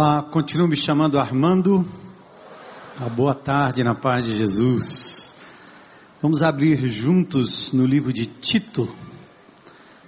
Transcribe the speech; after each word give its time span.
Olá, 0.00 0.22
continuo 0.22 0.68
me 0.68 0.76
chamando 0.76 1.18
Armando. 1.18 1.84
A 3.00 3.08
boa 3.08 3.34
tarde 3.34 3.82
na 3.82 3.96
paz 3.96 4.24
de 4.24 4.36
Jesus. 4.36 5.34
Vamos 6.22 6.40
abrir 6.40 6.88
juntos 6.88 7.72
no 7.72 7.84
livro 7.84 8.12
de 8.12 8.24
Tito, 8.24 8.88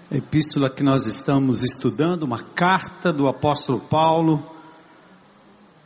epístola 0.09 0.71
que 0.71 0.85
nós 0.85 1.07
estamos 1.07 1.65
estudando, 1.65 2.23
uma 2.23 2.39
carta 2.39 3.13
do 3.13 3.27
apóstolo 3.27 3.81
Paulo 3.81 4.41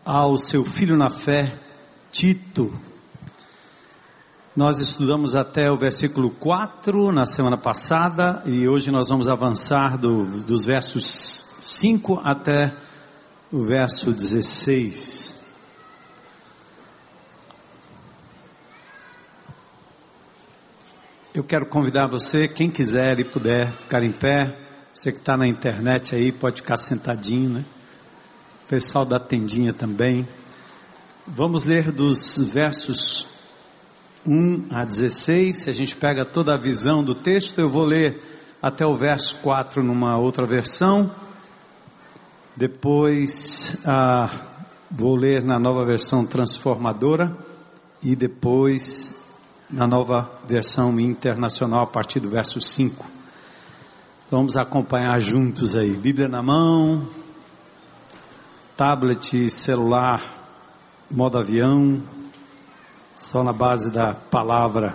ao 0.04 0.36
seu 0.36 0.66
filho 0.66 0.98
na 0.98 1.09
fé, 1.09 1.59
Tito. 2.12 2.78
Nós 4.54 4.80
estudamos 4.80 5.34
até 5.34 5.73
o 5.73 5.78
versículo 5.78 6.28
4 6.28 7.10
na 7.10 7.24
semana 7.24 7.56
passada 7.56 8.42
e 8.45 8.68
hoje 8.68 8.90
nós 8.90 9.09
vamos 9.09 9.28
avançar 9.28 9.96
do, 9.96 10.42
dos 10.42 10.66
versos 10.66 11.46
5 11.62 12.20
até 12.23 12.74
o 13.52 13.62
verso 13.62 14.12
16. 14.12 15.34
Eu 21.34 21.42
quero 21.42 21.66
convidar 21.66 22.06
você, 22.06 22.46
quem 22.46 22.70
quiser 22.70 23.18
e 23.18 23.24
puder 23.24 23.73
ficar 23.73 24.02
em 24.02 24.12
pé, 24.12 24.56
você 24.95 25.10
que 25.10 25.18
está 25.18 25.36
na 25.36 25.46
internet 25.46 26.14
aí 26.14 26.30
pode 26.30 26.62
ficar 26.62 26.76
sentadinho, 26.76 27.51
né? 27.51 27.64
O 28.64 28.68
pessoal 28.68 29.04
da 29.04 29.18
tendinha 29.18 29.73
também. 29.73 30.26
Vamos 31.26 31.64
ler 31.64 31.90
dos 31.90 32.38
versos 32.38 33.26
1 34.26 34.68
a 34.70 34.84
16. 34.84 35.56
Se 35.56 35.70
a 35.70 35.73
gente 35.73 35.96
pega 35.96 36.24
toda 36.24 36.54
a 36.54 36.56
visão 36.56 37.02
do 37.02 37.14
texto, 37.14 37.60
eu 37.60 37.68
vou 37.68 37.84
ler 37.84 38.23
até 38.62 38.86
o 38.86 38.96
verso 38.96 39.36
4 39.36 39.82
numa 39.82 40.16
outra 40.16 40.46
versão 40.46 41.10
depois 42.57 43.77
ah, 43.85 44.30
vou 44.91 45.16
ler 45.16 45.43
na 45.43 45.59
nova 45.59 45.85
versão 45.85 46.24
transformadora 46.24 47.37
e 48.02 48.15
depois 48.15 49.23
na 49.69 49.87
nova 49.87 50.30
versão 50.47 50.99
internacional 51.01 51.82
a 51.82 51.87
partir 51.87 52.21
do 52.21 52.30
verso 52.30 52.60
5. 52.60 53.05
Então, 54.27 54.38
vamos 54.38 54.57
acompanhar 54.57 55.19
juntos 55.21 55.75
aí. 55.75 55.97
Bíblia 55.97 56.29
na 56.29 56.43
mão, 56.43 57.09
tablet, 58.77 59.51
celular, 59.51 60.23
modo 61.10 61.38
avião, 61.38 62.02
só 63.16 63.43
na 63.43 63.52
base 63.52 63.91
da 63.91 64.15
palavra. 64.15 64.94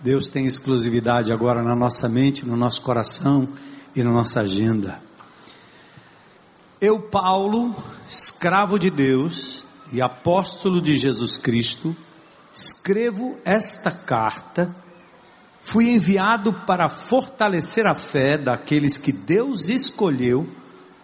Deus 0.00 0.28
tem 0.28 0.46
exclusividade 0.46 1.32
agora 1.32 1.62
na 1.62 1.74
nossa 1.74 2.08
mente, 2.08 2.46
no 2.46 2.56
nosso 2.56 2.80
coração 2.82 3.48
e 3.94 4.02
na 4.02 4.10
nossa 4.10 4.40
agenda. 4.40 5.03
Eu, 6.80 7.00
Paulo, 7.00 7.74
escravo 8.10 8.78
de 8.78 8.90
Deus 8.90 9.64
e 9.92 10.02
apóstolo 10.02 10.80
de 10.80 10.96
Jesus 10.96 11.36
Cristo, 11.36 11.96
escrevo 12.54 13.38
esta 13.44 13.90
carta. 13.90 14.74
Fui 15.62 15.88
enviado 15.88 16.52
para 16.52 16.88
fortalecer 16.88 17.86
a 17.86 17.94
fé 17.94 18.36
daqueles 18.36 18.98
que 18.98 19.12
Deus 19.12 19.68
escolheu 19.68 20.48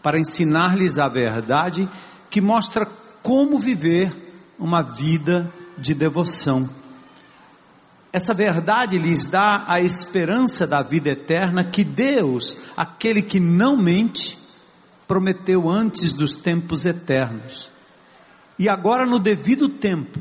para 0.03 0.19
ensinar-lhes 0.19 0.99
a 0.99 1.09
verdade 1.09 1.89
que 2.29 2.41
mostra 2.41 2.87
como 3.23 3.59
viver 3.59 4.13
uma 4.59 4.83
vida 4.83 5.51
de 5.79 5.95
devoção. 5.95 6.69
Essa 8.13 8.35
verdade 8.35 8.99
lhes 8.99 9.25
dá 9.25 9.65
a 9.69 9.81
esperança 9.81 10.67
da 10.67 10.83
vida 10.83 11.11
eterna 11.11 11.63
que 11.63 11.85
Deus, 11.85 12.59
aquele 12.77 13.23
que 13.23 13.39
não 13.39 13.77
mente, 13.77 14.40
prometeu 15.11 15.69
antes 15.69 16.13
dos 16.13 16.37
tempos 16.37 16.87
eternos. 16.87 17.69
E 18.57 18.69
agora, 18.69 19.05
no 19.05 19.19
devido 19.19 19.69
tempo, 19.69 20.21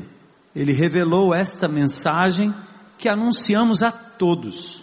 ele 0.52 0.72
revelou 0.72 1.32
esta 1.32 1.68
mensagem 1.68 2.52
que 2.98 3.08
anunciamos 3.08 3.84
a 3.84 3.92
todos. 3.92 4.82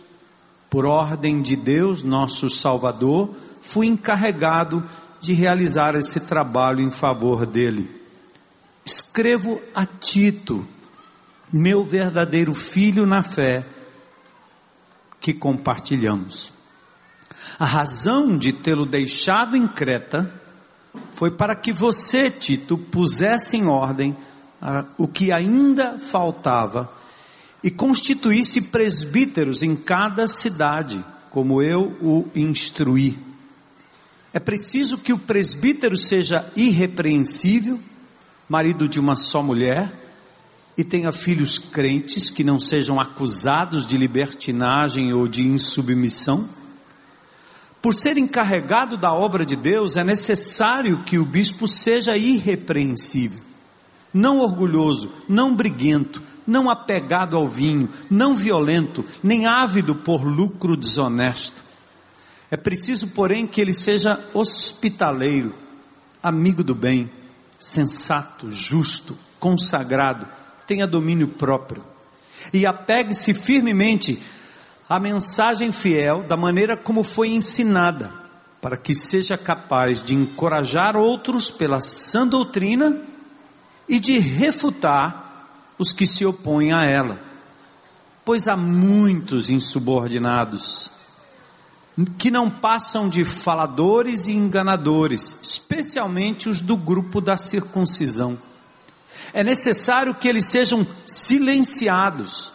Por 0.70 0.86
ordem 0.86 1.42
de 1.42 1.58
Deus, 1.58 2.04
nosso 2.04 2.50
Salvador, 2.50 3.36
fui 3.60 3.88
encarregado 3.88 4.82
de 5.20 5.34
realizar 5.34 5.94
esse 5.94 6.22
trabalho 6.22 6.80
em 6.80 6.90
favor 6.90 7.46
dele. 7.46 7.92
Escrevo 8.86 9.62
a 9.76 9.86
Tito, 9.86 10.66
meu 11.52 11.84
verdadeiro 11.84 12.54
filho 12.54 13.06
na 13.06 13.24
fé, 13.24 13.66
que 15.20 15.34
compartilhamos. 15.34 16.57
A 17.60 17.66
razão 17.66 18.38
de 18.38 18.54
tê-lo 18.54 18.86
deixado 18.86 19.58
em 19.58 19.68
Creta 19.68 20.32
foi 21.14 21.32
para 21.32 21.56
que 21.56 21.74
você, 21.74 22.30
Tito, 22.30 22.78
pusesse 22.78 23.58
em 23.58 23.66
ordem 23.66 24.16
ah, 24.62 24.86
o 24.96 25.08
que 25.08 25.32
ainda 25.32 25.98
faltava 25.98 26.92
e 27.64 27.72
constituísse 27.72 28.62
presbíteros 28.62 29.64
em 29.64 29.76
cada 29.76 30.28
cidade, 30.28 31.04
como 31.32 31.60
eu 31.60 31.98
o 32.00 32.28
instruí. 32.36 33.18
É 34.32 34.40
preciso 34.40 35.00
que 35.00 35.12
o 35.12 35.18
presbítero 35.18 35.98
seja 35.98 36.48
irrepreensível, 36.56 37.80
marido 38.48 38.88
de 38.88 39.00
uma 39.00 39.16
só 39.16 39.42
mulher, 39.42 39.92
e 40.78 40.84
tenha 40.84 41.12
filhos 41.12 41.58
crentes 41.58 42.30
que 42.30 42.44
não 42.44 42.60
sejam 42.60 43.00
acusados 43.00 43.88
de 43.88 43.98
libertinagem 43.98 45.12
ou 45.12 45.28
de 45.28 45.42
insubmissão 45.42 46.48
por 47.88 47.94
ser 47.94 48.18
encarregado 48.18 48.98
da 48.98 49.14
obra 49.14 49.46
de 49.46 49.56
Deus, 49.56 49.96
é 49.96 50.04
necessário 50.04 51.04
que 51.06 51.18
o 51.18 51.24
bispo 51.24 51.70
seja 51.70 52.18
irrepreensível, 52.18 53.40
não 54.14 54.40
orgulhoso, 54.42 55.10
não 55.26 55.56
briguento, 55.56 56.22
não 56.46 56.70
apegado 56.70 57.38
ao 57.38 57.48
vinho, 57.48 57.88
não 58.10 58.36
violento, 58.36 59.06
nem 59.24 59.46
ávido 59.46 59.96
por 59.96 60.22
lucro 60.22 60.76
desonesto. 60.76 61.64
É 62.52 62.58
preciso, 62.58 63.08
porém, 63.12 63.48
que 63.48 63.62
ele 63.62 63.72
seja 63.72 64.20
hospitaleiro, 64.34 65.56
amigo 66.22 66.66
do 66.66 66.76
bem, 66.76 67.10
sensato, 67.58 68.52
justo, 68.52 69.18
consagrado, 69.40 70.28
tenha 70.68 70.86
domínio 70.86 71.30
próprio. 71.30 71.86
E 72.52 72.66
apegue-se 72.66 73.34
firmemente 73.34 74.22
a 74.90 75.00
mensagem 75.00 75.72
fiel 75.72 76.24
da 76.24 76.38
maneira 76.38 76.78
como 76.78 77.04
foi 77.04 77.30
ensinada, 77.30 78.12
para 78.62 78.78
que 78.78 78.96
seja 78.96 79.38
capaz 79.38 80.02
de 80.02 80.16
encorajar 80.16 80.96
outros 80.96 81.52
pela 81.52 81.82
sã 81.82 82.26
doutrina 82.26 83.02
e 83.88 84.00
de 84.00 84.18
refutar 84.18 85.50
os 85.78 85.92
que 85.92 86.08
se 86.08 86.26
opõem 86.26 86.72
a 86.72 86.86
ela. 86.86 87.20
Pois 88.24 88.48
há 88.48 88.56
muitos 88.56 89.50
insubordinados 89.50 90.92
que 92.18 92.30
não 92.30 92.50
passam 92.50 93.10
de 93.10 93.26
faladores 93.26 94.28
e 94.28 94.32
enganadores, 94.32 95.36
especialmente 95.42 96.48
os 96.48 96.62
do 96.62 96.78
grupo 96.78 97.20
da 97.20 97.38
circuncisão. 97.38 98.38
É 99.34 99.44
necessário 99.44 100.14
que 100.14 100.28
eles 100.28 100.46
sejam 100.46 100.86
silenciados 101.06 102.54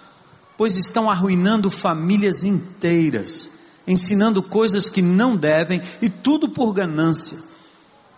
pois 0.56 0.76
estão 0.76 1.10
arruinando 1.10 1.70
famílias 1.70 2.44
inteiras, 2.44 3.50
ensinando 3.86 4.42
coisas 4.42 4.88
que 4.88 5.02
não 5.02 5.36
devem 5.36 5.80
e 6.00 6.08
tudo 6.08 6.48
por 6.48 6.72
ganância. 6.72 7.38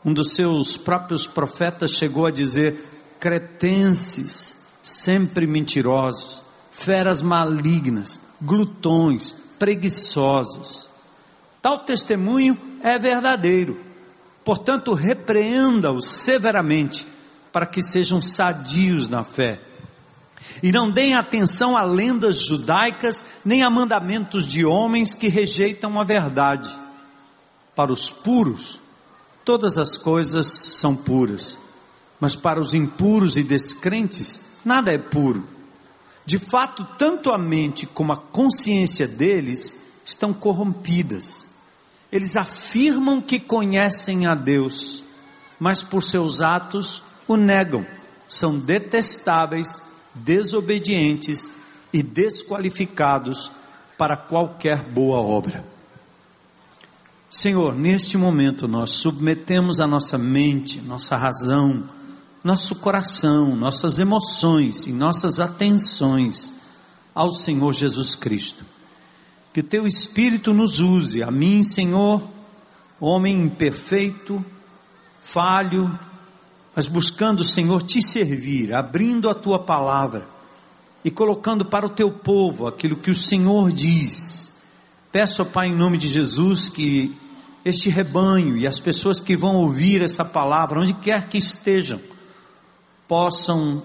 Um 0.04 0.12
dos 0.12 0.34
seus 0.34 0.76
próprios 0.76 1.26
profetas 1.26 1.92
chegou 1.92 2.26
a 2.26 2.30
dizer: 2.30 3.16
cretenses, 3.18 4.56
sempre 4.82 5.46
mentirosos, 5.46 6.44
feras 6.70 7.22
malignas, 7.22 8.20
glutões, 8.40 9.34
preguiçosos. 9.58 10.90
Tal 11.62 11.78
testemunho 11.78 12.58
é 12.82 12.98
verdadeiro. 12.98 13.80
Portanto, 14.44 14.92
repreenda-os 14.92 16.06
severamente, 16.06 17.06
para 17.50 17.64
que 17.64 17.80
sejam 17.80 18.20
sadios 18.20 19.08
na 19.08 19.24
fé 19.24 19.58
e 20.64 20.72
não 20.72 20.90
deem 20.90 21.12
atenção 21.12 21.76
a 21.76 21.82
lendas 21.82 22.46
judaicas, 22.46 23.22
nem 23.44 23.62
a 23.62 23.68
mandamentos 23.68 24.46
de 24.46 24.64
homens 24.64 25.12
que 25.12 25.28
rejeitam 25.28 26.00
a 26.00 26.04
verdade. 26.04 26.74
Para 27.76 27.92
os 27.92 28.10
puros, 28.10 28.80
todas 29.44 29.76
as 29.76 29.98
coisas 29.98 30.46
são 30.48 30.96
puras, 30.96 31.58
mas 32.18 32.34
para 32.34 32.58
os 32.58 32.72
impuros 32.72 33.36
e 33.36 33.42
descrentes, 33.42 34.40
nada 34.64 34.90
é 34.90 34.96
puro. 34.96 35.46
De 36.24 36.38
fato, 36.38 36.82
tanto 36.96 37.30
a 37.30 37.36
mente 37.36 37.84
como 37.86 38.14
a 38.14 38.16
consciência 38.16 39.06
deles 39.06 39.78
estão 40.02 40.32
corrompidas. 40.32 41.46
Eles 42.10 42.38
afirmam 42.38 43.20
que 43.20 43.38
conhecem 43.38 44.24
a 44.24 44.34
Deus, 44.34 45.04
mas 45.60 45.82
por 45.82 46.02
seus 46.02 46.40
atos 46.40 47.02
o 47.28 47.36
negam, 47.36 47.86
são 48.26 48.58
detestáveis 48.58 49.82
desobedientes 50.14 51.50
e 51.92 52.02
desqualificados 52.02 53.50
para 53.96 54.16
qualquer 54.16 54.82
boa 54.82 55.18
obra. 55.18 55.64
Senhor, 57.30 57.74
neste 57.74 58.16
momento 58.16 58.68
nós 58.68 58.92
submetemos 58.92 59.80
a 59.80 59.86
nossa 59.86 60.16
mente, 60.16 60.80
nossa 60.80 61.16
razão, 61.16 61.88
nosso 62.44 62.76
coração, 62.76 63.56
nossas 63.56 63.98
emoções 63.98 64.86
e 64.86 64.92
nossas 64.92 65.40
atenções 65.40 66.52
ao 67.14 67.32
Senhor 67.32 67.72
Jesus 67.72 68.14
Cristo. 68.14 68.64
Que 69.52 69.60
o 69.60 69.64
teu 69.64 69.86
Espírito 69.86 70.52
nos 70.52 70.80
use, 70.80 71.22
a 71.22 71.30
mim, 71.30 71.62
Senhor, 71.62 72.22
homem 73.00 73.42
imperfeito, 73.42 74.44
falho, 75.20 75.98
mas 76.74 76.88
buscando, 76.88 77.44
Senhor, 77.44 77.82
te 77.82 78.02
servir, 78.02 78.74
abrindo 78.74 79.30
a 79.30 79.34
tua 79.34 79.58
palavra 79.58 80.26
e 81.04 81.10
colocando 81.10 81.64
para 81.64 81.86
o 81.86 81.90
teu 81.90 82.10
povo 82.10 82.66
aquilo 82.66 82.96
que 82.96 83.10
o 83.10 83.14
Senhor 83.14 83.70
diz. 83.70 84.50
Peço, 85.12 85.42
ó 85.42 85.44
Pai, 85.44 85.68
em 85.68 85.74
nome 85.74 85.98
de 85.98 86.08
Jesus, 86.08 86.68
que 86.68 87.16
este 87.64 87.88
rebanho 87.88 88.56
e 88.56 88.66
as 88.66 88.80
pessoas 88.80 89.20
que 89.20 89.36
vão 89.36 89.56
ouvir 89.56 90.02
essa 90.02 90.24
palavra, 90.24 90.80
onde 90.80 90.92
quer 90.92 91.28
que 91.28 91.38
estejam, 91.38 92.00
possam 93.06 93.82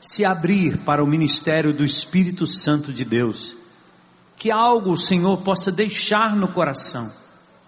se 0.00 0.24
abrir 0.24 0.78
para 0.78 1.02
o 1.02 1.06
ministério 1.06 1.72
do 1.72 1.84
Espírito 1.84 2.46
Santo 2.46 2.92
de 2.92 3.04
Deus. 3.04 3.56
Que 4.36 4.50
algo 4.50 4.92
o 4.92 4.98
Senhor 4.98 5.38
possa 5.38 5.72
deixar 5.72 6.36
no 6.36 6.48
coração, 6.48 7.10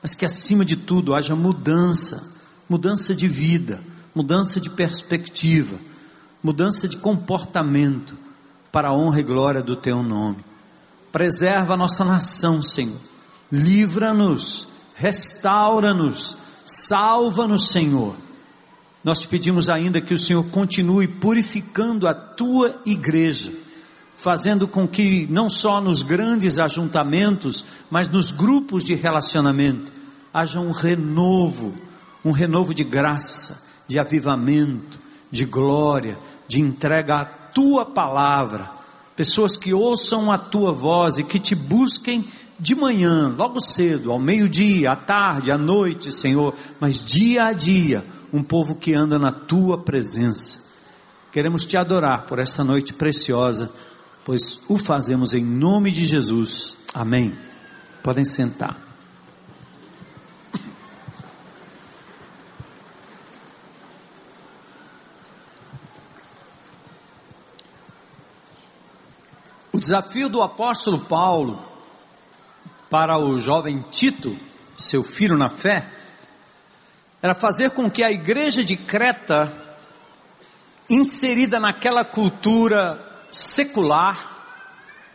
mas 0.02 0.14
que 0.14 0.26
acima 0.26 0.64
de 0.64 0.76
tudo 0.76 1.14
haja 1.14 1.34
mudança, 1.34 2.22
mudança 2.68 3.14
de 3.14 3.26
vida, 3.26 3.80
mudança 4.16 4.60
de 4.60 4.68
perspectiva, 4.68 5.76
mudança 6.42 6.88
de 6.88 6.96
comportamento 6.96 8.16
para 8.72 8.88
a 8.88 8.92
honra 8.92 9.20
e 9.20 9.22
glória 9.22 9.62
do 9.62 9.76
teu 9.76 10.02
nome. 10.02 10.44
Preserva 11.12 11.74
a 11.74 11.76
nossa 11.76 12.04
nação, 12.04 12.60
Senhor. 12.60 12.98
Livra-nos, 13.52 14.66
restaura-nos, 14.96 16.36
salva-nos, 16.64 17.68
Senhor 17.68 18.16
nós 19.06 19.20
te 19.20 19.28
pedimos 19.28 19.68
ainda 19.68 20.00
que 20.00 20.12
o 20.12 20.18
Senhor 20.18 20.42
continue 20.46 21.06
purificando 21.06 22.08
a 22.08 22.12
tua 22.12 22.82
igreja, 22.84 23.52
fazendo 24.16 24.66
com 24.66 24.88
que 24.88 25.28
não 25.30 25.48
só 25.48 25.80
nos 25.80 26.02
grandes 26.02 26.58
ajuntamentos, 26.58 27.64
mas 27.88 28.08
nos 28.08 28.32
grupos 28.32 28.82
de 28.82 28.96
relacionamento, 28.96 29.92
haja 30.34 30.58
um 30.58 30.72
renovo, 30.72 31.72
um 32.24 32.32
renovo 32.32 32.74
de 32.74 32.82
graça, 32.82 33.62
de 33.86 33.98
avivamento, 33.98 34.98
de 35.30 35.44
glória, 35.44 36.18
de 36.48 36.60
entrega 36.60 37.16
à 37.16 37.24
tua 37.24 37.84
palavra. 37.84 38.70
Pessoas 39.14 39.56
que 39.56 39.72
ouçam 39.72 40.30
a 40.30 40.38
tua 40.38 40.72
voz 40.72 41.18
e 41.18 41.24
que 41.24 41.38
te 41.38 41.54
busquem 41.54 42.24
de 42.58 42.74
manhã, 42.74 43.34
logo 43.36 43.60
cedo, 43.60 44.10
ao 44.10 44.18
meio-dia, 44.18 44.92
à 44.92 44.96
tarde, 44.96 45.50
à 45.50 45.58
noite, 45.58 46.10
Senhor, 46.10 46.54
mas 46.80 47.04
dia 47.04 47.44
a 47.44 47.52
dia 47.52 48.04
um 48.32 48.42
povo 48.42 48.74
que 48.74 48.94
anda 48.94 49.18
na 49.18 49.32
tua 49.32 49.78
presença. 49.78 50.64
Queremos 51.30 51.66
te 51.66 51.76
adorar 51.76 52.26
por 52.26 52.38
essa 52.38 52.64
noite 52.64 52.94
preciosa, 52.94 53.70
pois 54.24 54.60
o 54.68 54.78
fazemos 54.78 55.34
em 55.34 55.44
nome 55.44 55.90
de 55.90 56.06
Jesus. 56.06 56.76
Amém. 56.94 57.34
Podem 58.02 58.24
sentar. 58.24 58.85
Desafio 69.86 70.28
do 70.28 70.42
apóstolo 70.42 70.98
Paulo 70.98 71.64
para 72.90 73.16
o 73.18 73.38
jovem 73.38 73.84
Tito, 73.88 74.36
seu 74.76 75.04
filho 75.04 75.36
na 75.36 75.48
fé, 75.48 75.88
era 77.22 77.34
fazer 77.34 77.70
com 77.70 77.88
que 77.88 78.02
a 78.02 78.10
igreja 78.10 78.64
de 78.64 78.76
Creta, 78.76 79.52
inserida 80.90 81.60
naquela 81.60 82.04
cultura 82.04 83.00
secular, 83.30 84.34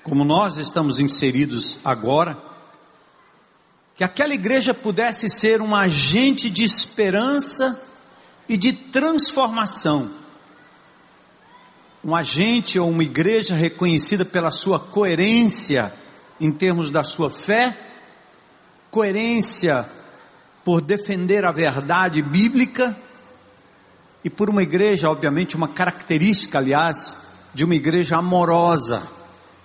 como 0.04 0.24
nós 0.24 0.56
estamos 0.56 1.02
inseridos 1.02 1.78
agora, 1.84 2.38
que 3.94 4.06
aquela 4.06 4.34
igreja 4.34 4.74
pudesse 4.74 5.30
ser 5.30 5.62
um 5.62 5.76
agente 5.76 6.50
de 6.50 6.64
esperança 6.64 7.78
e 8.48 8.56
de 8.56 8.72
transformação. 8.72 10.21
Um 12.04 12.16
agente 12.16 12.80
ou 12.80 12.90
uma 12.90 13.04
igreja 13.04 13.54
reconhecida 13.54 14.26
pela 14.26 14.52
sua 14.52 14.80
coerência 14.80 15.94
em 16.40 16.52
termos 16.52 16.90
da 16.90 17.04
sua 17.04 17.30
fé, 17.30 17.78
coerência 18.90 19.88
por 20.64 20.82
defender 20.82 21.46
a 21.46 21.52
verdade 21.52 22.22
bíblica 22.22 22.98
e 24.24 24.30
por 24.30 24.50
uma 24.50 24.64
igreja, 24.64 25.10
obviamente, 25.10 25.56
uma 25.56 25.68
característica, 25.68 26.58
aliás, 26.58 27.18
de 27.54 27.64
uma 27.64 27.76
igreja 27.76 28.18
amorosa, 28.18 29.04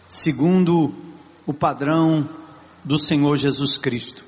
segundo 0.08 0.94
o 1.46 1.54
padrão 1.54 2.28
do 2.84 2.98
Senhor 2.98 3.36
Jesus 3.36 3.76
Cristo. 3.76 4.24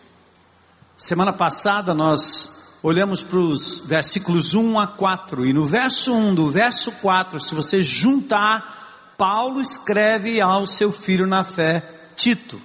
Semana 0.97 1.33
passada 1.33 1.95
nós 1.95 2.58
olhamos 2.83 3.23
para 3.23 3.39
os 3.39 3.81
versículos 3.81 4.55
1 4.55 4.79
a 4.79 4.87
4, 4.87 5.47
e 5.47 5.53
no 5.53 5.67
verso 5.67 6.13
1 6.13 6.35
do 6.35 6.51
verso 6.51 6.93
4, 6.93 7.41
se 7.41 7.55
você 7.55 7.83
juntar, 7.83 9.15
Paulo 9.17 9.61
escreve 9.61 10.41
ao 10.41 10.67
seu 10.67 10.93
filho 10.93 11.27
na 11.27 11.43
fé, 11.43 11.83
Tito, 12.15 12.61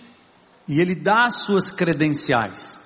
e 0.67 0.79
ele 0.79 0.95
dá 0.95 1.29
suas 1.31 1.71
credenciais. 1.71 2.79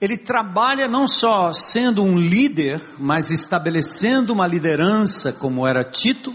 Ele 0.00 0.16
trabalha 0.16 0.86
não 0.86 1.08
só 1.08 1.52
sendo 1.52 2.04
um 2.04 2.16
líder, 2.16 2.80
mas 2.98 3.30
estabelecendo 3.30 4.32
uma 4.32 4.46
liderança, 4.46 5.32
como 5.32 5.66
era 5.66 5.82
Tito, 5.82 6.32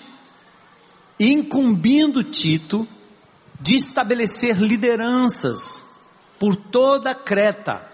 incumbindo 1.18 2.24
Tito 2.26 2.86
de 3.62 3.78
estabelecer 3.78 4.58
lideranças 4.58 5.82
por 6.38 6.58
toda 6.58 7.12
a 7.12 7.16
Creta, 7.16 7.93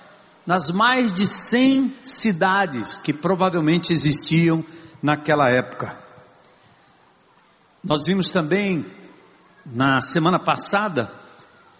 nas 0.50 0.72
mais 0.72 1.14
de 1.14 1.28
100 1.28 1.94
cidades 2.04 2.98
que 2.98 3.14
provavelmente 3.14 3.94
existiam 3.94 4.66
naquela 5.00 5.48
época. 5.48 5.96
Nós 7.84 8.08
vimos 8.08 8.32
também 8.32 8.84
na 9.64 10.02
semana 10.02 10.40
passada 10.40 11.14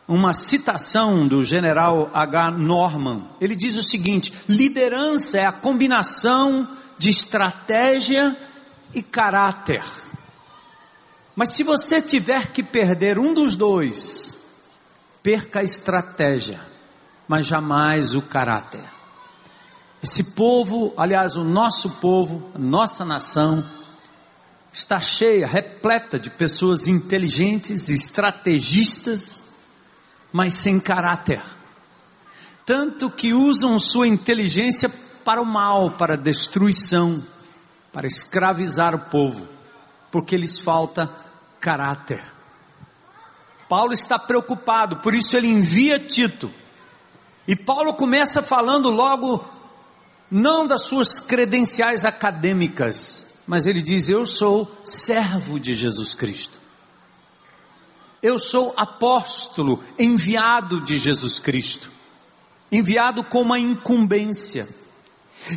uma 0.08 0.36
citação 0.36 1.28
do 1.28 1.44
general 1.44 2.12
H. 2.14 2.52
Norman. 2.52 3.24
Ele 3.42 3.56
diz 3.56 3.76
o 3.76 3.82
seguinte: 3.82 4.32
liderança 4.48 5.40
é 5.40 5.46
a 5.48 5.52
combinação 5.52 6.70
de 6.96 7.10
estratégia 7.10 8.38
e 8.94 9.02
caráter. 9.02 9.84
Mas 11.36 11.54
se 11.54 11.64
você 11.64 12.04
tiver 12.04 12.52
que 12.52 12.62
perder 12.62 13.18
um 13.18 13.34
dos 13.34 13.56
dois, 13.56 14.38
perca 15.24 15.62
a 15.62 15.64
estratégia, 15.64 16.69
mas 17.30 17.46
jamais 17.46 18.16
o 18.16 18.24
caráter. 18.24 18.84
Esse 20.02 20.24
povo, 20.32 20.92
aliás, 20.98 21.36
o 21.36 21.44
nosso 21.44 21.92
povo, 21.92 22.52
nossa 22.58 23.06
nação, 23.06 23.64
está 24.74 25.00
cheia, 25.00 25.46
repleta 25.46 26.18
de 26.18 26.32
pessoas 26.32 26.88
inteligentes, 26.88 27.88
estrategistas, 27.88 29.44
mas 30.34 30.56
sem 30.56 30.80
caráter. 30.80 31.40
Tanto 32.66 33.12
que 33.12 33.32
usam 33.32 33.78
sua 33.78 34.08
inteligência 34.08 34.90
para 35.24 35.40
o 35.40 35.46
mal, 35.46 35.92
para 35.92 36.16
a 36.16 36.18
destruição, 36.18 37.24
para 37.94 38.08
escravizar 38.08 38.96
o 38.96 39.00
povo, 39.00 39.48
porque 40.12 40.36
lhes 40.36 40.58
falta 40.58 41.08
caráter. 41.60 42.24
Paulo 43.68 43.94
está 43.94 44.18
preocupado, 44.18 44.98
por 44.98 45.14
isso 45.14 45.38
ele 45.38 45.48
envia 45.48 46.00
Tito. 46.00 46.52
E 47.50 47.56
Paulo 47.56 47.96
começa 47.96 48.44
falando 48.44 48.92
logo, 48.92 49.44
não 50.30 50.68
das 50.68 50.84
suas 50.84 51.20
credenciais 51.20 52.06
acadêmicas, 52.06 53.26
mas 53.48 53.66
ele 53.66 53.82
diz: 53.82 54.08
Eu 54.08 54.24
sou 54.28 54.72
servo 54.86 55.60
de 55.60 55.74
Jesus 55.74 56.14
Cristo. 56.14 56.60
Eu 58.22 58.38
sou 58.38 58.72
apóstolo, 58.78 59.84
enviado 59.98 60.80
de 60.82 61.00
Jesus 61.00 61.40
Cristo, 61.40 61.90
enviado 62.72 63.24
com 63.24 63.42
uma 63.42 63.58
incumbência. 63.58 64.70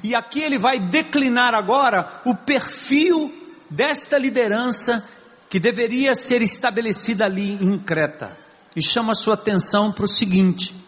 E 0.02 0.14
aqui 0.14 0.40
ele 0.40 0.56
vai 0.56 0.80
declinar 0.80 1.54
agora 1.54 2.22
o 2.25 2.34
perfil 2.34 3.30
desta 3.68 4.16
liderança 4.16 5.06
que 5.50 5.61
deveria 5.61 6.14
ser 6.14 6.40
estabelecida 6.40 7.26
ali 7.26 7.62
em 7.62 7.78
Creta. 7.78 8.34
E 8.75 8.80
chama 8.80 9.14
sua 9.14 9.34
atenção 9.34 9.92
para 9.92 10.06
o 10.06 10.08
seguinte: 10.08 10.81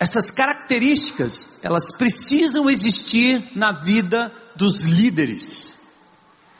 essas 0.00 0.30
características, 0.30 1.58
elas 1.62 1.92
precisam 1.92 2.70
existir 2.70 3.50
na 3.54 3.70
vida 3.70 4.32
dos 4.56 4.82
líderes. 4.82 5.78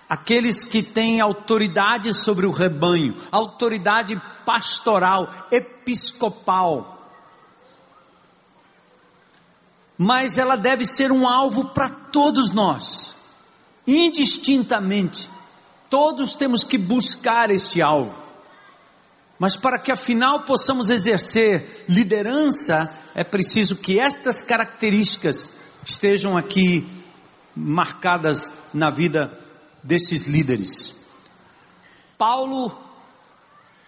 aqueles 0.06 0.64
que 0.64 0.82
têm 0.82 1.20
autoridade 1.20 2.12
sobre 2.12 2.44
o 2.44 2.50
rebanho, 2.50 3.14
autoridade 3.30 4.20
pastoral, 4.44 5.32
episcopal. 5.52 7.08
Mas 9.96 10.36
ela 10.36 10.56
deve 10.56 10.84
ser 10.84 11.12
um 11.12 11.28
alvo 11.28 11.66
para 11.66 11.88
todos 11.88 12.50
nós, 12.52 13.14
indistintamente. 13.86 15.30
Todos 15.88 16.34
temos 16.34 16.64
que 16.64 16.76
buscar 16.76 17.48
este 17.48 17.80
alvo. 17.80 18.20
Mas 19.38 19.56
para 19.56 19.78
que 19.78 19.92
afinal 19.92 20.40
possamos 20.40 20.90
exercer 20.90 21.84
liderança, 21.88 22.99
é 23.14 23.24
preciso 23.24 23.76
que 23.76 23.98
estas 23.98 24.40
características 24.40 25.52
estejam 25.84 26.36
aqui 26.36 26.86
marcadas 27.54 28.50
na 28.72 28.90
vida 28.90 29.36
desses 29.82 30.26
líderes. 30.26 30.94
Paulo, 32.16 32.76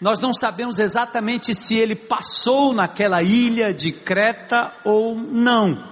nós 0.01 0.19
não 0.19 0.33
sabemos 0.33 0.79
exatamente 0.79 1.55
se 1.55 1.77
ele 1.77 1.95
passou 1.95 2.73
naquela 2.73 3.23
ilha 3.23 3.73
de 3.73 3.93
Creta 3.93 4.73
ou 4.85 5.15
não. 5.15 5.91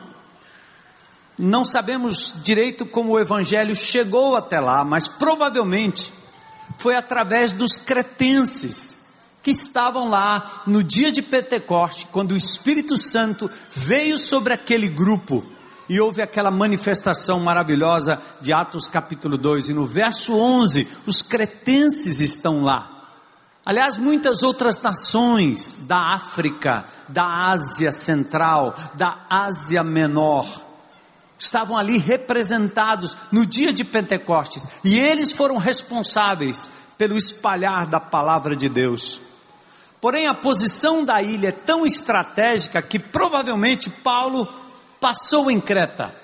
Não 1.39 1.65
sabemos 1.65 2.35
direito 2.43 2.85
como 2.85 3.13
o 3.13 3.19
evangelho 3.19 3.75
chegou 3.77 4.37
até 4.37 4.59
lá, 4.59 4.85
mas 4.85 5.07
provavelmente 5.07 6.13
foi 6.77 6.97
através 6.97 7.53
dos 7.53 7.79
cretenses 7.79 9.00
que 9.43 9.51
estavam 9.51 10.09
lá 10.09 10.63
no 10.67 10.83
dia 10.83 11.11
de 11.11 11.23
Pentecoste, 11.23 12.07
quando 12.13 12.33
o 12.33 12.37
Espírito 12.37 12.97
Santo 12.97 13.51
veio 13.71 14.19
sobre 14.19 14.53
aquele 14.53 14.89
grupo 14.89 15.45
e 15.89 16.01
houve 16.01 16.23
aquela 16.23 16.51
manifestação 16.51 17.41
maravilhosa 17.41 18.21
de 18.41 18.53
Atos 18.53 18.87
capítulo 18.87 19.37
2, 19.37 19.71
e 19.71 19.75
no 19.75 19.87
verso 19.87 20.35
11, 20.35 20.87
os 21.05 21.21
cretenses 21.21 22.21
estão 22.21 22.63
lá. 22.63 22.99
Aliás, 23.67 23.99
muitas 23.99 24.43
outras 24.43 24.81
nações 24.81 25.77
da 25.81 26.15
África, 26.15 26.85
da 27.09 27.51
Ásia 27.51 27.91
Central, 27.91 28.75
da 28.95 29.27
Ásia 29.29 29.83
Menor, 29.83 30.47
estavam 31.39 31.77
ali 31.77 31.99
representados 31.99 33.17
no 33.33 33.45
dia 33.45 33.73
de 33.73 33.83
Pentecostes, 33.83 34.67
e 34.85 34.99
eles 34.99 35.33
foram 35.33 35.57
responsáveis 35.57 36.71
pelo 36.97 37.17
espalhar 37.17 37.87
da 37.87 37.99
palavra 37.99 38.55
de 38.55 38.69
Deus. 38.69 39.21
Porém, 40.01 40.27
a 40.27 40.35
posição 40.35 41.05
da 41.05 41.23
ilha 41.23 41.49
é 41.49 41.53
tão 41.53 41.85
estratégica 41.85 42.81
que 42.81 42.99
provavelmente 42.99 43.91
Paulo 43.91 44.49
passou 44.99 45.51
em 45.51 45.61
Creta, 45.61 46.15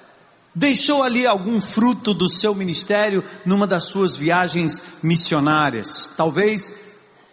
deixou 0.54 1.02
ali 1.02 1.26
algum 1.26 1.60
fruto 1.60 2.14
do 2.14 2.28
seu 2.28 2.54
ministério 2.54 3.22
numa 3.44 3.66
das 3.66 3.84
suas 3.84 4.16
viagens 4.16 4.82
missionárias, 5.02 6.10
talvez 6.16 6.72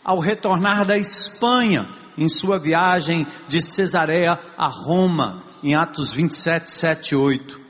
ao 0.04 0.20
retornar 0.20 0.86
da 0.86 0.98
Espanha, 0.98 1.88
em 2.18 2.28
sua 2.28 2.60
viagem 2.60 3.26
de 3.48 3.62
Cesareia 3.62 4.38
a 4.58 4.68
Roma, 4.68 5.42
em 5.64 5.76
Atos 5.76 6.12
27, 6.12 6.70
7 6.70 7.10
e 7.10 7.16
8. 7.16 7.62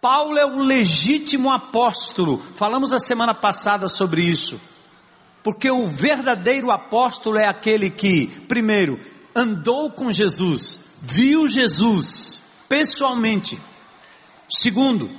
Paulo 0.00 0.38
é 0.38 0.46
o 0.46 0.60
legítimo 0.60 1.50
apóstolo, 1.50 2.40
falamos 2.54 2.92
a 2.92 2.98
semana 3.00 3.34
passada 3.34 3.88
sobre 3.88 4.22
isso 4.22 4.58
porque 5.42 5.70
o 5.70 5.86
verdadeiro 5.86 6.70
apóstolo 6.70 7.36
é 7.36 7.46
aquele 7.46 7.90
que, 7.90 8.26
primeiro, 8.48 8.98
andou 9.34 9.90
com 9.90 10.12
Jesus, 10.12 10.80
viu 11.00 11.48
Jesus 11.48 12.40
pessoalmente. 12.68 13.58
Segundo, 14.48 15.10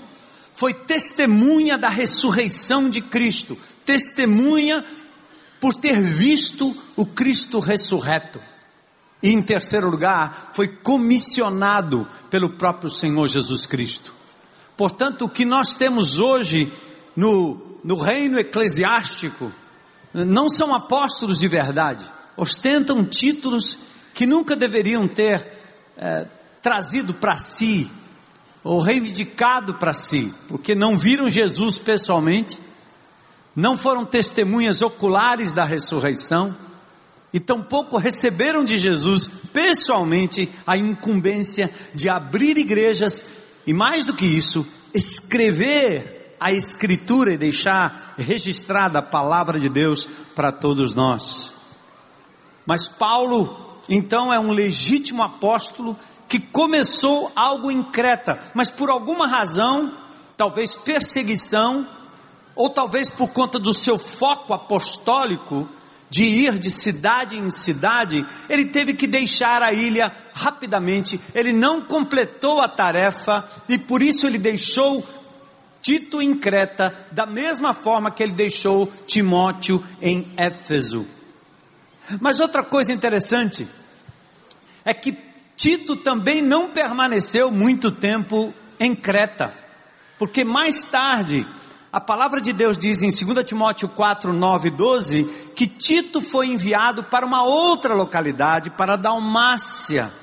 foi 0.53 0.73
testemunha 0.73 1.77
da 1.77 1.89
ressurreição 1.89 2.89
de 2.89 3.01
Cristo, 3.01 3.57
testemunha 3.85 4.85
por 5.59 5.73
ter 5.73 5.99
visto 6.01 6.75
o 6.95 7.05
Cristo 7.05 7.59
ressurreto. 7.59 8.39
E 9.21 9.29
em 9.29 9.41
terceiro 9.41 9.89
lugar, 9.89 10.51
foi 10.53 10.67
comissionado 10.67 12.07
pelo 12.29 12.51
próprio 12.51 12.89
Senhor 12.89 13.27
Jesus 13.27 13.65
Cristo. 13.65 14.13
Portanto, 14.75 15.25
o 15.25 15.29
que 15.29 15.45
nós 15.45 15.73
temos 15.73 16.19
hoje 16.19 16.71
no, 17.15 17.79
no 17.83 17.95
reino 17.95 18.37
eclesiástico, 18.37 19.51
não 20.13 20.49
são 20.49 20.73
apóstolos 20.73 21.39
de 21.39 21.47
verdade, 21.47 22.05
ostentam 22.37 23.03
títulos 23.03 23.79
que 24.13 24.27
nunca 24.27 24.55
deveriam 24.55 25.07
ter 25.07 25.45
é, 25.97 26.27
trazido 26.61 27.13
para 27.13 27.37
si, 27.37 27.89
ou 28.63 28.79
reivindicado 28.79 29.73
para 29.73 29.93
si, 29.93 30.33
porque 30.47 30.73
não 30.73 30.97
viram 30.97 31.27
Jesus 31.27 31.77
pessoalmente, 31.77 32.59
não 33.55 33.75
foram 33.75 34.05
testemunhas 34.05 34.81
oculares 34.81 35.51
da 35.51 35.65
ressurreição, 35.65 36.55
e 37.33 37.39
tampouco 37.39 37.97
receberam 37.97 38.63
de 38.63 38.77
Jesus 38.77 39.27
pessoalmente 39.51 40.47
a 40.67 40.77
incumbência 40.77 41.69
de 41.93 42.07
abrir 42.07 42.57
igrejas 42.57 43.25
e, 43.65 43.73
mais 43.73 44.05
do 44.05 44.13
que 44.13 44.25
isso, 44.25 44.65
escrever 44.93 46.22
a 46.43 46.51
Escritura 46.51 47.31
e 47.31 47.37
deixar 47.37 48.13
registrada 48.17 48.99
a 48.99 49.01
palavra 49.01 49.57
de 49.57 49.69
Deus 49.69 50.05
para 50.35 50.51
todos 50.51 50.93
nós. 50.93 51.53
Mas 52.65 52.89
Paulo, 52.89 53.79
então, 53.87 54.33
é 54.33 54.37
um 54.37 54.51
legítimo 54.51 55.23
apóstolo 55.23 55.97
que 56.27 56.39
começou 56.39 57.31
algo 57.33 57.71
em 57.71 57.81
Creta, 57.81 58.39
mas 58.53 58.69
por 58.69 58.89
alguma 58.89 59.25
razão, 59.25 59.93
talvez 60.35 60.75
perseguição, 60.75 61.87
ou 62.55 62.69
talvez 62.69 63.09
por 63.09 63.29
conta 63.29 63.57
do 63.57 63.73
seu 63.73 63.97
foco 63.97 64.53
apostólico, 64.53 65.69
de 66.09 66.25
ir 66.25 66.59
de 66.59 66.69
cidade 66.69 67.37
em 67.37 67.49
cidade, 67.49 68.25
ele 68.49 68.65
teve 68.65 68.93
que 68.93 69.07
deixar 69.07 69.63
a 69.63 69.71
ilha 69.71 70.11
rapidamente, 70.33 71.19
ele 71.33 71.53
não 71.53 71.81
completou 71.81 72.59
a 72.59 72.67
tarefa 72.67 73.49
e 73.67 73.77
por 73.77 74.03
isso 74.03 74.27
ele 74.27 74.37
deixou 74.37 75.03
Tito 75.83 76.21
em 76.21 76.33
Creta, 76.33 76.95
da 77.11 77.25
mesma 77.25 77.73
forma 77.73 78.09
que 78.09 78.23
ele 78.23 78.31
deixou 78.31 78.89
Timóteo 79.05 79.83
em 80.01 80.25
Éfeso. 80.37 81.05
Mas 82.21 82.39
outra 82.39 82.63
coisa 82.63 82.93
interessante 82.93 83.67
é 84.85 84.93
que 84.93 85.17
Tito 85.57 85.97
também 85.97 86.41
não 86.41 86.69
permaneceu 86.69 87.51
muito 87.51 87.91
tempo 87.91 88.53
em 88.79 88.95
Creta, 88.95 89.53
porque 90.17 90.45
mais 90.45 90.85
tarde 90.85 91.45
a 91.91 91.99
palavra 91.99 92.39
de 92.39 92.53
Deus 92.53 92.77
diz 92.77 93.03
em 93.03 93.09
2 93.09 93.45
Timóteo 93.45 93.89
4, 93.89 94.31
9 94.31 94.69
e 94.69 94.71
12 94.71 95.23
que 95.53 95.67
Tito 95.67 96.21
foi 96.21 96.47
enviado 96.47 97.03
para 97.03 97.25
uma 97.25 97.43
outra 97.43 97.93
localidade, 97.93 98.69
para 98.69 98.95
Dalmácia 98.95 100.22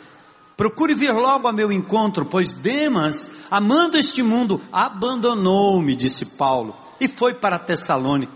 Procure 0.61 0.93
vir 0.93 1.11
logo 1.14 1.49
a 1.49 1.55
meu 1.55 1.73
encontro, 1.73 2.26
pois 2.26 2.52
Demas, 2.52 3.31
amando 3.50 3.97
este 3.97 4.23
mundo, 4.23 4.61
abandonou-me, 4.71 5.97
disse 5.97 6.26
Paulo, 6.26 6.76
e 7.00 7.09
foi 7.09 7.33
para 7.33 7.59
Tessalônica. 7.59 8.35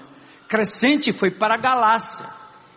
Crescente 0.48 1.12
foi 1.12 1.30
para 1.30 1.58
Galácia, 1.58 2.24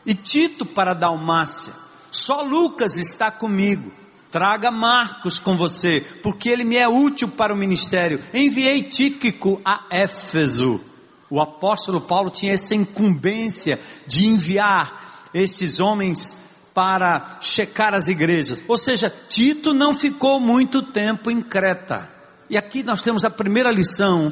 e 0.06 0.14
Tito 0.14 0.66
para 0.66 0.94
Dalmácia. 0.94 1.72
Só 2.12 2.42
Lucas 2.42 2.98
está 2.98 3.32
comigo. 3.32 3.90
Traga 4.34 4.70
Marcos 4.70 5.40
com 5.40 5.56
você, 5.56 6.06
porque 6.22 6.50
ele 6.50 6.66
me 6.66 6.76
é 6.76 6.90
útil 6.90 7.30
para 7.30 7.54
o 7.54 7.58
ministério. 7.58 8.22
Enviei 8.34 8.84
Tíquico 8.84 9.62
a 9.64 9.86
Éfeso. 9.90 10.82
O 11.30 11.40
apóstolo 11.40 12.02
Paulo 12.02 12.30
tinha 12.30 12.52
essa 12.52 12.76
incumbência 12.76 13.80
de 14.06 14.28
enviar 14.28 15.30
esses 15.34 15.80
homens 15.80 16.36
para 16.78 17.40
checar 17.42 17.96
as 17.96 18.08
igrejas. 18.08 18.62
Ou 18.68 18.78
seja, 18.78 19.12
Tito 19.28 19.74
não 19.74 19.96
ficou 19.96 20.40
muito 20.40 20.84
tempo 20.84 21.32
em 21.32 21.42
Creta. 21.42 22.08
E 22.48 22.56
aqui 22.56 22.84
nós 22.84 23.02
temos 23.02 23.26
a 23.26 23.32
primeira 23.32 23.72
lição, 23.72 24.32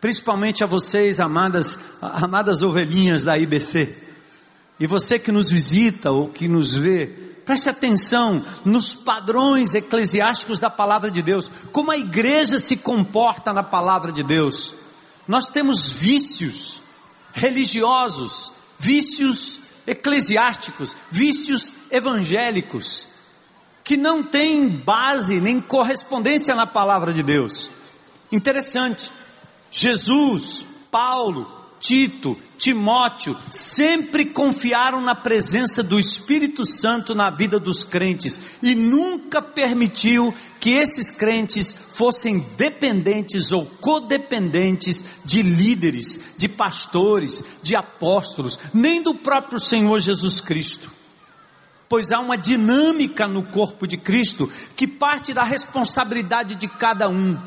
principalmente 0.00 0.62
a 0.62 0.68
vocês, 0.68 1.18
amadas, 1.18 1.80
amadas 2.00 2.62
ovelhinhas 2.62 3.24
da 3.24 3.36
IBC. 3.36 3.92
E 4.78 4.86
você 4.86 5.18
que 5.18 5.32
nos 5.32 5.50
visita 5.50 6.12
ou 6.12 6.28
que 6.28 6.46
nos 6.46 6.76
vê, 6.76 7.06
preste 7.44 7.68
atenção 7.68 8.40
nos 8.64 8.94
padrões 8.94 9.74
eclesiásticos 9.74 10.60
da 10.60 10.70
palavra 10.70 11.10
de 11.10 11.22
Deus, 11.22 11.50
como 11.72 11.90
a 11.90 11.98
igreja 11.98 12.60
se 12.60 12.76
comporta 12.76 13.52
na 13.52 13.64
palavra 13.64 14.12
de 14.12 14.22
Deus. 14.22 14.76
Nós 15.26 15.48
temos 15.48 15.90
vícios 15.90 16.80
religiosos, 17.34 18.52
vícios 18.78 19.59
eclesiásticos, 19.86 20.96
vícios 21.10 21.72
evangélicos, 21.90 23.06
que 23.82 23.96
não 23.96 24.22
têm 24.22 24.68
base 24.68 25.40
nem 25.40 25.60
correspondência 25.60 26.54
na 26.54 26.66
palavra 26.66 27.12
de 27.12 27.22
Deus. 27.22 27.70
Interessante, 28.30 29.10
Jesus, 29.70 30.64
Paulo, 30.90 31.59
Tito, 31.80 32.36
Timóteo, 32.58 33.34
sempre 33.50 34.26
confiaram 34.26 35.00
na 35.00 35.14
presença 35.14 35.82
do 35.82 35.98
Espírito 35.98 36.66
Santo 36.66 37.14
na 37.14 37.30
vida 37.30 37.58
dos 37.58 37.84
crentes 37.84 38.38
e 38.62 38.74
nunca 38.74 39.40
permitiu 39.40 40.32
que 40.60 40.72
esses 40.72 41.10
crentes 41.10 41.74
fossem 41.94 42.40
dependentes 42.58 43.50
ou 43.50 43.64
codependentes 43.64 45.02
de 45.24 45.40
líderes, 45.40 46.20
de 46.36 46.48
pastores, 46.50 47.42
de 47.62 47.74
apóstolos, 47.74 48.58
nem 48.74 49.02
do 49.02 49.14
próprio 49.14 49.58
Senhor 49.58 49.98
Jesus 50.00 50.38
Cristo. 50.42 50.90
Pois 51.88 52.12
há 52.12 52.20
uma 52.20 52.36
dinâmica 52.36 53.26
no 53.26 53.44
corpo 53.44 53.86
de 53.86 53.96
Cristo 53.96 54.52
que 54.76 54.86
parte 54.86 55.32
da 55.32 55.42
responsabilidade 55.42 56.56
de 56.56 56.68
cada 56.68 57.08
um. 57.08 57.38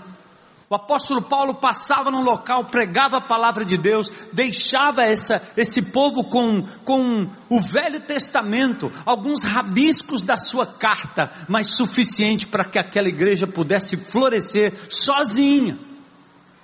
O 0.69 0.75
apóstolo 0.75 1.21
Paulo 1.21 1.55
passava 1.55 2.09
num 2.09 2.23
local, 2.23 2.65
pregava 2.65 3.17
a 3.17 3.21
palavra 3.21 3.63
de 3.63 3.77
Deus, 3.77 4.11
deixava 4.31 5.03
essa, 5.03 5.41
esse 5.55 5.81
povo 5.81 6.23
com, 6.23 6.65
com 6.83 7.27
o 7.49 7.59
Velho 7.59 7.99
Testamento, 7.99 8.91
alguns 9.05 9.43
rabiscos 9.43 10.21
da 10.21 10.37
sua 10.37 10.65
carta, 10.65 11.31
mas 11.47 11.75
suficiente 11.75 12.47
para 12.47 12.63
que 12.63 12.79
aquela 12.79 13.09
igreja 13.09 13.45
pudesse 13.45 13.97
florescer 13.97 14.73
sozinha. 14.89 15.77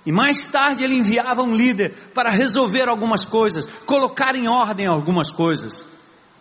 E 0.04 0.10
mais 0.10 0.46
tarde 0.46 0.82
ele 0.82 0.96
enviava 0.96 1.42
um 1.42 1.54
líder 1.54 1.90
para 2.14 2.30
resolver 2.30 2.88
algumas 2.88 3.24
coisas, 3.24 3.66
colocar 3.84 4.34
em 4.34 4.48
ordem 4.48 4.86
algumas 4.86 5.30
coisas. 5.30 5.84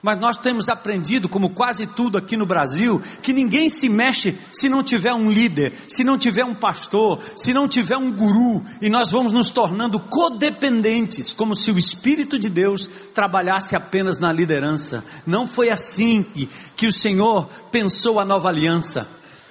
Mas 0.02 0.18
nós 0.18 0.38
temos 0.38 0.70
aprendido, 0.70 1.28
como 1.28 1.50
quase 1.50 1.86
tudo 1.86 2.18
aqui 2.18 2.38
no 2.38 2.46
Brasil, 2.46 3.02
que 3.22 3.34
ninguém 3.34 3.68
se 3.68 3.90
mexe 3.90 4.38
se 4.54 4.70
não 4.70 4.82
tiver 4.82 5.14
um 5.14 5.30
líder, 5.30 5.74
se 5.90 6.06
não 6.06 6.18
tiver 6.18 6.46
um 6.46 6.56
pastor, 6.56 7.20
se 7.36 7.54
não 7.54 7.68
tiver 7.68 7.98
um 7.98 8.12
guru, 8.12 8.64
e 8.82 8.90
nós 8.90 9.12
vamos 9.12 9.34
nos 9.34 9.50
tornando 9.50 10.00
codependentes, 10.00 11.34
como 11.34 11.54
se 11.54 11.70
o 11.70 11.78
Espírito 11.78 12.40
de 12.40 12.48
Deus 12.48 12.90
trabalhasse 13.14 13.76
apenas 13.76 14.18
na 14.20 14.32
liderança. 14.32 15.04
Não 15.28 15.46
foi 15.46 15.70
assim 15.70 16.24
que, 16.24 16.50
que 16.78 16.88
o 16.88 16.94
Senhor 16.94 17.50
pensou 17.70 18.22
a 18.22 18.26
nova 18.26 18.48
aliança, 18.48 19.06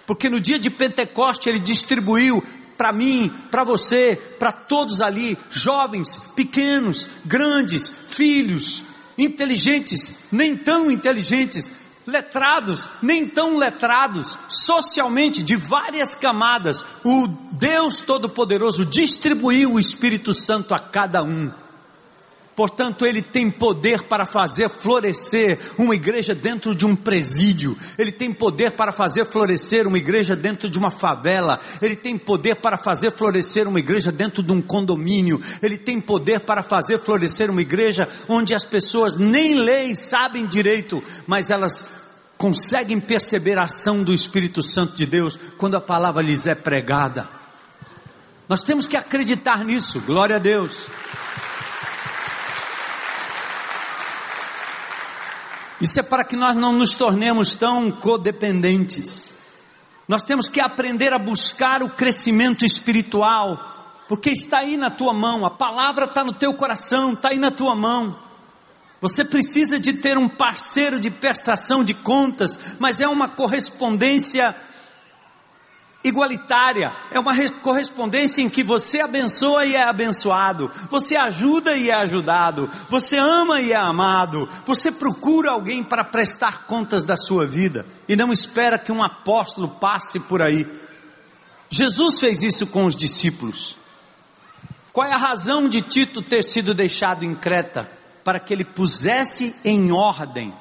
porque 0.07 0.31
no 0.31 0.41
dia 0.41 0.59
de 0.59 0.71
Pentecoste 0.71 1.51
ele 1.51 1.61
distribuiu 1.61 2.43
para 2.79 2.93
mim, 2.93 3.31
para 3.51 3.65
você, 3.65 4.17
para 4.39 4.53
todos 4.53 5.03
ali, 5.03 5.37
jovens, 5.51 6.17
pequenos, 6.37 7.09
grandes, 7.27 7.93
filhos, 8.07 8.85
inteligentes, 9.19 10.15
nem 10.33 10.57
tão 10.57 10.91
inteligentes, 10.91 11.71
letrados, 12.07 12.89
nem 13.03 13.27
tão 13.27 13.59
letrados, 13.59 14.39
socialmente, 14.49 15.43
de 15.43 15.57
várias 15.57 16.15
camadas, 16.15 16.85
o 17.05 17.27
Deus 17.53 18.01
Todo-Poderoso 18.01 18.87
distribuiu 18.87 19.75
o 19.75 19.81
Espírito 19.81 20.33
Santo 20.33 20.75
a 20.75 20.79
cada 20.79 21.23
um. 21.23 21.51
Portanto, 22.59 23.07
ele 23.07 23.23
tem 23.23 23.49
poder 23.53 24.03
para 24.03 24.27
fazer 24.27 24.69
florescer 24.69 25.57
uma 25.79 25.95
igreja 25.95 26.35
dentro 26.35 26.75
de 26.75 26.85
um 26.85 26.97
presídio. 26.97 27.79
Ele 27.97 28.11
tem 28.11 28.33
poder 28.33 28.73
para 28.73 28.91
fazer 28.91 29.25
florescer 29.25 29.87
uma 29.87 29.97
igreja 29.97 30.35
dentro 30.35 30.69
de 30.69 30.77
uma 30.77 30.91
favela. 30.91 31.61
Ele 31.81 31.95
tem 31.95 32.19
poder 32.19 32.57
para 32.57 32.77
fazer 32.77 33.13
florescer 33.13 33.69
uma 33.69 33.79
igreja 33.79 34.11
dentro 34.11 34.43
de 34.43 34.51
um 34.51 34.61
condomínio. 34.61 35.41
Ele 35.63 35.79
tem 35.79 36.01
poder 36.01 36.41
para 36.41 36.65
fazer 36.65 36.99
florescer 36.99 37.49
uma 37.49 37.63
igreja 37.63 38.09
onde 38.29 38.53
as 38.53 38.65
pessoas 38.65 39.17
nem 39.17 39.55
leem, 39.55 39.95
sabem 39.95 40.45
direito, 40.45 41.01
mas 41.29 41.51
elas 41.51 41.87
conseguem 42.37 42.99
perceber 42.99 43.57
a 43.57 43.67
ação 43.67 44.03
do 44.03 44.13
Espírito 44.13 44.65
Santo 44.65 44.97
de 44.97 45.07
Deus 45.07 45.39
quando 45.57 45.77
a 45.77 45.81
palavra 45.81 46.25
lhes 46.25 46.49
é 46.49 46.57
pregada. 46.57 47.29
Nós 48.49 48.65
temos 48.65 48.89
que 48.89 48.97
acreditar 48.97 49.65
nisso. 49.65 50.01
Glória 50.01 50.35
a 50.35 50.41
Deus. 50.41 50.89
Isso 55.81 56.01
é 56.01 56.03
para 56.03 56.25
que 56.25 56.37
nós 56.37 56.57
não 56.57 56.73
nos 56.73 56.95
tornemos 56.95 57.55
tão 57.55 57.91
codependentes. 57.91 59.33
Nós 60.09 60.25
temos 60.25 60.49
que 60.49 60.61
aprender 60.61 61.13
a 61.13 61.19
buscar 61.19 61.83
o 61.83 61.91
crescimento 61.91 62.65
espiritual, 62.65 64.03
porque 64.09 64.31
está 64.31 64.59
aí 64.59 64.77
na 64.77 64.91
tua 64.91 65.13
mão, 65.13 65.45
a 65.45 65.51
palavra 65.51 66.07
está 66.07 66.25
no 66.25 66.33
teu 66.33 66.55
coração, 66.55 67.13
está 67.13 67.29
aí 67.29 67.39
na 67.39 67.51
tua 67.51 67.75
mão. 67.77 68.17
Você 69.01 69.25
precisa 69.25 69.79
de 69.79 69.93
ter 69.93 70.19
um 70.19 70.29
parceiro 70.29 70.99
de 70.99 71.11
prestação 71.11 71.85
de 71.85 71.95
contas, 71.95 72.59
mas 72.79 73.01
é 73.01 73.07
uma 73.07 73.29
correspondência 73.29 74.57
igualitária, 76.03 76.93
é 77.11 77.19
uma 77.19 77.35
correspondência 77.61 78.41
em 78.41 78.49
que 78.49 78.63
você 78.63 79.01
abençoa 79.01 79.67
e 79.67 79.75
é 79.75 79.83
abençoado, 79.83 80.71
você 80.89 81.17
ajuda 81.17 81.77
e 81.77 81.91
é 81.91 81.95
ajudado, 81.95 82.71
você 82.89 83.17
ama 83.17 83.61
e 83.61 83.73
é 83.73 83.77
amado, 83.77 84.49
você 84.65 84.93
procura 84.93 85.51
alguém 85.51 85.83
para 85.83 86.05
prestar 86.05 86.67
contas 86.67 87.03
da 87.03 87.17
sua 87.17 87.47
vida 87.47 87.85
e 88.09 88.15
não 88.15 88.33
espera 88.33 88.79
que 88.79 88.93
um 88.93 89.03
apóstolo 89.03 89.69
passe 89.69 90.21
por 90.21 90.41
aí. 90.41 90.67
Jesus 91.69 92.21
fez 92.21 92.43
isso 92.43 92.67
com 92.67 92.85
os 92.85 92.95
discípulos. 92.95 93.77
Qual 94.93 95.07
é 95.07 95.13
a 95.13 95.19
razão 95.19 95.69
de 95.69 95.83
Tito 95.83 96.23
ter 96.23 96.43
sido 96.43 96.73
deixado 96.73 97.25
em 97.25 97.35
Creta? 97.35 97.91
Para 98.25 98.41
que 98.41 98.53
ele 98.53 98.65
pusesse 98.65 99.55
em 99.65 99.93
ordem. 99.93 100.53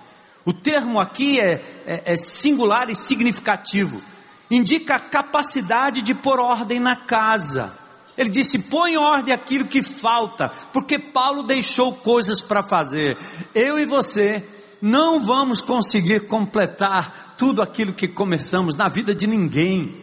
O 0.45 0.54
termo 0.54 1.00
aqui 1.00 1.39
é, 1.39 1.62
é, 1.86 2.13
é 2.13 2.17
singular 2.17 2.89
e 2.89 2.95
significativo 2.95 4.02
indica 4.49 4.95
a 4.95 4.99
capacidade 4.99 6.01
de 6.01 6.13
pôr 6.13 6.39
ordem 6.39 6.79
na 6.79 6.95
casa. 6.95 7.73
Ele 8.17 8.29
disse: 8.29 8.60
põe 8.60 8.97
ordem 8.97 9.33
aquilo 9.33 9.65
que 9.65 9.83
falta, 9.83 10.51
porque 10.73 10.97
Paulo 10.97 11.43
deixou 11.43 11.93
coisas 11.93 12.41
para 12.41 12.63
fazer. 12.63 13.17
Eu 13.53 13.77
e 13.77 13.86
você 13.86 14.43
não 14.81 15.19
vamos 15.19 15.62
conseguir 15.62 16.27
completar 16.27 17.36
tudo 17.38 17.62
aquilo 17.62 17.93
que 17.93 18.07
começamos 18.07 18.75
na 18.75 18.88
vida 18.88 19.13
de 19.13 19.27
ninguém, 19.27 19.95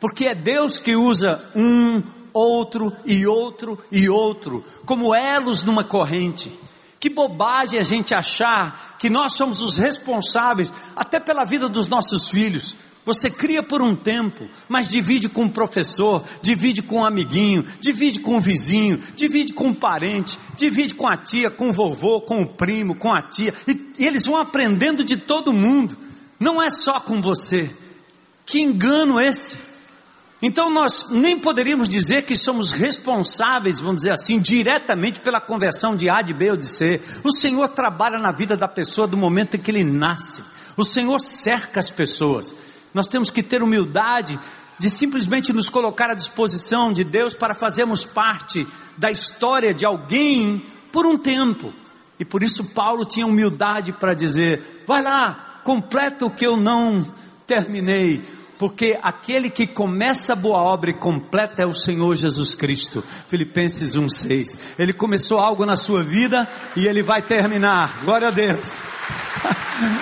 porque 0.00 0.26
é 0.26 0.34
Deus 0.34 0.78
que 0.78 0.94
usa 0.94 1.42
um, 1.54 2.02
outro 2.32 2.92
e 3.06 3.26
outro 3.26 3.78
e 3.90 4.08
outro, 4.10 4.62
como 4.84 5.14
elos 5.14 5.62
numa 5.62 5.82
corrente. 5.82 6.52
Que 7.00 7.08
bobagem 7.08 7.78
a 7.78 7.82
gente 7.82 8.14
achar 8.14 8.96
que 8.98 9.08
nós 9.08 9.34
somos 9.34 9.62
os 9.62 9.76
responsáveis 9.76 10.72
até 10.94 11.20
pela 11.20 11.44
vida 11.44 11.68
dos 11.68 11.88
nossos 11.88 12.28
filhos. 12.28 12.74
Você 13.06 13.30
cria 13.30 13.62
por 13.62 13.80
um 13.80 13.94
tempo, 13.94 14.48
mas 14.68 14.88
divide 14.88 15.28
com 15.28 15.44
o 15.44 15.50
professor, 15.50 16.24
divide 16.42 16.82
com 16.82 17.02
o 17.02 17.04
amiguinho, 17.04 17.64
divide 17.80 18.18
com 18.18 18.36
o 18.36 18.40
vizinho, 18.40 19.00
divide 19.14 19.52
com 19.52 19.68
o 19.68 19.74
parente, 19.74 20.36
divide 20.56 20.92
com 20.92 21.06
a 21.06 21.16
tia, 21.16 21.48
com 21.48 21.68
o 21.68 21.72
vovô, 21.72 22.20
com 22.20 22.42
o 22.42 22.46
primo, 22.46 22.96
com 22.96 23.14
a 23.14 23.22
tia. 23.22 23.54
E, 23.68 23.94
e 23.96 24.04
eles 24.04 24.26
vão 24.26 24.36
aprendendo 24.36 25.04
de 25.04 25.16
todo 25.16 25.52
mundo. 25.52 25.96
Não 26.38 26.60
é 26.60 26.68
só 26.68 26.98
com 26.98 27.22
você. 27.22 27.70
Que 28.44 28.60
engano 28.60 29.20
esse? 29.20 29.56
Então 30.42 30.68
nós 30.68 31.06
nem 31.10 31.38
poderíamos 31.38 31.88
dizer 31.88 32.22
que 32.22 32.36
somos 32.36 32.72
responsáveis, 32.72 33.78
vamos 33.78 33.98
dizer 33.98 34.14
assim, 34.14 34.40
diretamente 34.40 35.20
pela 35.20 35.40
conversão 35.40 35.96
de 35.96 36.10
A, 36.10 36.22
de 36.22 36.34
B 36.34 36.50
ou 36.50 36.56
de 36.56 36.66
C. 36.66 37.00
O 37.22 37.30
Senhor 37.30 37.68
trabalha 37.68 38.18
na 38.18 38.32
vida 38.32 38.56
da 38.56 38.66
pessoa 38.66 39.06
do 39.06 39.16
momento 39.16 39.56
em 39.56 39.60
que 39.60 39.70
ele 39.70 39.84
nasce. 39.84 40.42
O 40.76 40.84
Senhor 40.84 41.20
cerca 41.20 41.78
as 41.78 41.88
pessoas. 41.88 42.52
Nós 42.96 43.08
temos 43.08 43.30
que 43.30 43.42
ter 43.42 43.62
humildade 43.62 44.40
de 44.78 44.88
simplesmente 44.88 45.52
nos 45.52 45.68
colocar 45.68 46.08
à 46.08 46.14
disposição 46.14 46.94
de 46.94 47.04
Deus 47.04 47.34
para 47.34 47.54
fazermos 47.54 48.06
parte 48.06 48.66
da 48.96 49.10
história 49.10 49.74
de 49.74 49.84
alguém 49.84 50.64
por 50.90 51.04
um 51.04 51.18
tempo. 51.18 51.74
E 52.18 52.24
por 52.24 52.42
isso 52.42 52.72
Paulo 52.72 53.04
tinha 53.04 53.26
humildade 53.26 53.92
para 53.92 54.14
dizer: 54.14 54.82
vai 54.86 55.02
lá, 55.02 55.60
completa 55.62 56.24
o 56.24 56.30
que 56.30 56.46
eu 56.46 56.56
não 56.56 57.04
terminei, 57.46 58.24
porque 58.58 58.98
aquele 59.02 59.50
que 59.50 59.66
começa 59.66 60.32
a 60.32 60.36
boa 60.36 60.62
obra 60.62 60.88
e 60.88 60.94
completa 60.94 61.62
é 61.62 61.66
o 61.66 61.74
Senhor 61.74 62.16
Jesus 62.16 62.54
Cristo. 62.54 63.04
Filipenses 63.28 63.94
1:6. 63.94 64.58
Ele 64.78 64.94
começou 64.94 65.38
algo 65.38 65.66
na 65.66 65.76
sua 65.76 66.02
vida 66.02 66.48
e 66.74 66.86
ele 66.88 67.02
vai 67.02 67.20
terminar. 67.20 68.00
Glória 68.06 68.28
a 68.28 68.30
Deus. 68.30 68.78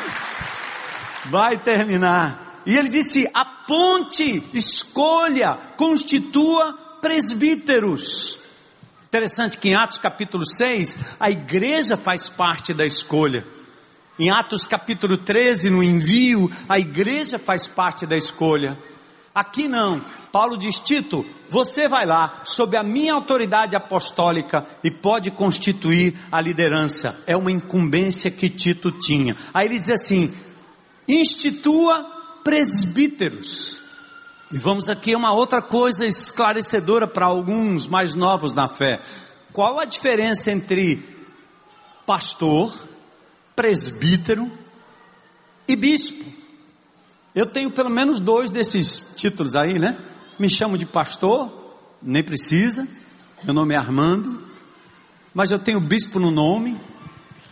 vai 1.29 1.59
terminar. 1.59 2.44
E 2.67 2.77
ele 2.77 2.89
disse: 2.89 3.29
aponte, 3.33 4.43
escolha, 4.53 5.59
constitua 5.77 6.73
presbíteros. 7.01 8.39
Interessante 9.05 9.59
que 9.59 9.69
em 9.69 9.75
Atos 9.75 9.99
capítulo 9.99 10.45
6, 10.45 10.99
a 11.21 11.31
igreja 11.31 11.97
faz 11.97 12.29
parte 12.29 12.75
da 12.75 12.85
escolha. 12.85 13.47
Em 14.19 14.31
Atos 14.31 14.67
capítulo 14.67 15.17
13, 15.17 15.71
no 15.71 15.83
envio, 15.83 16.51
a 16.69 16.79
igreja 16.79 17.39
faz 17.39 17.67
parte 17.67 18.07
da 18.07 18.17
escolha. 18.17 18.79
Aqui 19.35 19.69
não. 19.69 20.05
Paulo 20.33 20.57
diz: 20.57 20.79
Tito, 20.79 21.25
você 21.49 21.87
vai 21.87 22.07
lá, 22.07 22.41
sob 22.45 22.77
a 22.77 22.83
minha 22.83 23.15
autoridade 23.15 23.77
apostólica, 23.77 24.67
e 24.83 24.91
pode 24.91 25.31
constituir 25.31 26.17
a 26.33 26.41
liderança. 26.41 27.23
É 27.27 27.37
uma 27.37 27.53
incumbência 27.53 28.31
que 28.31 28.49
Tito 28.49 28.91
tinha. 28.91 29.37
Aí 29.53 29.67
ele 29.67 29.77
diz 29.77 29.91
assim: 29.91 30.33
institua 31.07 32.14
presbíteros. 32.45 33.79
E 34.53 34.59
vamos 34.59 34.89
aqui 34.89 35.15
a 35.15 35.17
uma 35.17 35.33
outra 35.33 35.61
coisa 35.63 36.07
esclarecedora 36.07 37.09
para 37.09 37.25
alguns 37.25 37.89
mais 37.89 38.15
novos 38.15 38.53
na 38.53 38.69
fé. 38.69 39.01
Qual 39.53 39.81
a 39.81 39.85
diferença 39.85 40.53
entre 40.53 41.03
pastor, 42.07 42.73
presbítero 43.57 44.51
e 45.67 45.75
bispo? 45.75 46.25
Eu 47.35 47.47
tenho 47.47 47.71
pelo 47.71 47.91
menos 47.91 48.21
dois 48.21 48.51
desses 48.51 49.15
títulos 49.17 49.57
aí, 49.57 49.79
né? 49.79 49.99
Me 50.39 50.49
chamo 50.49 50.79
de 50.79 50.87
pastor, 50.87 51.51
nem 52.01 52.23
precisa. 52.23 52.87
Meu 53.43 53.55
nome 53.55 53.75
é 53.75 53.77
Armando, 53.77 54.43
mas 55.33 55.51
eu 55.51 55.59
tenho 55.59 55.81
bispo 55.81 56.21
no 56.21 56.31
nome, 56.31 56.81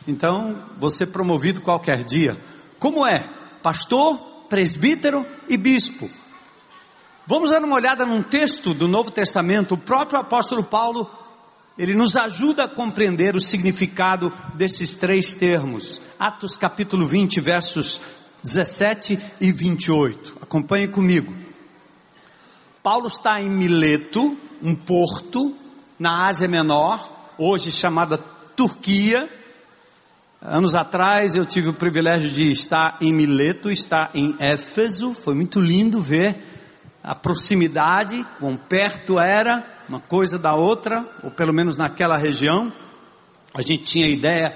então 0.06 0.64
vou 0.78 0.90
ser 0.90 1.06
promovido 1.06 1.60
qualquer 1.60 2.04
dia. 2.04 2.36
Como 2.78 3.04
é? 3.04 3.28
Pastor, 3.62 4.31
presbítero 4.52 5.24
e 5.48 5.56
bispo. 5.56 6.10
Vamos 7.26 7.48
dar 7.48 7.64
uma 7.64 7.74
olhada 7.74 8.04
num 8.04 8.22
texto 8.22 8.74
do 8.74 8.86
Novo 8.86 9.10
Testamento. 9.10 9.72
O 9.72 9.78
próprio 9.78 10.20
apóstolo 10.20 10.62
Paulo, 10.62 11.10
ele 11.78 11.94
nos 11.94 12.16
ajuda 12.16 12.64
a 12.64 12.68
compreender 12.68 13.34
o 13.34 13.40
significado 13.40 14.30
desses 14.52 14.92
três 14.92 15.32
termos. 15.32 16.02
Atos 16.18 16.54
capítulo 16.54 17.06
20, 17.06 17.40
versos 17.40 17.98
17 18.42 19.18
e 19.40 19.50
28. 19.50 20.40
Acompanhe 20.42 20.86
comigo. 20.86 21.34
Paulo 22.82 23.06
está 23.06 23.40
em 23.40 23.48
Mileto, 23.48 24.36
um 24.62 24.74
porto 24.74 25.56
na 25.98 26.26
Ásia 26.26 26.46
Menor, 26.46 27.10
hoje 27.38 27.72
chamada 27.72 28.18
Turquia. 28.54 29.30
Anos 30.44 30.74
atrás 30.74 31.36
eu 31.36 31.46
tive 31.46 31.68
o 31.68 31.72
privilégio 31.72 32.28
de 32.28 32.50
estar 32.50 32.96
em 33.00 33.12
Mileto, 33.12 33.70
estar 33.70 34.10
em 34.12 34.34
Éfeso, 34.40 35.14
foi 35.14 35.36
muito 35.36 35.60
lindo 35.60 36.02
ver 36.02 36.36
a 37.00 37.14
proximidade, 37.14 38.26
quão 38.40 38.56
perto 38.56 39.20
era 39.20 39.64
uma 39.88 40.00
coisa 40.00 40.40
da 40.40 40.56
outra, 40.56 41.08
ou 41.22 41.30
pelo 41.30 41.52
menos 41.52 41.76
naquela 41.76 42.16
região. 42.16 42.72
A 43.54 43.62
gente 43.62 43.84
tinha 43.84 44.08
ideia 44.08 44.52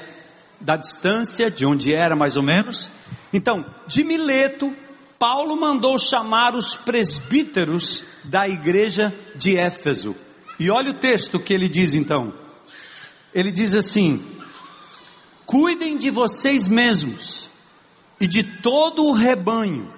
da 0.60 0.76
distância, 0.76 1.48
de 1.52 1.64
onde 1.64 1.94
era 1.94 2.16
mais 2.16 2.34
ou 2.34 2.42
menos. 2.42 2.90
Então, 3.32 3.64
de 3.86 4.02
Mileto, 4.02 4.74
Paulo 5.20 5.56
mandou 5.56 5.96
chamar 6.00 6.56
os 6.56 6.74
presbíteros 6.74 8.02
da 8.24 8.48
igreja 8.48 9.14
de 9.36 9.56
Éfeso. 9.56 10.16
E 10.58 10.68
olha 10.68 10.90
o 10.90 10.94
texto 10.94 11.38
que 11.38 11.54
ele 11.54 11.68
diz 11.68 11.94
então. 11.94 12.32
Ele 13.32 13.52
diz 13.52 13.72
assim: 13.72 14.20
Cuidem 15.46 15.96
de 15.96 16.10
vocês 16.10 16.66
mesmos 16.66 17.48
e 18.20 18.26
de 18.26 18.42
todo 18.42 19.04
o 19.04 19.12
rebanho 19.12 19.88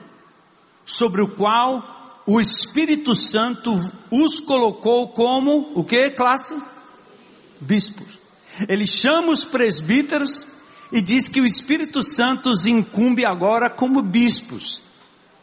sobre 0.84 1.22
o 1.22 1.28
qual 1.28 2.22
o 2.26 2.38
Espírito 2.38 3.14
Santo 3.14 3.74
os 4.10 4.40
colocou 4.40 5.08
como 5.08 5.72
o 5.74 5.82
que 5.82 6.10
classe? 6.10 6.54
Bispos. 7.58 8.18
Ele 8.68 8.86
chama 8.86 9.32
os 9.32 9.46
presbíteros 9.46 10.46
e 10.92 11.00
diz 11.00 11.28
que 11.28 11.40
o 11.40 11.46
Espírito 11.46 12.02
Santo 12.02 12.50
os 12.50 12.66
incumbe 12.66 13.24
agora 13.24 13.70
como 13.70 14.02
bispos. 14.02 14.82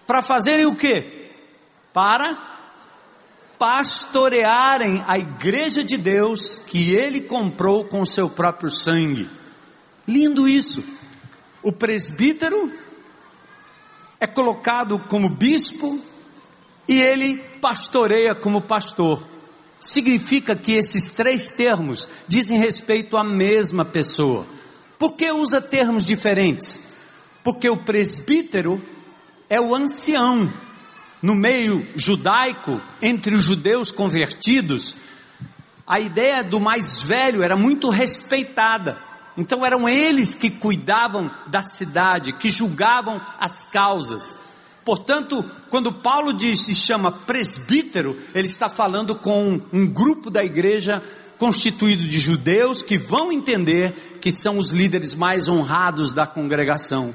Para 0.05 0.21
fazerem 0.21 0.67
o 0.67 0.75
que? 0.75 1.31
Para 1.91 2.37
pastorearem 3.57 5.03
a 5.07 5.17
igreja 5.17 5.83
de 5.83 5.97
Deus 5.97 6.59
que 6.59 6.93
ele 6.93 7.21
comprou 7.21 7.85
com 7.85 8.05
seu 8.05 8.29
próprio 8.29 8.69
sangue. 8.69 9.27
Lindo 10.07 10.47
isso. 10.47 10.83
O 11.63 11.71
presbítero 11.71 12.71
é 14.19 14.27
colocado 14.27 14.99
como 14.99 15.29
bispo 15.29 15.99
e 16.87 16.99
ele 16.99 17.37
pastoreia 17.59 18.35
como 18.35 18.61
pastor. 18.61 19.25
Significa 19.79 20.55
que 20.55 20.73
esses 20.73 21.09
três 21.09 21.49
termos 21.49 22.07
dizem 22.27 22.59
respeito 22.59 23.17
à 23.17 23.23
mesma 23.23 23.83
pessoa. 23.83 24.45
Por 24.97 25.13
que 25.13 25.31
usa 25.31 25.59
termos 25.59 26.05
diferentes? 26.05 26.79
Porque 27.43 27.69
o 27.69 27.77
presbítero 27.77 28.81
é 29.49 29.59
o 29.59 29.75
ancião. 29.75 30.51
No 31.21 31.33
meio 31.33 31.85
judaico, 31.95 32.81
entre 33.01 33.35
os 33.35 33.43
judeus 33.43 33.89
convertidos, 33.89 34.95
a 35.87 35.99
ideia 35.99 36.43
do 36.43 36.59
mais 36.59 37.01
velho 37.01 37.41
era 37.41 37.55
muito 37.55 37.89
respeitada. 37.89 38.99
Então 39.37 39.65
eram 39.65 39.87
eles 39.87 40.33
que 40.33 40.49
cuidavam 40.49 41.29
da 41.47 41.61
cidade, 41.61 42.33
que 42.33 42.49
julgavam 42.49 43.21
as 43.39 43.65
causas. 43.65 44.37
Portanto, 44.83 45.43
quando 45.69 45.91
Paulo 45.91 46.31
diz 46.31 46.61
se 46.61 46.75
chama 46.75 47.11
presbítero, 47.11 48.17
ele 48.33 48.47
está 48.47 48.69
falando 48.69 49.15
com 49.15 49.59
um 49.73 49.87
grupo 49.87 50.29
da 50.29 50.43
igreja 50.43 51.01
constituído 51.37 52.03
de 52.03 52.19
judeus 52.19 52.81
que 52.81 52.97
vão 52.97 53.31
entender 53.31 53.93
que 54.21 54.31
são 54.31 54.57
os 54.57 54.71
líderes 54.71 55.13
mais 55.13 55.49
honrados 55.49 56.13
da 56.13 56.25
congregação. 56.25 57.13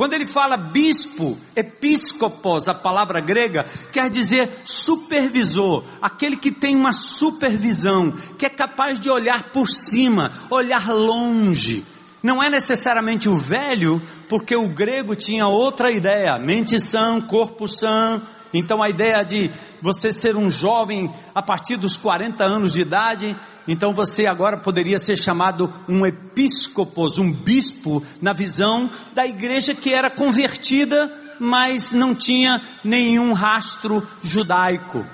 Quando 0.00 0.14
ele 0.14 0.24
fala 0.24 0.56
bispo, 0.56 1.36
episcopos, 1.54 2.68
a 2.68 2.72
palavra 2.72 3.20
grega, 3.20 3.66
quer 3.92 4.08
dizer 4.08 4.48
supervisor, 4.64 5.84
aquele 6.00 6.38
que 6.38 6.50
tem 6.50 6.74
uma 6.74 6.94
supervisão, 6.94 8.10
que 8.38 8.46
é 8.46 8.48
capaz 8.48 8.98
de 8.98 9.10
olhar 9.10 9.50
por 9.52 9.68
cima, 9.68 10.32
olhar 10.48 10.88
longe, 10.90 11.84
não 12.22 12.42
é 12.42 12.48
necessariamente 12.48 13.28
o 13.28 13.36
velho, 13.36 14.00
porque 14.26 14.56
o 14.56 14.70
grego 14.70 15.14
tinha 15.14 15.46
outra 15.46 15.90
ideia, 15.90 16.38
mente 16.38 16.80
sã, 16.80 17.20
corpo 17.20 17.68
sã. 17.68 18.22
Então 18.52 18.82
a 18.82 18.88
ideia 18.88 19.22
de 19.24 19.50
você 19.80 20.12
ser 20.12 20.36
um 20.36 20.50
jovem 20.50 21.10
a 21.34 21.40
partir 21.40 21.76
dos 21.76 21.96
40 21.96 22.44
anos 22.44 22.72
de 22.72 22.80
idade, 22.80 23.36
então 23.66 23.92
você 23.92 24.26
agora 24.26 24.56
poderia 24.56 24.98
ser 24.98 25.16
chamado 25.16 25.72
um 25.88 26.04
episcopos, 26.04 27.18
um 27.18 27.32
bispo, 27.32 28.02
na 28.20 28.32
visão 28.32 28.90
da 29.14 29.26
igreja 29.26 29.74
que 29.74 29.94
era 29.94 30.10
convertida, 30.10 31.12
mas 31.38 31.92
não 31.92 32.14
tinha 32.14 32.60
nenhum 32.82 33.32
rastro 33.32 34.06
judaico. 34.22 35.06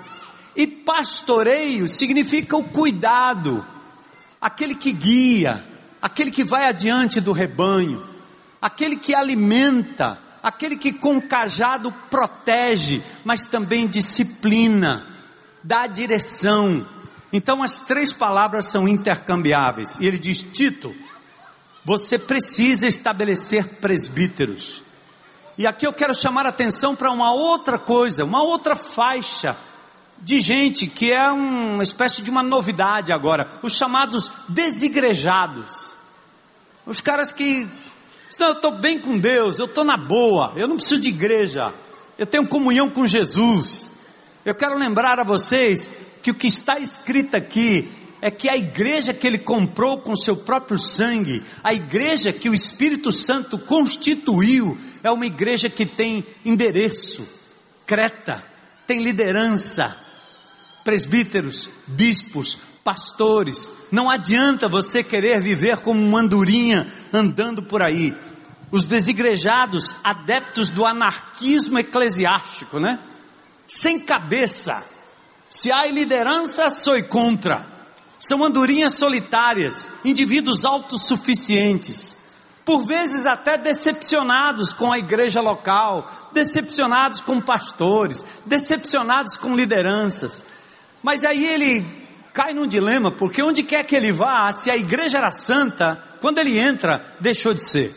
E 0.56 0.66
pastoreio 0.66 1.86
significa 1.86 2.56
o 2.56 2.64
cuidado, 2.64 3.64
aquele 4.40 4.74
que 4.74 4.90
guia, 4.90 5.62
aquele 6.00 6.30
que 6.30 6.42
vai 6.42 6.66
adiante 6.66 7.20
do 7.20 7.32
rebanho, 7.32 8.02
aquele 8.60 8.96
que 8.96 9.14
alimenta, 9.14 10.18
aquele 10.46 10.76
que 10.76 10.92
com 10.92 11.20
cajado 11.20 11.90
protege, 12.08 13.02
mas 13.24 13.46
também 13.46 13.88
disciplina, 13.88 15.04
dá 15.60 15.88
direção. 15.88 16.86
Então 17.32 17.64
as 17.64 17.80
três 17.80 18.12
palavras 18.12 18.66
são 18.66 18.86
intercambiáveis. 18.86 19.98
E 19.98 20.06
ele 20.06 20.16
diz: 20.16 20.44
Tito, 20.44 20.94
você 21.84 22.16
precisa 22.16 22.86
estabelecer 22.86 23.66
presbíteros. 23.80 24.82
E 25.58 25.66
aqui 25.66 25.84
eu 25.84 25.92
quero 25.92 26.14
chamar 26.14 26.46
a 26.46 26.50
atenção 26.50 26.94
para 26.94 27.10
uma 27.10 27.32
outra 27.32 27.76
coisa, 27.76 28.24
uma 28.24 28.42
outra 28.42 28.76
faixa 28.76 29.56
de 30.18 30.38
gente 30.38 30.86
que 30.86 31.10
é 31.10 31.28
uma 31.28 31.82
espécie 31.82 32.22
de 32.22 32.30
uma 32.30 32.42
novidade 32.42 33.12
agora, 33.12 33.48
os 33.62 33.72
chamados 33.72 34.30
desigrejados. 34.48 35.92
Os 36.86 37.00
caras 37.00 37.32
que, 37.32 37.68
não, 38.38 38.48
eu 38.48 38.52
estou 38.54 38.78
bem 38.78 38.98
com 38.98 39.18
Deus, 39.18 39.58
eu 39.58 39.66
estou 39.66 39.84
na 39.84 39.96
boa, 39.96 40.52
eu 40.56 40.68
não 40.68 40.76
preciso 40.76 41.00
de 41.00 41.08
igreja, 41.08 41.72
eu 42.18 42.26
tenho 42.26 42.46
comunhão 42.46 42.90
com 42.90 43.06
Jesus. 43.06 43.90
Eu 44.44 44.54
quero 44.54 44.76
lembrar 44.76 45.18
a 45.18 45.24
vocês 45.24 45.88
que 46.22 46.30
o 46.30 46.34
que 46.34 46.46
está 46.46 46.78
escrito 46.78 47.36
aqui 47.36 47.90
é 48.20 48.30
que 48.30 48.48
a 48.48 48.56
igreja 48.56 49.14
que 49.14 49.26
ele 49.26 49.38
comprou 49.38 49.98
com 49.98 50.16
seu 50.16 50.36
próprio 50.36 50.78
sangue, 50.78 51.42
a 51.62 51.72
igreja 51.72 52.32
que 52.32 52.48
o 52.48 52.54
Espírito 52.54 53.12
Santo 53.12 53.58
constituiu, 53.58 54.76
é 55.02 55.10
uma 55.10 55.26
igreja 55.26 55.68
que 55.68 55.86
tem 55.86 56.24
endereço, 56.44 57.26
creta, 57.86 58.44
tem 58.86 59.02
liderança, 59.02 59.96
presbíteros, 60.84 61.68
bispos, 61.86 62.58
pastores. 62.86 63.72
Não 63.90 64.08
adianta 64.08 64.68
você 64.68 65.02
querer 65.02 65.40
viver 65.40 65.78
como 65.78 66.00
uma 66.00 66.20
andorinha 66.20 66.86
andando 67.12 67.60
por 67.60 67.82
aí. 67.82 68.14
Os 68.70 68.84
desigrejados, 68.84 69.96
adeptos 70.04 70.70
do 70.70 70.86
anarquismo 70.86 71.80
eclesiástico, 71.80 72.78
né? 72.78 73.00
Sem 73.66 73.98
cabeça. 73.98 74.84
Se 75.50 75.72
há 75.72 75.84
liderança, 75.86 76.70
sou 76.70 77.02
contra. 77.02 77.66
São 78.20 78.44
andorinhas 78.44 78.94
solitárias, 78.94 79.90
indivíduos 80.04 80.64
autossuficientes. 80.64 82.16
Por 82.64 82.84
vezes 82.84 83.26
até 83.26 83.58
decepcionados 83.58 84.72
com 84.72 84.92
a 84.92 84.98
igreja 84.98 85.40
local, 85.40 86.30
decepcionados 86.32 87.20
com 87.20 87.40
pastores, 87.40 88.24
decepcionados 88.44 89.36
com 89.36 89.56
lideranças. 89.56 90.44
Mas 91.02 91.24
aí 91.24 91.44
ele 91.44 92.05
cai 92.36 92.52
num 92.52 92.66
dilema, 92.66 93.10
porque 93.10 93.42
onde 93.42 93.62
quer 93.62 93.82
que 93.84 93.96
ele 93.96 94.12
vá, 94.12 94.52
se 94.52 94.70
a 94.70 94.76
igreja 94.76 95.16
era 95.16 95.30
santa, 95.30 95.98
quando 96.20 96.36
ele 96.36 96.58
entra, 96.58 97.02
deixou 97.18 97.54
de 97.54 97.64
ser. 97.64 97.94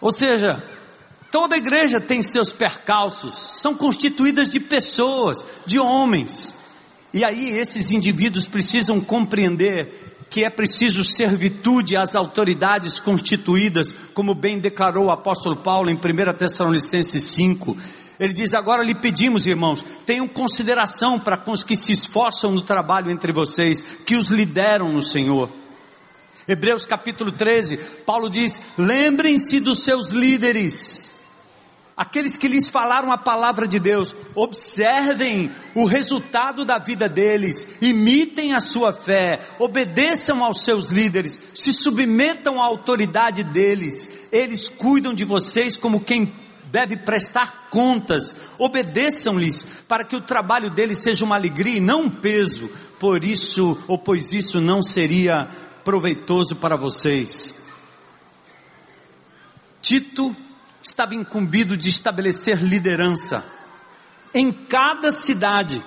Ou 0.00 0.12
seja, 0.12 0.62
toda 1.28 1.56
igreja 1.56 2.00
tem 2.00 2.22
seus 2.22 2.52
percalços, 2.52 3.34
são 3.60 3.74
constituídas 3.74 4.48
de 4.48 4.60
pessoas, 4.60 5.44
de 5.66 5.80
homens. 5.80 6.54
E 7.12 7.24
aí 7.24 7.48
esses 7.48 7.90
indivíduos 7.90 8.46
precisam 8.46 9.00
compreender 9.00 10.08
que 10.30 10.44
é 10.44 10.50
preciso 10.50 11.02
servitude 11.02 11.96
às 11.96 12.14
autoridades 12.14 13.00
constituídas, 13.00 13.92
como 14.14 14.36
bem 14.36 14.60
declarou 14.60 15.06
o 15.06 15.10
apóstolo 15.10 15.56
Paulo 15.56 15.90
em 15.90 15.94
1 15.94 16.32
Tessalonicenses 16.34 17.24
5. 17.24 17.76
Ele 18.18 18.32
diz: 18.32 18.54
Agora 18.54 18.82
lhe 18.82 18.94
pedimos, 18.94 19.46
irmãos, 19.46 19.84
tenham 20.04 20.26
consideração 20.26 21.18
para 21.18 21.36
com 21.36 21.52
os 21.52 21.62
que 21.62 21.76
se 21.76 21.92
esforçam 21.92 22.52
no 22.52 22.62
trabalho 22.62 23.10
entre 23.10 23.32
vocês, 23.32 23.80
que 24.04 24.16
os 24.16 24.28
lideram 24.28 24.92
no 24.92 25.02
Senhor. 25.02 25.50
Hebreus 26.46 26.86
capítulo 26.86 27.30
13, 27.30 27.76
Paulo 28.06 28.28
diz: 28.28 28.60
Lembrem-se 28.76 29.60
dos 29.60 29.82
seus 29.82 30.10
líderes 30.10 31.08
aqueles 31.98 32.36
que 32.36 32.46
lhes 32.46 32.68
falaram 32.68 33.10
a 33.10 33.18
palavra 33.18 33.66
de 33.66 33.80
Deus, 33.80 34.14
observem 34.32 35.50
o 35.74 35.84
resultado 35.84 36.64
da 36.64 36.78
vida 36.78 37.08
deles, 37.08 37.66
imitem 37.82 38.54
a 38.54 38.60
sua 38.60 38.92
fé, 38.92 39.40
obedeçam 39.58 40.44
aos 40.44 40.62
seus 40.62 40.90
líderes, 40.90 41.36
se 41.52 41.72
submetam 41.72 42.62
à 42.62 42.64
autoridade 42.64 43.42
deles, 43.42 44.08
eles 44.30 44.68
cuidam 44.68 45.12
de 45.12 45.24
vocês 45.24 45.76
como 45.76 45.98
quem 45.98 46.32
deve 46.70 46.96
prestar 46.96 47.68
contas, 47.70 48.50
obedeçam-lhes, 48.58 49.62
para 49.88 50.04
que 50.04 50.16
o 50.16 50.20
trabalho 50.20 50.70
deles 50.70 50.98
seja 50.98 51.24
uma 51.24 51.36
alegria 51.36 51.76
e 51.76 51.80
não 51.80 52.02
um 52.02 52.10
peso, 52.10 52.70
por 52.98 53.24
isso, 53.24 53.82
ou 53.86 53.98
pois 53.98 54.32
isso 54.32 54.60
não 54.60 54.82
seria 54.82 55.48
proveitoso 55.84 56.56
para 56.56 56.76
vocês. 56.76 57.54
Tito 59.80 60.36
estava 60.82 61.14
incumbido 61.14 61.76
de 61.76 61.88
estabelecer 61.88 62.62
liderança 62.62 63.44
em 64.34 64.52
cada 64.52 65.10
cidade. 65.10 65.82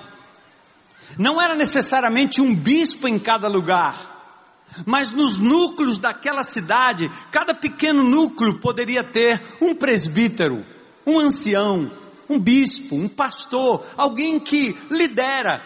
Não 1.18 1.42
era 1.42 1.56
necessariamente 1.56 2.42
um 2.42 2.56
bispo 2.56 3.08
em 3.08 3.20
cada 3.20 3.48
lugar, 3.48 4.11
mas 4.86 5.12
nos 5.12 5.38
núcleos 5.38 6.00
daquela 6.00 6.44
cidade, 6.44 7.12
cada 7.32 7.54
pequeno 7.54 8.04
núcleo 8.04 8.60
poderia 8.60 9.04
ter 9.04 9.42
um 9.62 9.76
presbítero, 9.76 10.66
um 11.06 11.20
ancião, 11.20 11.92
um 12.30 12.40
bispo, 12.40 12.96
um 12.96 13.08
pastor, 13.08 13.86
alguém 13.98 14.40
que 14.40 14.78
lidera. 14.90 15.62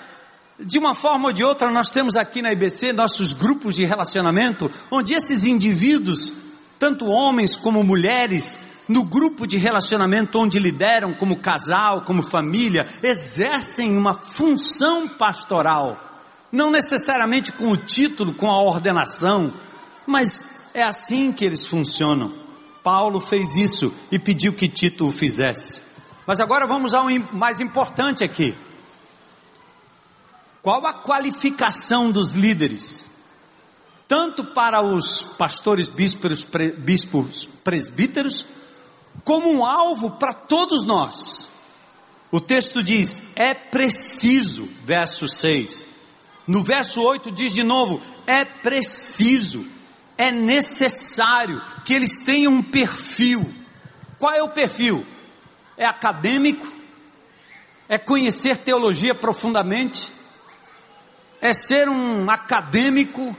De 0.59 0.79
uma 0.79 0.95
forma 0.95 1.27
ou 1.27 1.33
de 1.33 1.43
outra, 1.43 1.69
nós 1.69 1.91
temos 1.91 2.15
aqui 2.15 2.41
na 2.41 2.51
IBC 2.51 2.93
nossos 2.93 3.33
grupos 3.33 3.75
de 3.75 3.85
relacionamento, 3.85 4.71
onde 4.89 5.13
esses 5.13 5.45
indivíduos, 5.45 6.33
tanto 6.79 7.05
homens 7.05 7.57
como 7.57 7.83
mulheres, 7.83 8.57
no 8.87 9.03
grupo 9.03 9.47
de 9.47 9.57
relacionamento 9.57 10.39
onde 10.39 10.59
lideram 10.59 11.13
como 11.13 11.37
casal, 11.37 12.01
como 12.01 12.21
família, 12.21 12.87
exercem 13.01 13.97
uma 13.97 14.13
função 14.13 15.07
pastoral, 15.07 16.04
não 16.55 16.71
necessariamente 16.71 17.51
com 17.51 17.67
o 17.67 17.77
título, 17.77 18.33
com 18.33 18.49
a 18.49 18.61
ordenação, 18.61 19.53
mas 20.07 20.69
é 20.73 20.81
assim 20.81 21.31
que 21.31 21.45
eles 21.45 21.65
funcionam. 21.65 22.33
Paulo 22.83 23.19
fez 23.19 23.55
isso 23.55 23.93
e 24.11 24.17
pediu 24.17 24.53
que 24.53 24.67
Tito 24.67 25.07
o 25.07 25.11
fizesse. 25.11 25.81
Mas 26.25 26.39
agora 26.39 26.65
vamos 26.65 26.93
ao 26.93 27.07
mais 27.31 27.59
importante 27.59 28.23
aqui. 28.23 28.55
Qual 30.61 30.85
a 30.85 30.93
qualificação 30.93 32.11
dos 32.11 32.33
líderes? 32.33 33.05
Tanto 34.07 34.43
para 34.43 34.81
os 34.81 35.21
pastores 35.21 35.89
bispos, 35.89 36.45
bispos 36.77 37.49
presbíteros, 37.63 38.45
como 39.23 39.51
um 39.51 39.65
alvo 39.65 40.11
para 40.11 40.33
todos 40.33 40.83
nós. 40.83 41.49
O 42.31 42.39
texto 42.39 42.83
diz: 42.83 43.21
é 43.35 43.53
preciso, 43.53 44.67
verso 44.83 45.27
6. 45.27 45.94
No 46.47 46.63
verso 46.63 47.01
8 47.01 47.31
diz 47.31 47.53
de 47.53 47.63
novo: 47.63 48.01
é 48.27 48.45
preciso, 48.45 49.65
é 50.17 50.31
necessário 50.31 51.61
que 51.83 51.93
eles 51.93 52.19
tenham 52.19 52.53
um 52.53 52.63
perfil. 52.63 53.53
Qual 54.19 54.33
é 54.33 54.41
o 54.41 54.49
perfil? 54.49 55.05
É 55.77 55.85
acadêmico? 55.85 56.71
É 57.87 57.97
conhecer 57.97 58.57
teologia 58.57 59.13
profundamente? 59.13 60.11
É 61.41 61.53
ser 61.53 61.87
um 61.89 62.29
acadêmico 62.29 63.35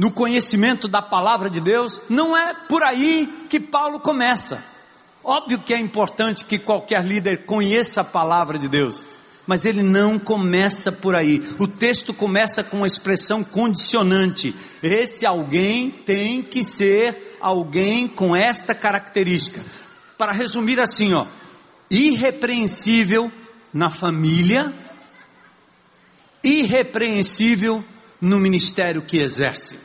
no 0.00 0.10
conhecimento 0.10 0.88
da 0.88 1.02
palavra 1.02 1.50
de 1.50 1.60
Deus, 1.60 2.00
não 2.08 2.34
é 2.34 2.54
por 2.54 2.82
aí 2.82 3.46
que 3.50 3.60
Paulo 3.60 4.00
começa. 4.00 4.64
Óbvio 5.22 5.58
que 5.58 5.74
é 5.74 5.78
importante 5.78 6.46
que 6.46 6.58
qualquer 6.58 7.04
líder 7.04 7.44
conheça 7.44 8.00
a 8.00 8.04
palavra 8.04 8.58
de 8.58 8.66
Deus, 8.66 9.04
mas 9.50 9.64
ele 9.64 9.82
não 9.82 10.16
começa 10.16 10.92
por 10.92 11.12
aí. 11.12 11.42
O 11.58 11.66
texto 11.66 12.14
começa 12.14 12.62
com 12.62 12.76
uma 12.76 12.86
expressão 12.86 13.42
condicionante. 13.42 14.54
Esse 14.80 15.26
alguém 15.26 15.90
tem 15.90 16.40
que 16.40 16.62
ser 16.62 17.36
alguém 17.40 18.06
com 18.06 18.36
esta 18.36 18.76
característica. 18.76 19.60
Para 20.16 20.30
resumir 20.30 20.78
assim, 20.78 21.14
ó, 21.14 21.26
irrepreensível 21.90 23.28
na 23.74 23.90
família, 23.90 24.72
irrepreensível 26.44 27.84
no 28.20 28.38
ministério 28.38 29.02
que 29.02 29.18
exerce. 29.18 29.76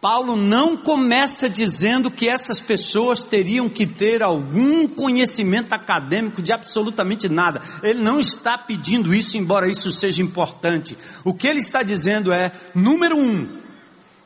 Paulo 0.00 0.34
não 0.34 0.78
começa 0.78 1.50
dizendo 1.50 2.10
que 2.10 2.26
essas 2.26 2.58
pessoas 2.58 3.22
teriam 3.22 3.68
que 3.68 3.86
ter 3.86 4.22
algum 4.22 4.88
conhecimento 4.88 5.74
acadêmico 5.74 6.40
de 6.40 6.54
absolutamente 6.54 7.28
nada. 7.28 7.60
Ele 7.82 8.02
não 8.02 8.18
está 8.18 8.56
pedindo 8.56 9.14
isso, 9.14 9.36
embora 9.36 9.70
isso 9.70 9.92
seja 9.92 10.22
importante. 10.22 10.96
O 11.22 11.34
que 11.34 11.46
ele 11.46 11.58
está 11.58 11.82
dizendo 11.82 12.32
é: 12.32 12.50
número 12.74 13.18
um, 13.18 13.46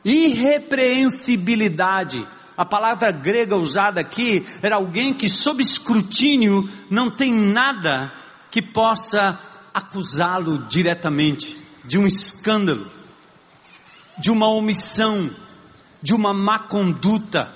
irrepreensibilidade. 0.05 2.25
A 2.55 2.63
palavra 2.63 3.11
grega 3.11 3.57
usada 3.57 3.99
aqui 3.99 4.45
era 4.61 4.77
alguém 4.77 5.13
que, 5.13 5.27
sob 5.27 5.61
escrutínio, 5.61 6.69
não 6.89 7.11
tem 7.11 7.33
nada 7.33 8.13
que 8.49 8.61
possa 8.61 9.37
acusá-lo 9.73 10.59
diretamente 10.69 11.57
de 11.83 11.97
um 11.97 12.07
escândalo, 12.07 12.89
de 14.17 14.31
uma 14.31 14.47
omissão 14.47 15.29
de 16.05 16.13
uma 16.13 16.35
má 16.35 16.59
conduta. 16.59 17.51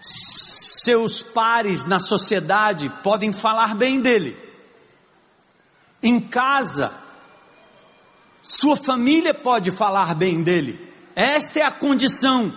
Seus 0.00 1.22
pares 1.22 1.84
na 1.84 2.00
sociedade 2.00 2.88
podem 3.00 3.32
falar 3.32 3.76
bem 3.76 4.00
dele. 4.00 4.36
Em 6.02 6.20
casa, 6.20 6.92
sua 8.42 8.76
família 8.76 9.32
pode 9.32 9.70
falar 9.70 10.16
bem 10.16 10.42
dele. 10.42 10.92
Esta 11.14 11.60
é 11.60 11.62
a 11.62 11.70
condição 11.70 12.52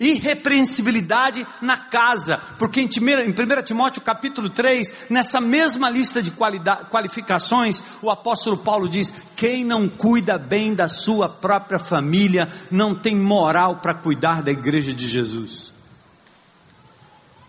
irrepreensibilidade 0.00 1.46
na 1.60 1.76
casa, 1.76 2.38
porque 2.58 2.80
em 2.80 2.86
1 2.86 3.62
Timóteo 3.64 4.02
capítulo 4.02 4.48
3, 4.48 4.94
nessa 5.10 5.40
mesma 5.40 5.90
lista 5.90 6.22
de 6.22 6.30
qualificações, 6.30 7.82
o 8.00 8.10
apóstolo 8.10 8.58
Paulo 8.58 8.88
diz: 8.88 9.12
quem 9.36 9.64
não 9.64 9.88
cuida 9.88 10.38
bem 10.38 10.74
da 10.74 10.88
sua 10.88 11.28
própria 11.28 11.78
família, 11.78 12.48
não 12.70 12.94
tem 12.94 13.16
moral 13.16 13.76
para 13.76 13.94
cuidar 13.94 14.42
da 14.42 14.50
igreja 14.50 14.92
de 14.92 15.06
Jesus. 15.08 15.72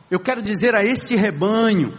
Eu 0.10 0.20
quero 0.20 0.42
dizer 0.42 0.74
a 0.74 0.84
esse 0.84 1.16
rebanho, 1.16 1.96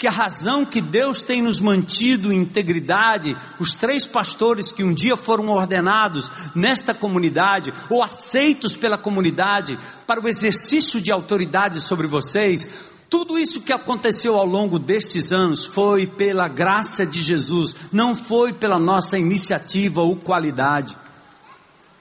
que 0.00 0.06
a 0.06 0.10
razão 0.10 0.64
que 0.64 0.80
Deus 0.80 1.22
tem 1.22 1.42
nos 1.42 1.60
mantido 1.60 2.32
em 2.32 2.38
integridade, 2.38 3.36
os 3.58 3.74
três 3.74 4.06
pastores 4.06 4.72
que 4.72 4.82
um 4.82 4.94
dia 4.94 5.14
foram 5.14 5.50
ordenados 5.50 6.32
nesta 6.54 6.94
comunidade, 6.94 7.70
ou 7.90 8.02
aceitos 8.02 8.74
pela 8.74 8.96
comunidade, 8.96 9.78
para 10.06 10.18
o 10.18 10.26
exercício 10.26 11.02
de 11.02 11.12
autoridade 11.12 11.82
sobre 11.82 12.06
vocês, 12.06 12.66
tudo 13.10 13.38
isso 13.38 13.60
que 13.60 13.74
aconteceu 13.74 14.38
ao 14.38 14.46
longo 14.46 14.78
destes 14.78 15.32
anos 15.32 15.66
foi 15.66 16.06
pela 16.06 16.48
graça 16.48 17.04
de 17.04 17.20
Jesus, 17.20 17.76
não 17.92 18.16
foi 18.16 18.54
pela 18.54 18.78
nossa 18.78 19.18
iniciativa 19.18 20.00
ou 20.00 20.16
qualidade. 20.16 20.96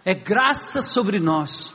É 0.06 0.14
graça 0.14 0.82
sobre 0.82 1.20
nós. 1.20 1.74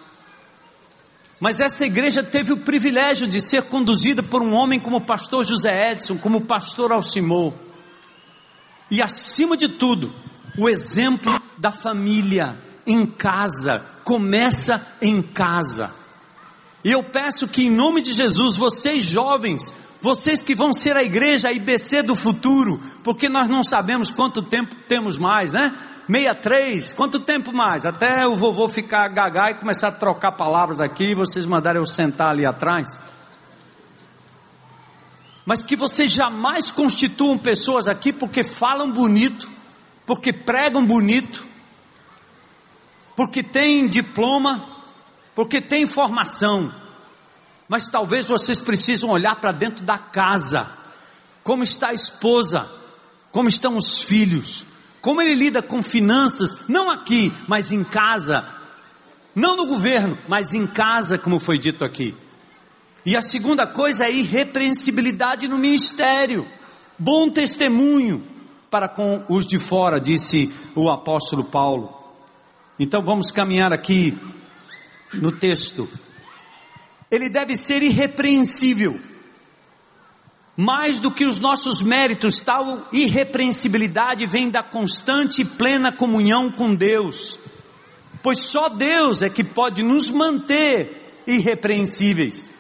Mas 1.45 1.61
esta 1.61 1.85
igreja 1.85 2.25
teve 2.25 2.55
o 2.55 2.57
privilégio 2.57 3.27
de 3.27 3.39
ser 3.39 3.65
conduzida 3.65 4.23
por 4.23 4.41
um 4.41 4.55
homem 4.55 4.81
como 4.81 4.97
o 4.97 5.01
pastor 5.03 5.45
José 5.45 5.93
Edson, 5.93 6.17
como 6.17 6.39
o 6.39 6.47
pastor 6.47 6.91
Alcimou. 6.91 7.53
E 8.91 9.03
acima 9.03 9.55
de 9.55 9.69
tudo, 9.69 10.11
o 10.57 10.71
exemplo 10.71 11.39
da 11.59 11.71
família 11.71 12.57
em 12.87 13.05
casa, 13.05 13.85
começa 14.05 14.81
em 15.03 15.21
casa. 15.21 15.91
E 16.83 16.91
eu 16.91 17.05
peço 17.05 17.47
que 17.47 17.67
em 17.67 17.71
nome 17.71 18.01
de 18.01 18.15
Jesus, 18.15 18.57
vocês 18.57 19.05
jovens, 19.05 19.71
vocês 20.01 20.43
que 20.43 20.55
vão 20.55 20.73
ser 20.73 20.97
a 20.97 21.05
igreja, 21.05 21.49
a 21.49 21.53
IBC 21.53 22.05
do 22.05 22.17
futuro, 22.17 22.81
porque 23.03 23.29
nós 23.29 23.49
não 23.49 23.63
sabemos 23.63 24.11
quanto 24.11 24.41
tempo 24.41 24.75
temos 24.89 25.19
mais, 25.19 25.53
né? 25.53 25.75
63, 26.07 26.93
quanto 26.93 27.21
tempo 27.21 27.53
mais? 27.53 27.87
Até 27.87 28.27
o 28.27 28.37
vovô 28.37 28.69
ficar 28.69 29.09
gagá 29.09 29.51
e 29.51 29.55
começar 29.55 29.89
a 29.89 29.93
trocar 29.93 30.33
palavras 30.33 30.81
aqui 30.81 31.11
e 31.11 31.15
vocês 31.15 31.47
mandarem 31.47 31.81
eu 31.81 31.87
sentar 31.87 32.31
ali 32.31 32.45
atrás. 32.45 33.01
mas 35.47 35.63
que 35.63 35.77
vocês 35.77 36.11
jamais 36.11 36.71
constituam 36.71 37.37
pessoas 37.37 37.87
aqui 37.87 38.13
porque 38.13 38.43
falam 38.43 38.91
bonito, 38.91 39.51
porque 40.07 40.33
pregam 40.33 40.85
bonito, 40.87 41.47
porque 43.15 43.43
têm 43.43 43.87
diploma, 43.87 44.67
porque 45.35 45.61
têm 45.61 45.87
formação, 45.87 46.73
mas 47.69 47.89
talvez 47.89 48.27
vocês 48.27 48.59
precisam 48.59 49.11
olhar 49.11 49.37
para 49.37 49.53
dentro 49.53 49.85
da 49.85 49.99
casa, 49.99 50.67
como 51.43 51.63
está 51.63 51.89
a 51.89 51.95
esposa, 51.95 52.69
como 53.31 53.49
estão 53.49 53.77
os 53.77 54.03
filhos, 54.03 54.65
como 55.05 55.21
ele 55.21 55.35
lida 55.35 55.61
com 55.61 55.83
finanças, 55.83 56.67
não 56.67 56.89
aqui, 56.89 57.31
mas 57.47 57.71
em 57.71 57.85
casa, 57.85 58.43
não 59.35 59.55
no 59.55 59.67
governo, 59.67 60.17
mas 60.27 60.55
em 60.55 60.67
casa, 60.67 61.19
como 61.19 61.39
foi 61.39 61.59
dito 61.59 61.85
aqui. 61.85 62.15
E 63.05 63.15
a 63.15 63.21
segunda 63.21 63.67
coisa 63.67 64.07
é 64.07 64.11
irrepreensibilidade 64.11 65.47
no 65.47 65.59
ministério, 65.59 66.49
bom 66.99 67.29
testemunho 67.29 68.25
para 68.71 68.89
com 68.89 69.23
os 69.29 69.47
de 69.47 69.59
fora, 69.59 70.01
disse 70.01 70.51
o 70.75 70.89
apóstolo 70.89 71.45
Paulo. 71.45 71.95
Então 72.79 73.03
vamos 73.03 73.31
caminhar 73.31 73.75
aqui 73.75 74.19
no 75.13 75.31
texto. 75.31 75.87
Ele 77.11 77.29
deve 77.29 77.59
ser 77.59 77.83
irrepreensível. 77.83 78.99
Mais 80.57 81.01
do 81.01 81.11
que 81.11 81.25
os 81.25 81.39
nossos 81.39 81.83
méritos, 81.83 82.39
tal 82.39 82.87
irrepreensibilidade 82.93 84.25
vem 84.27 84.51
da 84.51 84.63
constante 84.63 85.43
e 85.43 85.45
plena 85.45 85.91
comunhão 85.91 86.51
com 86.51 86.75
Deus. 86.75 87.39
Pois 88.23 88.39
só 88.39 88.69
Deus 88.69 89.21
é 89.23 89.29
que 89.29 89.43
pode 89.43 89.83
nos 89.83 90.11
manter 90.11 91.23
irrepreensíveis 91.27 92.55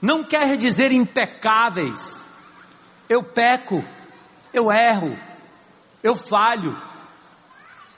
não 0.00 0.24
quer 0.24 0.56
dizer 0.56 0.92
impecáveis. 0.92 2.24
Eu 3.08 3.22
peco, 3.22 3.84
eu 4.52 4.72
erro, 4.72 5.16
eu 6.02 6.16
falho. 6.16 6.80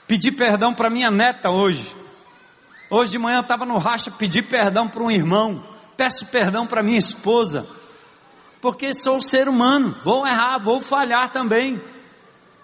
Pedi 0.07 0.31
perdão 0.31 0.73
para 0.73 0.89
minha 0.89 1.09
neta 1.09 1.49
hoje. 1.49 1.95
Hoje 2.89 3.11
de 3.11 3.17
manhã 3.17 3.37
eu 3.37 3.41
estava 3.41 3.65
no 3.65 3.77
racha, 3.77 4.11
pedi 4.11 4.41
perdão 4.41 4.87
para 4.87 5.01
um 5.01 5.09
irmão. 5.09 5.63
Peço 5.95 6.25
perdão 6.25 6.67
para 6.67 6.83
minha 6.83 6.99
esposa. 6.99 7.65
Porque 8.63 8.93
sou 8.93 9.19
ser 9.19 9.49
humano, 9.49 9.93
vou 10.05 10.25
errar, 10.25 10.57
vou 10.57 10.79
falhar 10.79 11.29
também. 11.33 11.81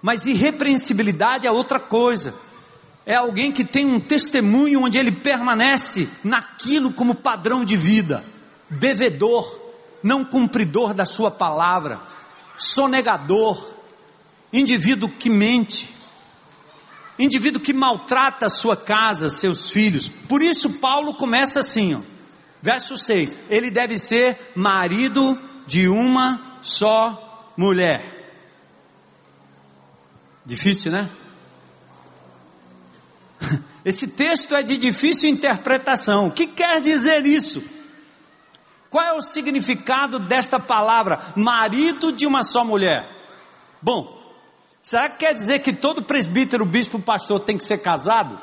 Mas 0.01 0.25
irrepreensibilidade 0.25 1.45
é 1.45 1.51
outra 1.51 1.77
coisa. 1.77 2.33
É 3.05 3.15
alguém 3.15 3.51
que 3.51 3.65
tem 3.65 3.85
um 3.85 3.99
testemunho 3.99 4.81
onde 4.81 4.97
ele 4.97 5.12
permanece 5.12 6.07
naquilo 6.23 6.93
como 6.93 7.13
padrão 7.15 7.65
de 7.65 7.75
vida 7.75 8.23
devedor, 8.69 9.59
não 10.01 10.23
cumpridor 10.23 10.93
da 10.93 11.05
sua 11.05 11.29
palavra, 11.29 11.99
sonegador, 12.57 13.62
indivíduo 14.53 15.09
que 15.09 15.29
mente, 15.29 15.89
indivíduo 17.17 17.62
que 17.62 17.73
maltrata 17.73 18.45
a 18.45 18.49
sua 18.49 18.77
casa, 18.77 19.29
seus 19.29 19.69
filhos. 19.69 20.07
Por 20.07 20.41
isso 20.41 20.69
Paulo 20.79 21.15
começa 21.15 21.59
assim, 21.59 21.95
ó, 21.95 21.99
verso 22.62 22.95
6, 22.95 23.38
ele 23.49 23.69
deve 23.69 23.99
ser 23.99 24.53
marido 24.55 25.38
de 25.69 25.88
uma 25.88 26.58
só 26.63 27.53
mulher. 27.55 28.03
Difícil, 30.43 30.91
né? 30.91 31.08
Esse 33.86 34.08
texto 34.08 34.55
é 34.55 34.63
de 34.63 34.79
difícil 34.79 35.29
interpretação. 35.29 36.25
O 36.25 36.32
que 36.32 36.47
quer 36.47 36.82
dizer 36.82 37.23
isso? 37.23 37.63
Qual 38.89 39.05
é 39.05 39.13
o 39.13 39.21
significado 39.21 40.17
desta 40.17 40.60
palavra, 40.60 41.19
marido 41.36 42.12
de 42.12 42.25
uma 42.25 42.41
só 42.41 42.65
mulher? 42.65 43.08
Bom, 43.79 44.19
será 44.82 45.08
que 45.08 45.19
quer 45.19 45.36
dizer 45.36 45.60
que 45.60 45.71
todo 45.71 46.01
presbítero, 46.01 46.65
bispo, 46.65 46.99
pastor 46.99 47.41
tem 47.41 47.55
que 47.55 47.63
ser 47.63 47.77
casado? 47.77 48.39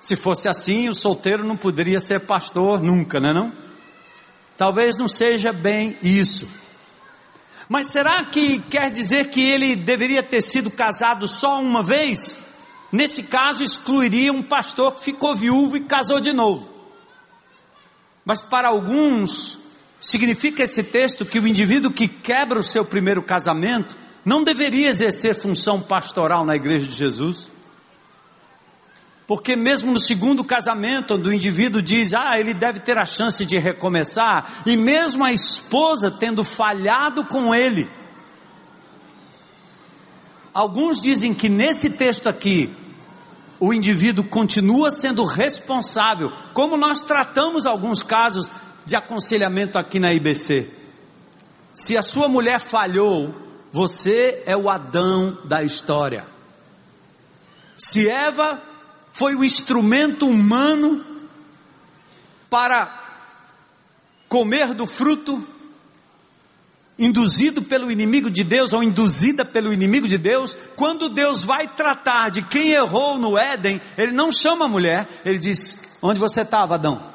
Se 0.00 0.16
fosse 0.16 0.48
assim, 0.48 0.88
o 0.88 0.94
solteiro 0.94 1.44
não 1.44 1.56
poderia 1.56 2.00
ser 2.00 2.18
pastor 2.26 2.82
nunca, 2.82 3.20
né 3.20 3.32
não? 3.32 3.61
Talvez 4.62 4.96
não 4.96 5.08
seja 5.08 5.52
bem 5.52 5.98
isso. 6.04 6.48
Mas 7.68 7.88
será 7.88 8.24
que 8.26 8.60
quer 8.60 8.92
dizer 8.92 9.28
que 9.28 9.40
ele 9.40 9.74
deveria 9.74 10.22
ter 10.22 10.40
sido 10.40 10.70
casado 10.70 11.26
só 11.26 11.60
uma 11.60 11.82
vez? 11.82 12.38
Nesse 12.92 13.24
caso, 13.24 13.64
excluiria 13.64 14.32
um 14.32 14.40
pastor 14.40 14.92
que 14.92 15.02
ficou 15.02 15.34
viúvo 15.34 15.76
e 15.76 15.80
casou 15.80 16.20
de 16.20 16.32
novo. 16.32 16.72
Mas 18.24 18.44
para 18.44 18.68
alguns, 18.68 19.58
significa 20.00 20.62
esse 20.62 20.84
texto 20.84 21.26
que 21.26 21.40
o 21.40 21.48
indivíduo 21.48 21.90
que 21.90 22.06
quebra 22.06 22.60
o 22.60 22.62
seu 22.62 22.84
primeiro 22.84 23.20
casamento 23.20 23.96
não 24.24 24.44
deveria 24.44 24.90
exercer 24.90 25.34
função 25.34 25.80
pastoral 25.80 26.44
na 26.44 26.54
igreja 26.54 26.86
de 26.86 26.94
Jesus? 26.94 27.50
Porque 29.26 29.54
mesmo 29.54 29.92
no 29.92 29.98
segundo 29.98 30.44
casamento, 30.44 31.14
onde 31.14 31.28
o 31.28 31.32
indivíduo 31.32 31.80
diz, 31.80 32.12
ah, 32.12 32.38
ele 32.38 32.52
deve 32.52 32.80
ter 32.80 32.98
a 32.98 33.06
chance 33.06 33.46
de 33.46 33.58
recomeçar, 33.58 34.62
e 34.66 34.76
mesmo 34.76 35.24
a 35.24 35.32
esposa 35.32 36.10
tendo 36.10 36.42
falhado 36.42 37.24
com 37.24 37.54
ele, 37.54 37.88
alguns 40.52 41.00
dizem 41.00 41.32
que 41.32 41.48
nesse 41.48 41.90
texto 41.90 42.28
aqui, 42.28 42.70
o 43.60 43.72
indivíduo 43.72 44.24
continua 44.24 44.90
sendo 44.90 45.24
responsável, 45.24 46.32
como 46.52 46.76
nós 46.76 47.00
tratamos 47.00 47.64
alguns 47.64 48.02
casos 48.02 48.50
de 48.84 48.96
aconselhamento 48.96 49.78
aqui 49.78 50.00
na 50.00 50.12
IBC. 50.12 50.68
Se 51.72 51.96
a 51.96 52.02
sua 52.02 52.26
mulher 52.26 52.58
falhou, 52.58 53.32
você 53.70 54.42
é 54.46 54.56
o 54.56 54.68
Adão 54.68 55.38
da 55.44 55.62
história. 55.62 56.26
Se 57.78 58.08
Eva 58.08 58.60
foi 59.12 59.34
o 59.34 59.44
instrumento 59.44 60.26
humano 60.26 61.04
para 62.48 63.00
comer 64.28 64.74
do 64.74 64.86
fruto, 64.86 65.46
induzido 66.98 67.62
pelo 67.62 67.90
inimigo 67.90 68.30
de 68.30 68.42
Deus 68.42 68.72
ou 68.72 68.82
induzida 68.82 69.44
pelo 69.44 69.72
inimigo 69.72 70.08
de 70.08 70.16
Deus, 70.16 70.56
quando 70.76 71.08
Deus 71.08 71.44
vai 71.44 71.68
tratar 71.68 72.30
de 72.30 72.42
quem 72.42 72.70
errou 72.70 73.18
no 73.18 73.36
Éden, 73.36 73.80
ele 73.98 74.12
não 74.12 74.32
chama 74.32 74.64
a 74.64 74.68
mulher, 74.68 75.06
ele 75.24 75.38
diz: 75.38 75.98
Onde 76.00 76.18
você 76.18 76.40
estava, 76.42 76.74
Adão? 76.74 77.11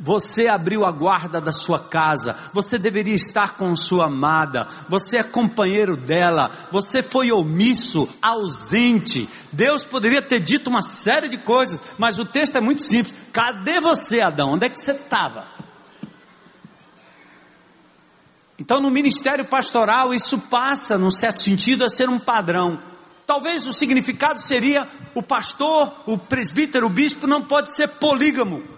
Você 0.00 0.46
abriu 0.46 0.84
a 0.84 0.92
guarda 0.92 1.40
da 1.40 1.52
sua 1.52 1.80
casa, 1.80 2.36
você 2.52 2.78
deveria 2.78 3.16
estar 3.16 3.56
com 3.56 3.74
sua 3.74 4.06
amada, 4.06 4.68
você 4.88 5.18
é 5.18 5.24
companheiro 5.24 5.96
dela, 5.96 6.50
você 6.70 7.02
foi 7.02 7.32
omisso, 7.32 8.08
ausente. 8.22 9.28
Deus 9.50 9.84
poderia 9.84 10.22
ter 10.22 10.38
dito 10.38 10.70
uma 10.70 10.82
série 10.82 11.26
de 11.26 11.36
coisas, 11.36 11.82
mas 11.98 12.16
o 12.18 12.24
texto 12.24 12.56
é 12.56 12.60
muito 12.60 12.82
simples. 12.82 13.12
Cadê 13.32 13.80
você, 13.80 14.20
Adão? 14.20 14.52
Onde 14.52 14.66
é 14.66 14.68
que 14.68 14.78
você 14.78 14.92
estava? 14.92 15.44
Então, 18.56 18.80
no 18.80 18.90
ministério 18.90 19.44
pastoral, 19.44 20.14
isso 20.14 20.38
passa, 20.38 20.96
num 20.96 21.10
certo 21.10 21.40
sentido, 21.40 21.84
a 21.84 21.88
ser 21.88 22.08
um 22.08 22.18
padrão. 22.20 22.80
Talvez 23.26 23.66
o 23.66 23.72
significado 23.72 24.40
seria: 24.40 24.86
o 25.14 25.22
pastor, 25.22 25.92
o 26.06 26.16
presbítero, 26.16 26.86
o 26.86 26.90
bispo 26.90 27.26
não 27.26 27.42
pode 27.42 27.74
ser 27.74 27.88
polígamo. 27.88 28.77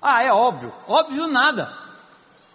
Ah, 0.00 0.22
é 0.22 0.32
óbvio. 0.32 0.72
Óbvio 0.88 1.26
nada. 1.26 1.72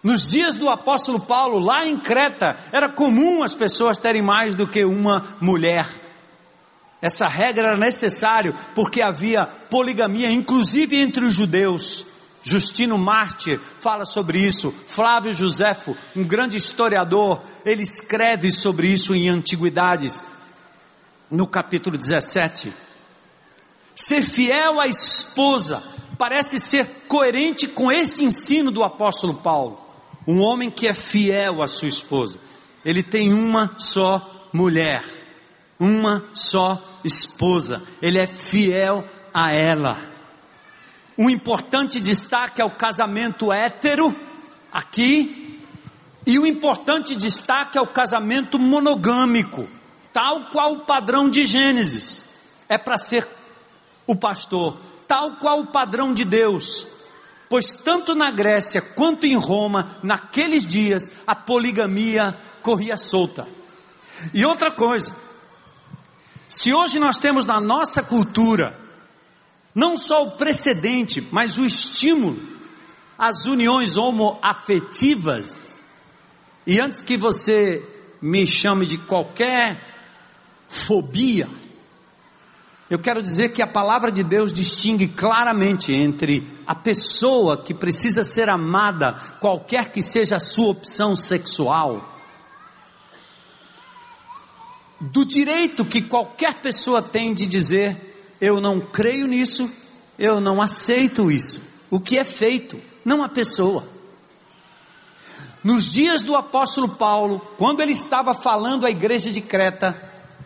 Nos 0.02 0.30
dias 0.30 0.56
do 0.56 0.70
apóstolo 0.70 1.20
Paulo, 1.20 1.58
lá 1.60 1.86
em 1.86 1.98
Creta, 1.98 2.58
era 2.72 2.88
comum 2.88 3.42
as 3.42 3.56
pessoas 3.56 3.98
terem 3.98 4.22
mais 4.22 4.56
do 4.56 4.68
que 4.68 4.86
uma 4.86 5.36
mulher. 5.42 5.88
Essa 7.02 7.28
regra 7.28 7.70
era 7.70 7.78
necessária 7.78 8.54
porque 8.74 9.02
havia 9.02 9.46
poligamia, 9.70 10.32
inclusive 10.32 10.98
entre 10.98 11.26
os 11.26 11.34
judeus. 11.34 12.06
Justino 12.44 12.98
Mártir 13.00 13.60
fala 13.80 14.06
sobre 14.06 14.38
isso. 14.38 14.72
Flávio 14.88 15.34
Joséfo, 15.34 15.98
um 16.16 16.24
grande 16.24 16.58
historiador, 16.58 17.42
ele 17.66 17.82
escreve 17.82 18.52
sobre 18.52 18.88
isso 18.88 19.16
em 19.16 19.28
Antiguidades, 19.28 20.24
no 21.32 21.48
capítulo 21.48 21.98
17. 21.98 22.72
Ser 23.96 24.22
fiel 24.22 24.80
à 24.80 24.88
esposa 24.88 25.82
parece 26.18 26.60
ser 26.60 26.88
coerente 27.08 27.68
com 27.68 27.92
esse 27.92 28.24
ensino 28.24 28.72
do 28.72 28.84
apóstolo 28.84 29.34
Paulo. 29.34 29.80
Um 30.28 30.40
homem 30.40 30.72
que 30.72 30.88
é 30.88 30.94
fiel 30.94 31.62
à 31.62 31.68
sua 31.68 31.88
esposa, 31.88 32.40
ele 32.84 33.04
tem 33.04 33.32
uma 33.32 33.76
só 33.78 34.48
mulher, 34.52 35.04
uma 35.80 36.26
só 36.34 36.82
esposa, 37.04 37.84
ele 38.02 38.18
é 38.18 38.26
fiel 38.26 39.04
a 39.34 39.52
ela. 39.52 39.98
Um 41.18 41.30
importante 41.30 42.00
destaque 42.00 42.62
é 42.62 42.66
o 42.66 42.72
casamento 42.72 43.52
hétero, 43.52 44.16
aqui, 44.72 45.62
e 46.26 46.40
o 46.40 46.46
importante 46.46 47.16
destaque 47.16 47.78
é 47.78 47.82
o 47.82 47.88
casamento 47.88 48.58
monogâmico, 48.58 49.68
tal 50.12 50.50
qual 50.50 50.74
o 50.74 50.80
padrão 50.80 51.30
de 51.30 51.46
Gênesis, 51.46 52.26
é 52.68 52.78
para 52.78 52.98
ser 52.98 53.28
o 54.08 54.16
pastor, 54.16 54.78
tal 55.08 55.38
qual 55.38 55.62
o 55.62 55.68
padrão 55.68 56.14
de 56.14 56.26
Deus, 56.26 56.88
Pois 57.48 57.76
tanto 57.76 58.16
na 58.16 58.32
Grécia 58.32 58.82
quanto 58.82 59.26
em 59.26 59.36
Roma, 59.36 59.98
naqueles 60.02 60.66
dias, 60.66 61.12
a 61.28 61.36
poligamia 61.36 62.36
corria 62.62 62.98
solta. 62.98 63.48
E 64.34 64.44
outra 64.46 64.72
coisa, 64.72 65.16
se 66.50 66.74
hoje 66.74 67.00
nós 67.00 67.20
temos 67.20 67.46
na 67.46 67.62
nossa 67.62 68.02
cultura, 68.02 68.78
não 69.74 69.96
só 69.96 70.26
o 70.26 70.32
precedente, 70.32 71.26
mas 71.32 71.58
o 71.58 71.66
estímulo 71.66 72.42
às 73.18 73.46
uniões 73.46 73.96
homoafetivas, 73.96 75.82
e 76.66 76.80
antes 76.80 77.02
que 77.02 77.16
você 77.16 77.88
me 78.20 78.48
chame 78.48 78.88
de 78.88 78.98
qualquer 78.98 79.80
fobia, 80.68 81.48
eu 82.90 83.00
quero 83.00 83.22
dizer 83.22 83.50
que 83.50 83.64
a 83.64 83.68
palavra 83.68 84.12
de 84.12 84.24
Deus 84.24 84.54
distingue 84.54 85.08
claramente 85.08 85.92
entre 85.92 86.48
a 86.68 86.76
pessoa 86.76 87.58
que 87.58 87.74
precisa 87.74 88.24
ser 88.24 88.48
amada, 88.48 89.14
qualquer 89.40 89.92
que 89.92 90.04
seja 90.04 90.38
a 90.38 90.40
sua 90.40 90.70
opção 90.70 91.16
sexual, 91.16 92.14
do 95.02 95.26
direito 95.26 95.84
que 95.84 96.02
qualquer 96.02 96.56
pessoa 96.56 97.02
tem 97.02 97.34
de 97.34 97.48
dizer: 97.48 98.36
eu 98.40 98.62
não 98.62 98.80
creio 98.80 99.26
nisso, 99.26 99.70
eu 100.18 100.40
não 100.40 100.62
aceito 100.62 101.32
isso. 101.32 101.62
O 101.90 102.00
que 102.00 102.20
é 102.20 102.24
feito, 102.24 102.80
não 103.04 103.24
a 103.24 103.30
pessoa. 103.30 103.88
Nos 105.64 105.92
dias 105.92 106.22
do 106.22 106.36
apóstolo 106.36 106.90
Paulo, 106.90 107.40
quando 107.58 107.82
ele 107.82 107.94
estava 107.94 108.36
falando 108.36 108.86
à 108.86 108.92
igreja 108.92 109.32
de 109.32 109.42
Creta, 109.42 110.00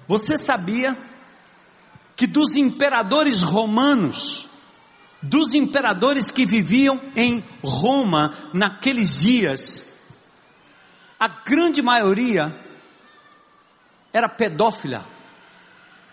você 0.07 0.37
sabia 0.37 0.97
que 2.19 2.27
dos 2.27 2.57
imperadores 2.57 3.41
romanos, 3.41 4.45
dos 5.21 5.53
imperadores 5.53 6.29
que 6.29 6.45
viviam 6.45 6.99
em 7.15 7.41
Roma 7.63 8.33
naqueles 8.51 9.21
dias, 9.21 9.85
a 11.17 11.29
grande 11.29 11.81
maioria 11.81 12.53
era 14.11 14.27
pedófila, 14.27 15.05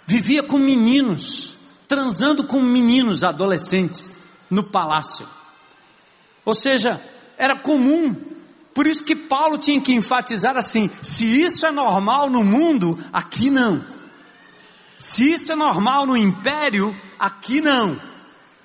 vivia 0.07 0.45
com 0.45 0.59
meninos, 0.59 1.57
transando 1.89 2.45
com 2.45 2.63
meninos 2.63 3.25
adolescentes 3.25 4.17
no 4.49 4.63
palácio. 4.63 5.27
Ou 6.45 6.55
seja, 6.55 7.03
era 7.37 7.59
comum. 7.59 8.15
Por 8.73 8.87
isso 8.87 9.03
que 9.03 9.17
Paulo 9.17 9.59
tinha 9.59 9.81
que 9.81 9.93
enfatizar 9.93 10.57
assim: 10.57 10.89
se 11.03 11.43
isso 11.43 11.67
é 11.67 11.73
normal 11.73 12.31
no 12.31 12.45
mundo, 12.45 12.97
aqui 13.13 13.51
não. 13.51 13.96
Se 14.99 15.33
isso 15.33 15.53
é 15.53 15.57
normal 15.57 16.07
no 16.07 16.17
império, 16.17 16.95
aqui 17.19 17.61
não. 17.61 17.99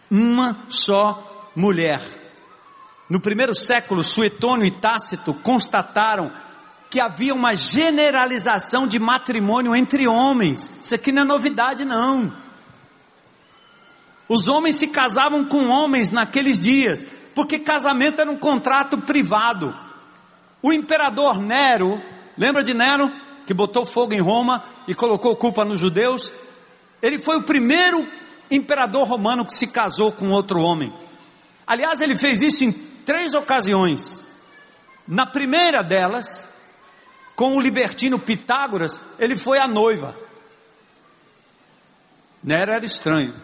Uma 0.10 0.58
só 0.70 1.52
mulher. 1.56 2.02
No 3.10 3.20
primeiro 3.20 3.54
século, 3.54 4.04
Suetônio 4.04 4.66
e 4.66 4.72
Tácito 4.72 5.34
constataram 5.34 6.32
que 6.90 7.00
havia 7.00 7.34
uma 7.34 7.56
generalização 7.56 8.88
de 8.88 9.00
matrimônio 9.00 9.76
entre 9.76 10.08
homens. 10.08 10.72
Isso 10.82 10.96
aqui 10.96 11.12
não 11.12 11.22
é 11.22 11.26
novidade, 11.26 11.86
não. 11.86 12.34
Os 14.28 14.48
homens 14.48 14.78
se 14.78 14.88
casavam 14.88 15.44
com 15.44 15.68
homens 15.68 16.10
naqueles 16.10 16.58
dias, 16.58 17.06
porque 17.36 17.60
casamento 17.60 18.22
era 18.22 18.32
um 18.32 18.38
contrato 18.38 18.98
privado. 19.00 19.76
O 20.62 20.72
imperador 20.72 21.38
Nero, 21.38 22.02
lembra 22.38 22.64
de 22.64 22.74
Nero? 22.74 23.12
Que 23.52 23.54
botou 23.54 23.86
fogo 23.86 24.14
em 24.14 24.22
Roma 24.22 24.64
e 24.88 24.96
colocou 24.96 25.36
culpa 25.36 25.66
nos 25.66 25.78
judeus. 25.78 26.32
Ele 27.02 27.20
foi 27.20 27.36
o 27.36 27.44
primeiro 27.44 28.08
imperador 28.50 29.06
romano 29.06 29.46
que 29.46 29.54
se 29.54 29.68
casou 29.68 30.10
com 30.10 30.30
outro 30.30 30.62
homem. 30.62 30.94
Aliás, 31.68 32.00
ele 32.00 32.16
fez 32.16 32.42
isso 32.42 32.64
em 32.64 32.72
três 32.72 33.34
ocasiões. 33.34 34.24
Na 35.06 35.26
primeira 35.26 35.84
delas, 35.84 36.48
com 37.36 37.58
o 37.58 37.60
libertino 37.60 38.18
Pitágoras, 38.18 39.02
ele 39.20 39.36
foi 39.36 39.60
a 39.60 39.68
noiva. 39.68 40.16
Nero 42.42 42.72
era 42.72 42.86
estranho. 42.86 43.36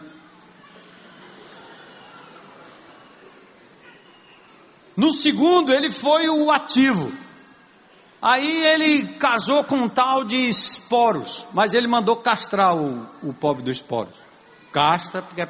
No 4.96 5.12
segundo, 5.12 5.70
ele 5.70 5.92
foi 5.92 6.30
o 6.30 6.50
ativo. 6.50 7.12
Aí 8.20 8.66
ele 8.66 9.14
casou 9.14 9.62
com 9.62 9.76
um 9.76 9.88
tal 9.88 10.24
de 10.24 10.36
esporos, 10.36 11.46
mas 11.52 11.72
ele 11.72 11.86
mandou 11.86 12.16
castrar 12.16 12.74
o, 12.76 13.06
o 13.22 13.32
pobre 13.32 13.62
do 13.62 13.70
esporos. 13.70 14.14
Castra 14.72 15.22
porque 15.22 15.42
é 15.42 15.48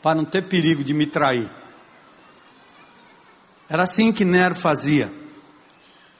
para 0.00 0.14
não 0.14 0.24
ter 0.24 0.42
perigo 0.42 0.84
de 0.84 0.94
me 0.94 1.06
trair. 1.06 1.50
Era 3.68 3.84
assim 3.84 4.12
que 4.12 4.24
Nero 4.24 4.54
fazia. 4.54 5.10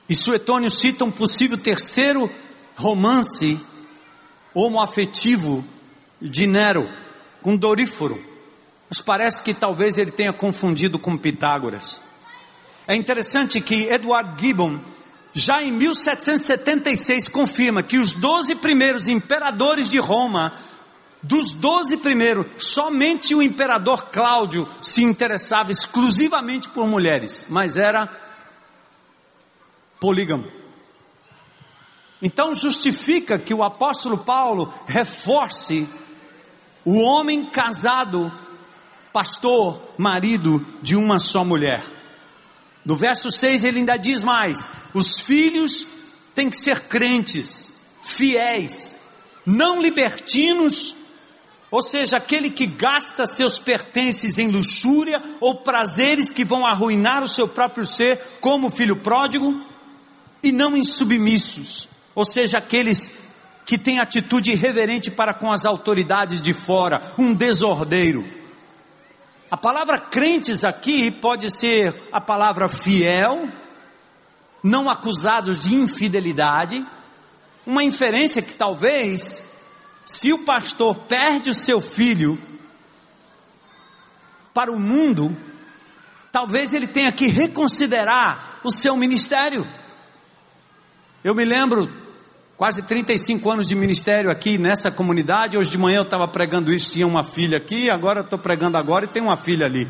E 0.09 0.17
Suetônio 0.17 0.71
cita 0.71 1.05
um 1.05 1.11
possível 1.11 1.59
terceiro 1.59 2.31
romance 2.77 3.61
homoafetivo 4.55 5.65
de 6.21 6.47
Nero 6.47 6.89
com 7.43 7.57
Doríforo. 7.57 8.23
Mas 8.89 9.01
parece 9.01 9.43
que 9.43 9.53
talvez 9.53 9.99
ele 9.99 10.11
tenha 10.11 10.33
confundido 10.33 10.99
com 10.99 11.17
Pitágoras. 11.17 12.01
É 12.87 12.95
interessante 12.95 13.61
que 13.61 13.85
Edward 13.85 14.31
Gibbon 14.41 14.81
já 15.35 15.61
em 15.61 15.73
1776 15.73 17.29
confirma 17.29 17.83
que 17.83 17.99
os 17.99 18.13
doze 18.13 18.55
primeiros 18.55 19.09
imperadores 19.09 19.89
de 19.89 19.99
Roma, 19.99 20.53
dos 21.21 21.51
doze 21.51 21.97
primeiros, 21.97 22.47
somente 22.59 23.35
o 23.35 23.43
imperador 23.43 24.07
Cláudio 24.07 24.69
se 24.81 25.03
interessava 25.03 25.73
exclusivamente 25.73 26.69
por 26.69 26.87
mulheres, 26.87 27.47
mas 27.49 27.77
era 27.77 28.09
polígamo. 29.99 30.47
Então 32.23 32.55
justifica 32.55 33.37
que 33.37 33.53
o 33.53 33.65
apóstolo 33.65 34.19
Paulo 34.19 34.73
reforce 34.87 35.89
o 36.85 36.99
homem 37.01 37.47
casado, 37.47 38.33
pastor, 39.13 39.81
marido 39.99 40.65
de 40.81 40.95
uma 40.95 41.19
só 41.19 41.45
mulher. 41.45 41.83
No 42.85 42.97
verso 42.97 43.31
6 43.31 43.65
ele 43.65 43.79
ainda 43.79 43.97
diz 43.97 44.23
mais: 44.23 44.69
os 44.93 45.21
filhos 45.21 45.87
têm 46.35 46.51
que 46.51 46.57
ser 46.57 46.81
crentes, 46.81 47.73
fiéis, 48.03 48.97
não 49.47 49.81
libertinos, 49.81 50.95
ou 51.71 51.83
seja, 51.83 52.19
aquele 52.19 52.51
que 52.51 52.67
gasta 52.67 53.27
seus 53.27 53.59
pertences 53.59 54.39
em 54.39 54.49
luxúria 54.49 55.23
ou 55.41 55.57
prazeres 55.57 56.31
que 56.31 56.45
vão 56.45 56.65
arruinar 56.65 57.23
o 57.23 57.29
seu 57.29 57.49
próprio 57.49 57.87
ser, 57.87 58.21
como 58.41 58.69
o 58.69 58.71
filho 58.71 58.97
pródigo, 58.97 59.61
e 60.43 60.53
não 60.53 60.77
insubmissos, 60.77 61.89
ou 62.15 62.25
seja, 62.25 62.59
aqueles 62.59 63.11
que 63.65 63.79
têm 63.79 63.99
atitude 63.99 64.53
irreverente 64.53 65.11
para 65.11 65.33
com 65.33 65.51
as 65.51 65.65
autoridades 65.65 66.43
de 66.43 66.53
fora, 66.53 67.03
um 67.17 67.33
desordeiro. 67.33 68.44
A 69.55 69.57
palavra 69.57 70.01
crentes 70.01 70.65
aqui 70.65 71.13
pode 71.13 71.49
ser 71.49 71.95
a 72.11 72.21
palavra 72.21 72.69
fiel, 72.69 73.49
não 74.61 74.91
acusados 74.91 75.61
de 75.61 75.77
infidelidade, 75.77 76.85
uma 77.65 77.85
inferência 77.85 78.43
que 78.43 78.55
talvez, 78.55 79.45
se 80.05 80.33
o 80.33 80.41
pastor 80.41 80.97
perde 81.07 81.51
o 81.51 81.55
seu 81.55 81.81
filho 81.81 82.37
para 84.53 84.73
o 84.73 84.81
mundo, 84.81 85.37
talvez 86.33 86.75
ele 86.75 86.89
tenha 86.89 87.13
que 87.13 87.29
reconsiderar 87.29 88.59
o 88.65 88.73
seu 88.73 88.97
ministério. 88.97 89.65
Eu 91.23 91.33
me 91.33 91.45
lembro 91.45 91.89
Quase 92.57 92.83
35 92.83 93.51
anos 93.51 93.67
de 93.67 93.75
ministério 93.75 94.31
aqui 94.31 94.57
nessa 94.59 94.89
comunidade. 94.89 95.59
Hoje 95.59 95.71
de 95.71 95.77
manhã 95.77 95.97
eu 95.97 96.03
estava 96.03 96.29
pregando 96.29 96.73
isso, 96.73 96.93
tinha 96.93 97.07
uma 97.07 97.25
filha 97.25 97.59
aqui, 97.59 97.91
agora 97.91 98.21
estou 98.21 98.39
pregando 98.39 98.77
agora 98.77 99.07
e 99.07 99.09
tem 99.09 99.21
uma 99.21 99.37
filha 99.37 99.67
ali. 99.67 99.89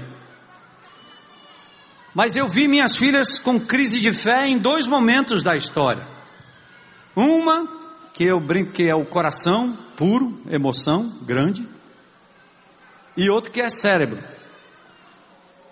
Mas 2.15 2.37
eu 2.37 2.49
vi 2.49 2.67
minhas 2.67 2.97
filhas 2.97 3.39
com 3.39 3.61
crise 3.61 4.01
de 4.01 4.15
fé 4.15 4.49
em 4.49 4.57
dois 4.57 4.87
momentos 4.87 5.43
da 5.43 5.55
história. 5.55 6.07
Uma, 7.15 7.69
que 8.15 8.25
eu 8.25 8.41
brinco 8.41 8.73
que 8.73 8.89
é 8.89 8.95
o 8.95 9.05
coração 9.05 9.77
puro, 9.95 10.41
emoção 10.51 11.13
grande, 11.21 11.69
e 13.15 13.29
outro 13.29 13.51
que 13.51 13.61
é 13.61 13.69
cérebro. 13.69 14.19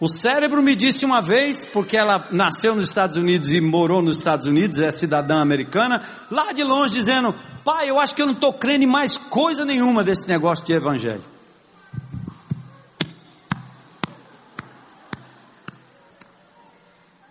O 0.03 0.09
cérebro 0.09 0.61
me 0.61 0.75
disse 0.75 1.05
uma 1.05 1.23
vez, 1.23 1.65
porque 1.65 1.97
ela 1.97 2.27
nasceu 2.33 2.75
nos 2.75 2.87
Estados 2.87 3.17
Unidos 3.17 3.53
e 3.53 3.61
morou 3.61 4.03
nos 4.03 4.17
Estados 4.17 4.49
Unidos, 4.49 4.81
é 4.81 4.91
cidadã 4.91 5.41
americana, 5.41 6.03
lá 6.29 6.51
de 6.51 6.65
longe 6.65 6.93
dizendo: 6.93 7.33
Pai, 7.65 7.89
eu 7.89 8.01
acho 8.01 8.13
que 8.13 8.21
eu 8.21 8.27
não 8.27 8.33
estou 8.33 8.53
crendo 8.53 8.83
em 8.83 8.89
mais 8.89 9.17
coisa 9.17 9.65
nenhuma 9.65 10.03
desse 10.03 10.27
negócio 10.27 10.65
de 10.65 10.73
evangelho. 10.73 11.23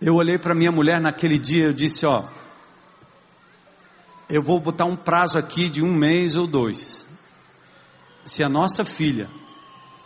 Eu 0.02 0.16
olhei 0.16 0.38
para 0.38 0.56
minha 0.56 0.72
mulher 0.72 1.02
naquele 1.02 1.38
dia 1.38 1.72
e 1.72 1.74
disse: 1.74 2.06
Ó, 2.06 2.24
eu 4.30 4.42
vou 4.42 4.62
botar 4.62 4.86
um 4.86 4.96
prazo 4.96 5.38
aqui 5.38 5.70
de 5.70 5.84
um 5.84 5.94
mês 5.94 6.38
ou 6.38 6.48
dois. 6.48 7.06
Se 8.24 8.42
a 8.42 8.48
nossa 8.48 8.86
filha 8.86 9.28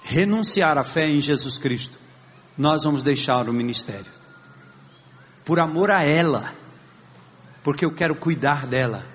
renunciar 0.01 0.79
à 0.79 0.83
fé 0.83 1.07
em 1.07 1.21
Jesus 1.21 1.59
Cristo, 1.59 2.03
nós 2.57 2.83
vamos 2.83 3.03
deixar 3.03 3.49
o 3.49 3.53
ministério. 3.53 4.11
Por 5.43 5.59
amor 5.59 5.91
a 5.91 6.03
ela, 6.03 6.53
porque 7.63 7.85
eu 7.85 7.91
quero 7.91 8.15
cuidar 8.15 8.65
dela, 8.65 9.05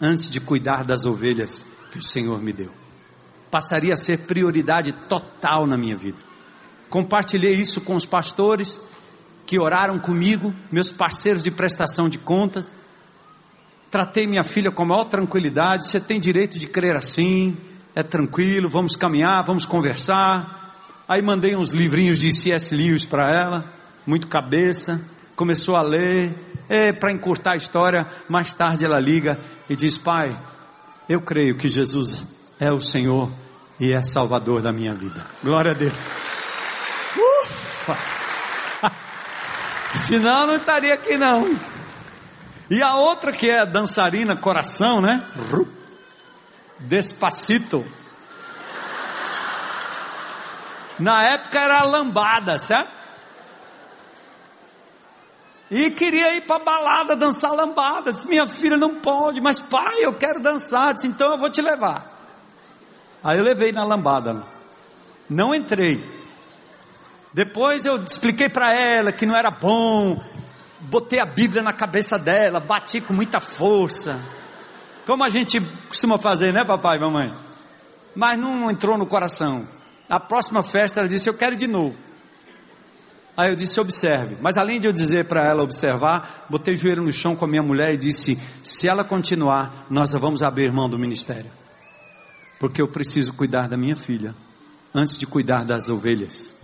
antes 0.00 0.30
de 0.30 0.40
cuidar 0.40 0.84
das 0.84 1.04
ovelhas 1.04 1.66
que 1.90 1.98
o 1.98 2.02
Senhor 2.02 2.40
me 2.40 2.52
deu. 2.52 2.70
Passaria 3.50 3.94
a 3.94 3.96
ser 3.96 4.20
prioridade 4.20 4.92
total 5.08 5.66
na 5.66 5.76
minha 5.76 5.96
vida. 5.96 6.18
Compartilhei 6.88 7.54
isso 7.54 7.80
com 7.80 7.94
os 7.94 8.06
pastores 8.06 8.80
que 9.46 9.58
oraram 9.58 9.98
comigo, 9.98 10.54
meus 10.70 10.90
parceiros 10.90 11.42
de 11.42 11.50
prestação 11.50 12.08
de 12.08 12.18
contas. 12.18 12.70
Tratei 13.90 14.26
minha 14.26 14.44
filha 14.44 14.70
com 14.70 14.82
a 14.82 14.86
maior 14.86 15.04
tranquilidade. 15.04 15.88
Você 15.88 16.00
tem 16.00 16.18
direito 16.18 16.58
de 16.58 16.66
crer 16.66 16.96
assim, 16.96 17.56
é 17.94 18.02
tranquilo, 18.02 18.68
vamos 18.68 18.96
caminhar, 18.96 19.44
vamos 19.44 19.64
conversar. 19.64 20.63
Aí 21.06 21.20
mandei 21.20 21.54
uns 21.54 21.70
livrinhos 21.70 22.18
de 22.18 22.32
C.S. 22.32 22.74
Lewis 22.74 23.04
para 23.04 23.30
ela, 23.30 23.64
muito 24.06 24.26
cabeça, 24.26 25.00
começou 25.36 25.76
a 25.76 25.82
ler, 25.82 26.34
é, 26.68 26.92
para 26.92 27.12
encurtar 27.12 27.52
a 27.52 27.56
história, 27.56 28.06
mais 28.28 28.54
tarde 28.54 28.84
ela 28.84 28.98
liga 28.98 29.38
e 29.68 29.76
diz: 29.76 29.98
Pai, 29.98 30.34
eu 31.08 31.20
creio 31.20 31.56
que 31.56 31.68
Jesus 31.68 32.24
é 32.58 32.72
o 32.72 32.80
Senhor 32.80 33.30
e 33.78 33.92
é 33.92 34.00
Salvador 34.00 34.62
da 34.62 34.72
minha 34.72 34.94
vida. 34.94 35.26
Glória 35.42 35.72
a 35.72 35.74
Deus. 35.74 35.92
Ufa! 37.16 37.98
Senão 39.94 40.46
não 40.46 40.56
estaria 40.56 40.94
aqui 40.94 41.18
não. 41.18 41.58
E 42.70 42.82
a 42.82 42.96
outra 42.96 43.30
que 43.30 43.50
é 43.50 43.66
dançarina 43.66 44.34
coração, 44.36 45.02
né? 45.02 45.22
Despacito. 46.80 47.84
Na 50.98 51.24
época 51.24 51.58
era 51.58 51.82
lambada, 51.82 52.58
certo? 52.58 52.92
E 55.70 55.90
queria 55.90 56.36
ir 56.36 56.42
para 56.42 56.62
balada 56.62 57.16
dançar 57.16 57.52
lambada. 57.52 58.12
Disse, 58.12 58.28
minha 58.28 58.46
filha 58.46 58.76
não 58.76 58.96
pode, 58.96 59.40
mas 59.40 59.58
pai, 59.58 60.04
eu 60.04 60.12
quero 60.12 60.40
dançar. 60.40 60.94
Disse, 60.94 61.08
então 61.08 61.32
eu 61.32 61.38
vou 61.38 61.50
te 61.50 61.60
levar. 61.60 62.12
Aí 63.22 63.38
eu 63.38 63.44
levei 63.44 63.72
na 63.72 63.84
lambada. 63.84 64.44
Não 65.28 65.54
entrei. 65.54 66.04
Depois 67.32 67.84
eu 67.84 67.96
expliquei 68.04 68.48
para 68.48 68.72
ela 68.72 69.10
que 69.10 69.26
não 69.26 69.34
era 69.34 69.50
bom. 69.50 70.22
Botei 70.80 71.18
a 71.18 71.26
Bíblia 71.26 71.62
na 71.62 71.72
cabeça 71.72 72.18
dela, 72.18 72.60
bati 72.60 73.00
com 73.00 73.12
muita 73.12 73.40
força. 73.40 74.20
Como 75.06 75.24
a 75.24 75.28
gente 75.28 75.60
costuma 75.88 76.18
fazer, 76.18 76.52
né, 76.52 76.64
papai 76.64 76.98
e 76.98 77.00
mamãe? 77.00 77.34
Mas 78.14 78.38
não 78.38 78.70
entrou 78.70 78.96
no 78.96 79.06
coração. 79.06 79.66
A 80.08 80.20
próxima 80.20 80.62
festa 80.62 81.00
ela 81.00 81.08
disse: 81.08 81.28
Eu 81.28 81.34
quero 81.34 81.56
de 81.56 81.66
novo. 81.66 81.96
Aí 83.36 83.50
eu 83.50 83.56
disse: 83.56 83.80
Observe. 83.80 84.36
Mas 84.40 84.56
além 84.56 84.80
de 84.80 84.86
eu 84.86 84.92
dizer 84.92 85.26
para 85.26 85.44
ela 85.44 85.62
observar, 85.62 86.46
botei 86.48 86.74
o 86.74 86.76
joelho 86.76 87.02
no 87.02 87.12
chão 87.12 87.34
com 87.34 87.44
a 87.44 87.48
minha 87.48 87.62
mulher 87.62 87.94
e 87.94 87.96
disse: 87.96 88.38
Se 88.62 88.88
ela 88.88 89.04
continuar, 89.04 89.86
nós 89.90 90.12
vamos 90.12 90.42
abrir 90.42 90.72
mão 90.72 90.88
do 90.88 90.98
ministério. 90.98 91.50
Porque 92.58 92.80
eu 92.80 92.88
preciso 92.88 93.32
cuidar 93.34 93.68
da 93.68 93.76
minha 93.76 93.96
filha 93.96 94.34
antes 94.94 95.18
de 95.18 95.26
cuidar 95.26 95.64
das 95.64 95.88
ovelhas. 95.88 96.54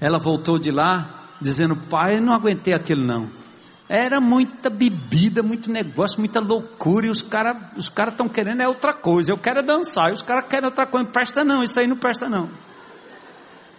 Ela 0.00 0.18
voltou 0.18 0.58
de 0.58 0.70
lá 0.70 1.36
dizendo: 1.40 1.76
Pai, 1.76 2.16
eu 2.16 2.22
não 2.22 2.32
aguentei 2.32 2.74
aquilo 2.74 3.02
não. 3.02 3.45
Era 3.88 4.20
muita 4.20 4.68
bebida, 4.68 5.42
muito 5.42 5.70
negócio, 5.70 6.18
muita 6.18 6.40
loucura, 6.40 7.06
e 7.06 7.10
os 7.10 7.22
caras 7.22 7.56
os 7.76 7.88
cara 7.88 8.10
estão 8.10 8.28
querendo 8.28 8.60
é 8.60 8.66
outra 8.66 8.92
coisa. 8.92 9.30
Eu 9.30 9.38
quero 9.38 9.60
é 9.60 9.62
dançar, 9.62 10.10
e 10.10 10.12
os 10.12 10.22
caras 10.22 10.46
querem 10.48 10.64
outra 10.64 10.86
coisa. 10.86 11.04
Não 11.04 11.12
presta 11.12 11.44
não, 11.44 11.62
isso 11.62 11.78
aí 11.78 11.86
não 11.86 11.96
presta 11.96 12.28
não. 12.28 12.48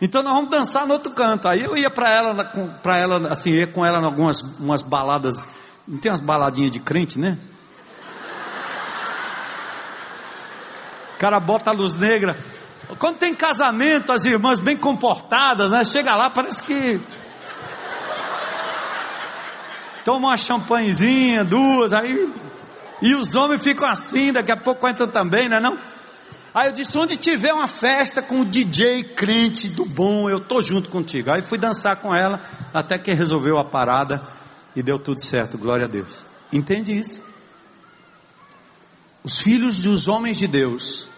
Então 0.02 0.24
nós 0.24 0.34
vamos 0.34 0.50
dançar 0.50 0.86
no 0.86 0.94
outro 0.94 1.12
canto. 1.12 1.48
Aí 1.48 1.64
eu 1.64 1.76
ia 1.76 1.90
para 1.90 2.10
ela, 2.10 2.46
para 2.82 2.98
ela, 2.98 3.34
assim, 3.34 3.50
ia 3.50 3.68
com 3.68 3.86
ela 3.86 4.00
em 4.00 4.06
algumas 4.06 4.42
umas 4.60 4.82
baladas. 4.82 5.46
Não 5.86 5.98
tem 5.98 6.10
umas 6.12 6.22
baladinhas 6.22 6.72
de 6.72 6.80
crente, 6.80 7.20
né? 7.20 7.38
O 11.16 11.20
cara 11.20 11.40
bota 11.40 11.72
a 11.72 11.74
luz 11.74 11.96
negra. 11.96 12.38
Quando 13.00 13.18
tem 13.18 13.34
casamento, 13.34 14.12
as 14.12 14.24
irmãs 14.24 14.60
bem 14.60 14.78
comportadas, 14.78 15.72
né? 15.72 15.84
Chega 15.84 16.16
lá, 16.16 16.30
parece 16.30 16.64
que 16.64 17.02
toma 20.08 20.30
uma 20.30 20.38
champanhezinha, 20.38 21.44
duas, 21.44 21.92
aí. 21.92 22.34
E 23.02 23.14
os 23.14 23.36
homens 23.36 23.62
ficam 23.62 23.86
assim, 23.86 24.32
daqui 24.32 24.50
a 24.50 24.56
pouco 24.56 24.88
entram 24.88 25.10
também, 25.10 25.50
não 25.50 25.58
é 25.58 25.60
não? 25.60 25.78
Aí 26.54 26.70
eu 26.70 26.72
disse, 26.72 26.98
onde 26.98 27.18
tiver 27.18 27.52
uma 27.52 27.68
festa 27.68 28.22
com 28.22 28.40
o 28.40 28.46
DJ 28.46 29.04
crente 29.04 29.68
do 29.68 29.84
bom, 29.84 30.30
eu 30.30 30.40
tô 30.40 30.62
junto 30.62 30.90
contigo. 30.90 31.30
Aí 31.30 31.42
fui 31.42 31.58
dançar 31.58 31.98
com 31.98 32.16
ela, 32.16 32.40
até 32.74 32.98
que 32.98 33.12
resolveu 33.12 33.58
a 33.58 33.66
parada 33.66 34.26
e 34.74 34.82
deu 34.82 34.98
tudo 34.98 35.22
certo, 35.22 35.58
glória 35.58 35.84
a 35.84 35.90
Deus. 35.90 36.26
Entende 36.54 36.98
isso? 36.98 37.22
Os 39.26 39.42
filhos 39.42 39.82
dos 39.82 40.08
homens 40.08 40.38
de 40.38 40.48
Deus 40.48 41.10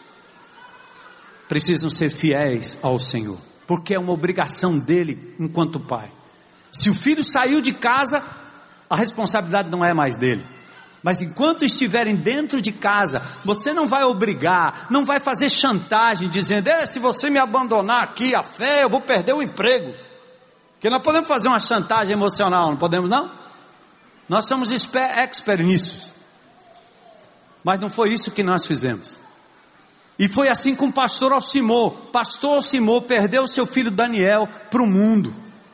precisam 1.48 1.92
ser 1.92 2.10
fiéis 2.10 2.80
ao 2.82 3.00
Senhor, 3.00 3.38
porque 3.68 3.94
é 3.94 4.00
uma 4.00 4.14
obrigação 4.14 4.80
dele 4.80 5.36
enquanto 5.40 5.80
pai. 5.80 6.12
Se 6.72 6.90
o 6.90 6.94
filho 6.96 7.24
saiu 7.24 7.62
de 7.62 7.72
casa, 7.72 8.24
a 8.90 8.96
responsabilidade 8.96 9.70
não 9.70 9.84
é 9.86 9.94
mais 9.94 10.16
dele. 10.16 10.46
Mas 11.02 11.22
enquanto 11.22 11.64
estiverem 11.64 12.16
dentro 12.16 12.62
de 12.62 12.72
casa, 12.72 13.22
você 13.46 13.74
não 13.74 13.86
vai 13.86 14.04
obrigar, 14.04 14.88
não 14.90 15.06
vai 15.06 15.20
fazer 15.20 15.50
chantagem 15.50 16.30
dizendo: 16.30 16.70
se 16.88 17.00
você 17.00 17.30
me 17.30 17.40
abandonar 17.40 18.04
aqui 18.04 18.36
a 18.36 18.44
fé, 18.44 18.84
eu 18.84 18.90
vou 18.90 19.00
perder 19.00 19.34
o 19.34 19.42
emprego. 19.42 19.94
Porque 20.74 20.90
nós 20.90 21.02
podemos 21.02 21.28
fazer 21.28 21.48
uma 21.48 21.60
chantagem 21.60 22.14
emocional, 22.14 22.70
não 22.70 22.78
podemos 22.78 23.10
não? 23.10 23.32
Nós 24.28 24.46
somos 24.46 24.72
expert 24.72 25.64
nisso. 25.64 26.12
Mas 27.64 27.80
não 27.80 27.90
foi 27.90 28.14
isso 28.14 28.32
que 28.32 28.44
nós 28.44 28.66
fizemos. 28.66 29.18
E 30.18 30.28
foi 30.28 30.50
assim 30.50 30.76
com 30.76 30.88
o 30.88 30.94
pastor 30.94 31.32
Alcimor. 31.32 31.92
Pastor 32.12 32.58
Alcimor 32.58 33.04
perdeu 33.04 33.48
seu 33.48 33.66
filho 33.66 33.90
Daniel 33.90 34.48
para 34.70 34.84
o 34.84 34.88
mundo. 34.88 35.34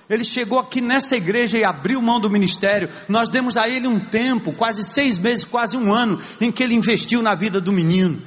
Ele 0.09 0.23
chegou 0.23 0.59
aqui 0.59 0.81
nessa 0.81 1.15
igreja 1.15 1.57
e 1.57 1.65
abriu 1.65 2.01
mão 2.01 2.19
do 2.19 2.29
ministério. 2.29 2.89
Nós 3.09 3.29
demos 3.29 3.57
a 3.57 3.67
ele 3.67 3.87
um 3.87 3.99
tempo, 3.99 4.53
quase 4.53 4.83
seis 4.83 5.17
meses, 5.17 5.43
quase 5.43 5.75
um 5.75 5.93
ano, 5.93 6.21
em 6.39 6.51
que 6.51 6.61
ele 6.61 6.75
investiu 6.75 7.23
na 7.23 7.33
vida 7.33 7.59
do 7.59 7.71
menino. 7.71 8.21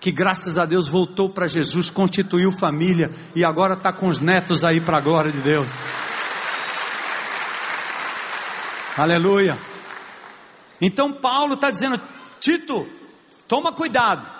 Que 0.00 0.10
graças 0.10 0.56
a 0.56 0.64
Deus 0.64 0.88
voltou 0.88 1.28
para 1.28 1.48
Jesus, 1.48 1.90
constituiu 1.90 2.50
família 2.50 3.10
e 3.34 3.44
agora 3.44 3.74
está 3.74 3.92
com 3.92 4.08
os 4.08 4.20
netos 4.20 4.64
aí 4.64 4.80
para 4.80 4.98
a 4.98 5.00
glória 5.00 5.30
de 5.30 5.40
Deus. 5.40 5.68
Aleluia. 8.96 9.58
Então 10.80 11.12
Paulo 11.12 11.54
está 11.54 11.70
dizendo: 11.70 12.00
Tito, 12.40 12.88
toma 13.46 13.72
cuidado. 13.72 14.35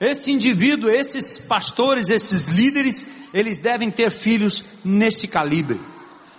Esse 0.00 0.32
indivíduo, 0.32 0.88
esses 0.88 1.36
pastores, 1.36 2.08
esses 2.08 2.48
líderes, 2.48 3.04
eles 3.34 3.58
devem 3.58 3.90
ter 3.90 4.10
filhos 4.10 4.64
nesse 4.82 5.28
calibre. 5.28 5.78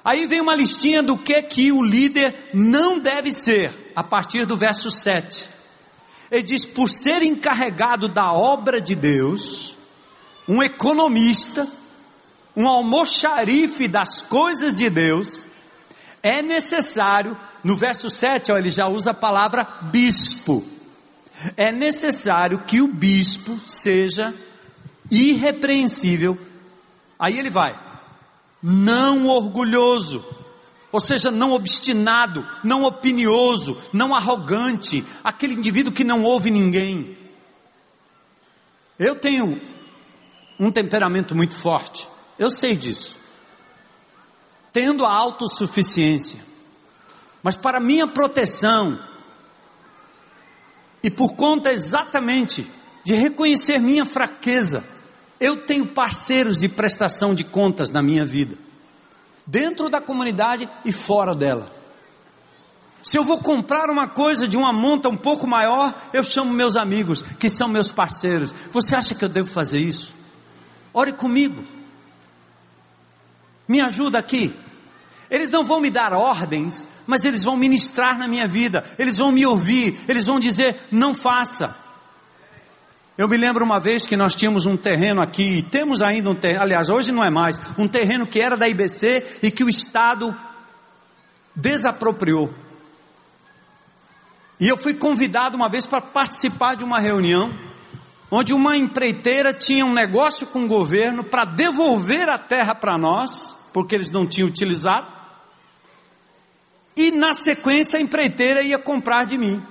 Aí 0.04 0.26
vem 0.26 0.42
uma 0.42 0.56
listinha 0.56 1.04
do 1.04 1.16
que 1.16 1.40
que 1.44 1.72
o 1.72 1.84
líder 1.84 2.50
não 2.56 2.98
deve 2.98 3.32
ser, 3.32 3.92
a 3.96 4.04
partir 4.04 4.48
do 4.48 4.58
verso 4.58 4.90
7. 4.90 5.48
Ele 6.32 6.42
diz: 6.42 6.66
por 6.66 6.90
ser 6.90 7.22
encarregado 7.22 8.08
da 8.08 8.34
obra 8.34 8.82
de 8.82 8.96
Deus, 8.96 9.78
um 10.48 10.64
economista, 10.64 11.68
um 12.58 12.68
almoxarife 12.68 13.88
das 13.88 14.22
coisas 14.22 14.74
de 14.74 14.90
Deus, 14.90 15.46
é 16.24 16.42
necessário, 16.42 17.38
no 17.64 17.76
verso 17.76 18.10
7, 18.10 18.52
ó, 18.52 18.58
ele 18.58 18.72
já 18.72 18.88
usa 18.88 19.12
a 19.12 19.14
palavra 19.14 19.68
bispo 19.84 20.66
é 21.58 21.72
necessário 21.72 22.60
que 22.60 22.82
o 22.82 22.88
bispo 22.88 23.60
seja 23.68 24.34
irrepreensível. 25.10 26.38
Aí 27.20 27.38
ele 27.38 27.50
vai, 27.50 27.78
não 28.62 29.28
orgulhoso, 29.28 30.26
ou 30.92 31.00
seja, 31.00 31.32
não 31.32 31.54
obstinado, 31.54 32.48
não 32.64 32.84
opinioso, 32.84 33.78
não 33.94 34.16
arrogante, 34.16 35.04
aquele 35.24 35.54
indivíduo 35.54 35.94
que 35.94 36.04
não 36.04 36.24
ouve 36.24 36.50
ninguém. 36.50 37.18
Eu 38.98 39.16
tenho 39.16 39.60
um 40.60 40.72
temperamento 40.72 41.36
muito 41.36 41.56
forte, 41.56 42.08
eu 42.38 42.50
sei 42.50 42.76
disso. 42.76 43.18
Tendo 44.74 45.06
a 45.06 45.12
autossuficiência, 45.12 46.40
mas 47.44 47.58
para 47.58 47.80
minha 47.80 48.08
proteção, 48.08 48.98
e 51.04 51.10
por 51.10 51.34
conta 51.34 51.72
exatamente 51.72 52.68
de 53.04 53.14
reconhecer 53.14 53.80
minha 53.80 54.06
fraqueza, 54.06 54.84
eu 55.40 55.58
tenho 55.58 55.88
parceiros 55.88 56.58
de 56.58 56.70
prestação 56.70 57.34
de 57.34 57.44
contas 57.44 57.90
na 57.92 58.02
minha 58.02 58.26
vida, 58.26 58.56
dentro 59.46 59.90
da 59.90 60.00
comunidade 60.00 60.70
e 60.86 60.92
fora 60.92 61.34
dela. 61.34 61.72
Se 63.04 63.18
eu 63.18 63.24
vou 63.24 63.40
comprar 63.40 63.90
uma 63.90 64.08
coisa 64.08 64.48
de 64.48 64.56
uma 64.56 64.72
monta 64.72 65.10
um 65.10 65.18
pouco 65.18 65.48
maior, 65.48 65.94
eu 66.14 66.24
chamo 66.24 66.54
meus 66.54 66.76
amigos, 66.76 67.22
que 67.22 67.50
são 67.50 67.68
meus 67.68 67.92
parceiros. 67.92 68.54
Você 68.72 68.96
acha 68.96 69.16
que 69.16 69.26
eu 69.26 69.30
devo 69.30 69.50
fazer 69.50 69.80
isso? 69.80 70.14
Ore 70.94 71.12
comigo. 71.12 71.64
Me 73.68 73.82
ajuda 73.82 74.20
aqui. 74.20 74.54
Eles 75.32 75.50
não 75.50 75.64
vão 75.64 75.80
me 75.80 75.90
dar 75.90 76.12
ordens, 76.12 76.86
mas 77.08 77.24
eles 77.24 77.46
vão 77.46 77.56
ministrar 77.56 78.18
na 78.18 78.28
minha 78.28 78.46
vida, 78.46 78.84
eles 79.00 79.18
vão 79.18 79.32
me 79.32 79.46
ouvir, 79.46 79.98
eles 80.06 80.28
vão 80.28 80.42
dizer: 80.42 80.76
não 80.92 81.16
faça. 81.16 81.74
Eu 83.18 83.30
me 83.30 83.38
lembro 83.38 83.64
uma 83.64 83.80
vez 83.80 84.06
que 84.06 84.18
nós 84.18 84.36
tínhamos 84.36 84.66
um 84.66 84.76
terreno 84.76 85.22
aqui, 85.22 85.60
e 85.60 85.62
temos 85.62 86.02
ainda 86.02 86.30
um 86.30 86.36
terreno, 86.36 86.64
aliás, 86.64 86.90
hoje 86.90 87.14
não 87.14 87.24
é 87.24 87.30
mais, 87.30 87.62
um 87.78 87.88
terreno 87.88 88.28
que 88.28 88.42
era 88.42 88.58
da 88.58 88.68
IBC 88.68 89.40
e 89.42 89.50
que 89.50 89.64
o 89.64 89.70
Estado 89.70 90.36
desapropriou. 91.56 92.54
E 94.60 94.68
eu 94.68 94.76
fui 94.76 94.94
convidado 94.94 95.56
uma 95.56 95.70
vez 95.70 95.86
para 95.86 96.02
participar 96.02 96.76
de 96.76 96.84
uma 96.84 97.00
reunião, 97.00 97.54
onde 98.30 98.54
uma 98.54 98.76
empreiteira 98.76 99.54
tinha 99.54 99.86
um 99.86 99.94
negócio 99.94 100.46
com 100.48 100.66
o 100.66 100.68
governo 100.68 101.24
para 101.24 101.46
devolver 101.46 102.28
a 102.28 102.38
terra 102.38 102.76
para 102.76 102.98
nós, 102.98 103.56
porque 103.72 103.96
eles 103.96 104.10
não 104.10 104.28
tinham 104.28 104.50
utilizado, 104.50 105.21
e 107.08 107.12
na 107.12 107.34
sequência 107.34 107.98
a 107.98 108.02
empreiteira 108.02 108.62
ia 108.62 108.78
comprar 108.78 109.26
de 109.26 109.38
mim. 109.38 109.62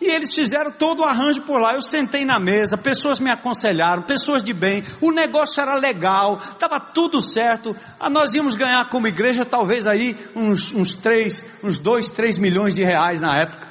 E 0.00 0.06
eles 0.06 0.34
fizeram 0.34 0.70
todo 0.70 1.00
o 1.00 1.04
arranjo 1.04 1.42
por 1.42 1.60
lá. 1.60 1.74
Eu 1.74 1.80
sentei 1.80 2.24
na 2.24 2.38
mesa, 2.38 2.76
pessoas 2.76 3.20
me 3.20 3.30
aconselharam, 3.30 4.02
pessoas 4.02 4.42
de 4.42 4.52
bem. 4.52 4.82
O 5.00 5.12
negócio 5.12 5.60
era 5.60 5.74
legal, 5.76 6.38
estava 6.38 6.80
tudo 6.80 7.22
certo. 7.22 7.74
Ah, 7.98 8.10
nós 8.10 8.34
íamos 8.34 8.56
ganhar 8.56 8.88
como 8.90 9.06
igreja 9.06 9.44
talvez 9.44 9.86
aí 9.86 10.16
uns, 10.34 10.72
uns 10.72 10.96
três, 10.96 11.44
uns 11.62 11.78
dois, 11.78 12.10
três 12.10 12.36
milhões 12.36 12.74
de 12.74 12.82
reais 12.82 13.20
na 13.20 13.38
época. 13.38 13.68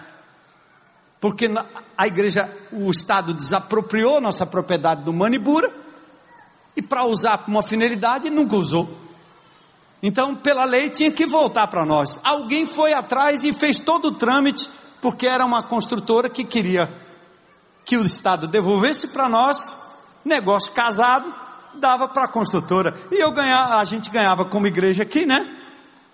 Porque 1.20 1.52
a 1.98 2.08
igreja, 2.08 2.50
o 2.72 2.90
Estado 2.90 3.34
desapropriou 3.34 4.20
nossa 4.20 4.46
propriedade 4.46 5.04
do 5.04 5.14
Manibura 5.14 5.72
e 6.76 6.82
para 6.82 7.04
usar 7.06 7.40
para 7.40 7.52
uma 7.52 7.62
finalidade 7.62 8.30
nunca 8.30 8.56
usou. 8.56 9.01
Então, 10.04 10.36
pela 10.36 10.66
lei, 10.66 10.90
tinha 10.90 11.12
que 11.12 11.26
voltar 11.26 11.68
para 11.68 11.86
nós. 11.86 12.20
Alguém 12.24 12.66
foi 12.66 12.94
atrás 12.94 13.44
e 13.44 13.54
fez 13.54 13.78
todo 13.78 14.10
o 14.10 14.12
trâmite 14.14 14.68
porque 15.02 15.28
era 15.28 15.46
uma 15.46 15.64
construtora 15.64 16.30
que 16.30 16.44
queria 16.44 16.92
que 17.84 17.98
o 17.98 18.06
Estado 18.06 18.48
devolvesse 18.48 19.08
para 19.08 19.28
nós, 19.28 19.80
negócio 20.24 20.72
casado, 20.72 21.34
dava 21.76 22.08
para 22.08 22.26
a 22.26 22.28
construtora. 22.28 22.96
E 23.12 23.16
eu 23.16 23.32
ganhava, 23.32 23.76
a 23.76 23.84
gente 23.84 24.10
ganhava 24.10 24.46
como 24.46 24.68
igreja 24.68 25.04
aqui, 25.04 25.26
né? 25.26 25.58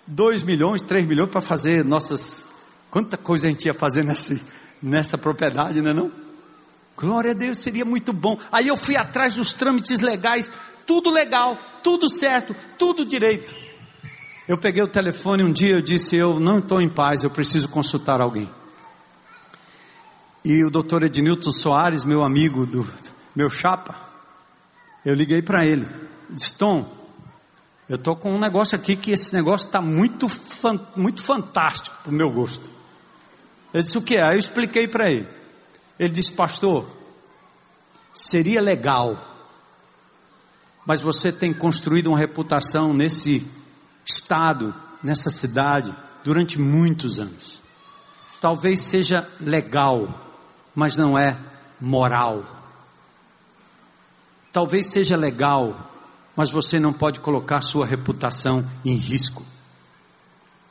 2 0.07 0.43
milhões, 0.43 0.81
3 0.81 1.05
milhões 1.05 1.29
para 1.29 1.41
fazer 1.41 1.83
nossas. 1.83 2.45
Quanta 2.89 3.17
coisa 3.17 3.47
a 3.47 3.49
gente 3.49 3.65
ia 3.65 3.73
fazer 3.73 4.03
nessa, 4.03 4.39
nessa 4.81 5.17
propriedade, 5.17 5.81
não 5.81 5.91
é 5.91 5.93
não? 5.93 6.11
Glória 6.95 7.31
a 7.31 7.35
Deus, 7.35 7.59
seria 7.59 7.85
muito 7.85 8.13
bom. 8.13 8.39
Aí 8.51 8.69
eu 8.69 8.77
fui 8.77 8.95
atrás 8.95 9.35
dos 9.35 9.53
trâmites 9.53 9.99
legais, 9.99 10.49
tudo 10.85 11.11
legal, 11.11 11.57
tudo 11.83 12.09
certo, 12.09 12.55
tudo 12.77 13.05
direito. 13.05 13.53
Eu 14.47 14.57
peguei 14.57 14.81
o 14.81 14.87
telefone 14.87 15.43
um 15.43 15.51
dia, 15.51 15.75
eu 15.75 15.81
disse: 15.81 16.15
Eu 16.15 16.39
não 16.39 16.59
estou 16.59 16.81
em 16.81 16.87
paz, 16.87 17.23
eu 17.23 17.29
preciso 17.29 17.67
consultar 17.67 18.21
alguém. 18.21 18.49
E 20.43 20.63
o 20.63 20.71
doutor 20.71 21.03
Ednilton 21.03 21.51
Soares, 21.51 22.05
meu 22.05 22.23
amigo, 22.23 22.65
do 22.65 22.87
meu 23.35 23.49
chapa, 23.49 23.95
eu 25.03 25.13
liguei 25.13 25.41
para 25.41 25.65
ele. 25.65 25.85
Disse, 26.29 26.53
Tom, 26.53 26.89
eu 27.89 27.97
estou 27.97 28.15
com 28.15 28.33
um 28.33 28.39
negócio 28.39 28.77
aqui 28.77 28.95
que 28.95 29.11
esse 29.11 29.33
negócio 29.33 29.65
está 29.65 29.81
muito, 29.81 30.27
muito 30.95 31.21
fantástico 31.21 31.97
para 32.01 32.11
o 32.11 32.15
meu 32.15 32.31
gosto. 32.31 32.69
Ele 33.73 33.83
disse, 33.83 33.97
o 33.97 34.01
que 34.01 34.15
é? 34.15 34.23
Aí 34.23 34.35
eu 34.35 34.39
expliquei 34.39 34.87
para 34.87 35.11
ele. 35.11 35.27
Ele 35.99 36.13
disse, 36.13 36.31
pastor, 36.31 36.89
seria 38.13 38.61
legal, 38.61 39.35
mas 40.85 41.01
você 41.01 41.31
tem 41.31 41.53
construído 41.53 42.07
uma 42.07 42.17
reputação 42.17 42.93
nesse 42.93 43.45
estado, 44.07 44.73
nessa 45.03 45.29
cidade, 45.29 45.93
durante 46.23 46.59
muitos 46.59 47.19
anos. 47.19 47.61
Talvez 48.39 48.81
seja 48.81 49.27
legal 49.39 50.27
mas 50.77 50.95
não 50.95 51.17
é 51.17 51.35
moral. 51.81 52.45
Talvez 54.53 54.85
seja 54.85 55.17
legal, 55.17 55.91
mas 56.35 56.51
você 56.51 56.79
não 56.79 56.93
pode 56.93 57.19
colocar 57.19 57.61
sua 57.61 57.83
reputação 57.83 58.63
em 58.85 58.93
risco. 58.93 59.43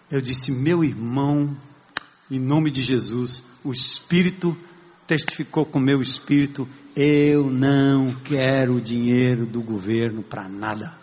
Eu 0.08 0.20
disse, 0.20 0.52
meu 0.52 0.84
irmão, 0.84 1.56
em 2.30 2.38
nome 2.38 2.70
de 2.70 2.82
Jesus, 2.82 3.42
o 3.64 3.72
Espírito 3.72 4.56
testificou 5.08 5.66
com 5.66 5.80
meu 5.80 6.00
espírito: 6.00 6.68
eu 6.94 7.50
não 7.50 8.14
quero 8.22 8.80
dinheiro 8.80 9.44
do 9.44 9.60
governo 9.60 10.22
para 10.22 10.48
nada, 10.48 10.96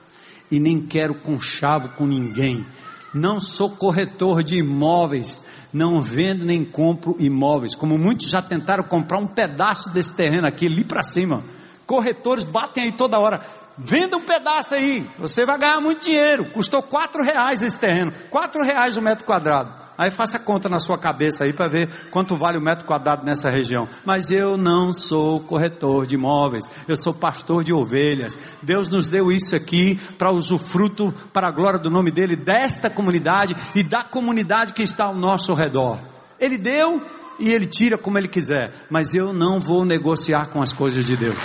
e 0.53 0.59
nem 0.59 0.79
quero 0.79 1.15
conchavo 1.15 1.89
com 1.89 2.05
ninguém. 2.05 2.63
Não 3.11 3.39
sou 3.39 3.71
corretor 3.71 4.43
de 4.43 4.57
imóveis, 4.57 5.43
não 5.73 5.99
vendo 5.99 6.45
nem 6.45 6.63
compro 6.63 7.15
imóveis, 7.19 7.73
como 7.73 7.97
muitos 7.97 8.29
já 8.29 8.39
tentaram 8.39 8.83
comprar 8.83 9.17
um 9.17 9.25
pedaço 9.25 9.89
desse 9.89 10.13
terreno 10.13 10.45
aqui, 10.45 10.67
ali 10.67 10.83
para 10.83 11.03
cima. 11.03 11.43
Corretores 11.87 12.43
batem 12.43 12.83
aí 12.83 12.91
toda 12.91 13.19
hora. 13.19 13.41
Venda 13.75 14.15
um 14.15 14.21
pedaço 14.21 14.75
aí, 14.75 15.03
você 15.17 15.43
vai 15.43 15.57
ganhar 15.57 15.81
muito 15.81 16.03
dinheiro. 16.03 16.45
Custou 16.45 16.83
quatro 16.83 17.23
reais 17.23 17.63
esse 17.63 17.77
terreno, 17.77 18.13
quatro 18.29 18.63
reais 18.63 18.95
o 18.95 19.01
metro 19.01 19.25
quadrado. 19.25 19.82
Aí 19.97 20.09
faça 20.09 20.39
conta 20.39 20.67
na 20.67 20.79
sua 20.79 20.97
cabeça 20.97 21.43
aí 21.43 21.53
para 21.53 21.67
ver 21.67 21.87
quanto 22.09 22.35
vale 22.35 22.57
o 22.57 22.61
metro 22.61 22.85
quadrado 22.85 23.25
nessa 23.25 23.49
região. 23.49 23.87
Mas 24.03 24.31
eu 24.31 24.57
não 24.57 24.91
sou 24.91 25.39
corretor 25.39 26.07
de 26.07 26.15
imóveis, 26.15 26.65
eu 26.87 26.95
sou 26.95 27.13
pastor 27.13 27.63
de 27.63 27.71
ovelhas. 27.71 28.37
Deus 28.61 28.87
nos 28.87 29.07
deu 29.07 29.31
isso 29.31 29.55
aqui 29.55 29.99
para 30.17 30.31
usufruto, 30.31 31.13
para 31.31 31.47
a 31.47 31.51
glória 31.51 31.79
do 31.79 31.91
nome 31.91 32.11
dele, 32.11 32.35
desta 32.35 32.89
comunidade 32.89 33.55
e 33.75 33.83
da 33.83 34.03
comunidade 34.03 34.73
que 34.73 34.83
está 34.83 35.05
ao 35.05 35.15
nosso 35.15 35.53
redor. 35.53 35.99
Ele 36.39 36.57
deu 36.57 37.01
e 37.39 37.51
ele 37.51 37.65
tira 37.65 37.97
como 37.97 38.17
ele 38.17 38.27
quiser, 38.27 38.71
mas 38.89 39.13
eu 39.13 39.33
não 39.33 39.59
vou 39.59 39.85
negociar 39.85 40.47
com 40.47 40.61
as 40.61 40.73
coisas 40.73 41.05
de 41.05 41.15
Deus. 41.15 41.37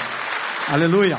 Aleluia. 0.69 1.19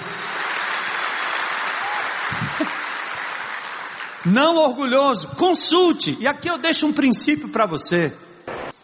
Não 4.25 4.57
orgulhoso, 4.57 5.29
consulte. 5.29 6.17
E 6.19 6.27
aqui 6.27 6.49
eu 6.49 6.57
deixo 6.57 6.85
um 6.85 6.93
princípio 6.93 7.49
para 7.49 7.65
você. 7.65 8.13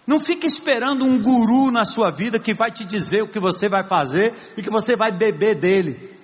Não 0.08 0.20
fique 0.20 0.46
esperando 0.46 1.04
um 1.04 1.20
guru 1.22 1.72
na 1.72 1.84
sua 1.84 2.12
vida 2.12 2.40
que 2.40 2.54
vai 2.54 2.72
te 2.72 2.86
dizer 2.86 3.24
o 3.24 3.28
que 3.28 3.40
você 3.40 3.68
vai 3.68 3.84
fazer 3.84 4.34
e 4.56 4.62
que 4.62 4.70
você 4.70 4.96
vai 4.96 5.12
beber 5.12 5.56
dele. 5.56 6.16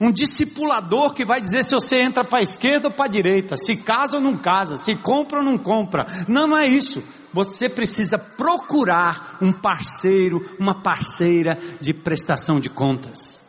Um 0.00 0.10
discipulador 0.10 1.12
que 1.12 1.26
vai 1.26 1.42
dizer 1.42 1.62
se 1.62 1.74
você 1.74 2.00
entra 2.00 2.24
para 2.24 2.38
a 2.38 2.42
esquerda 2.42 2.88
ou 2.88 2.94
para 2.94 3.04
a 3.04 3.08
direita, 3.08 3.56
se 3.58 3.76
casa 3.76 4.16
ou 4.16 4.22
não 4.22 4.34
casa, 4.34 4.78
se 4.78 4.94
compra 4.96 5.40
ou 5.40 5.44
não 5.44 5.58
compra. 5.58 6.06
Não, 6.26 6.56
é 6.56 6.66
isso. 6.66 7.02
Você 7.34 7.68
precisa 7.68 8.18
procurar 8.18 9.36
um 9.42 9.52
parceiro, 9.52 10.56
uma 10.58 10.74
parceira 10.82 11.58
de 11.80 11.92
prestação 11.92 12.58
de 12.58 12.70
contas. 12.70 13.40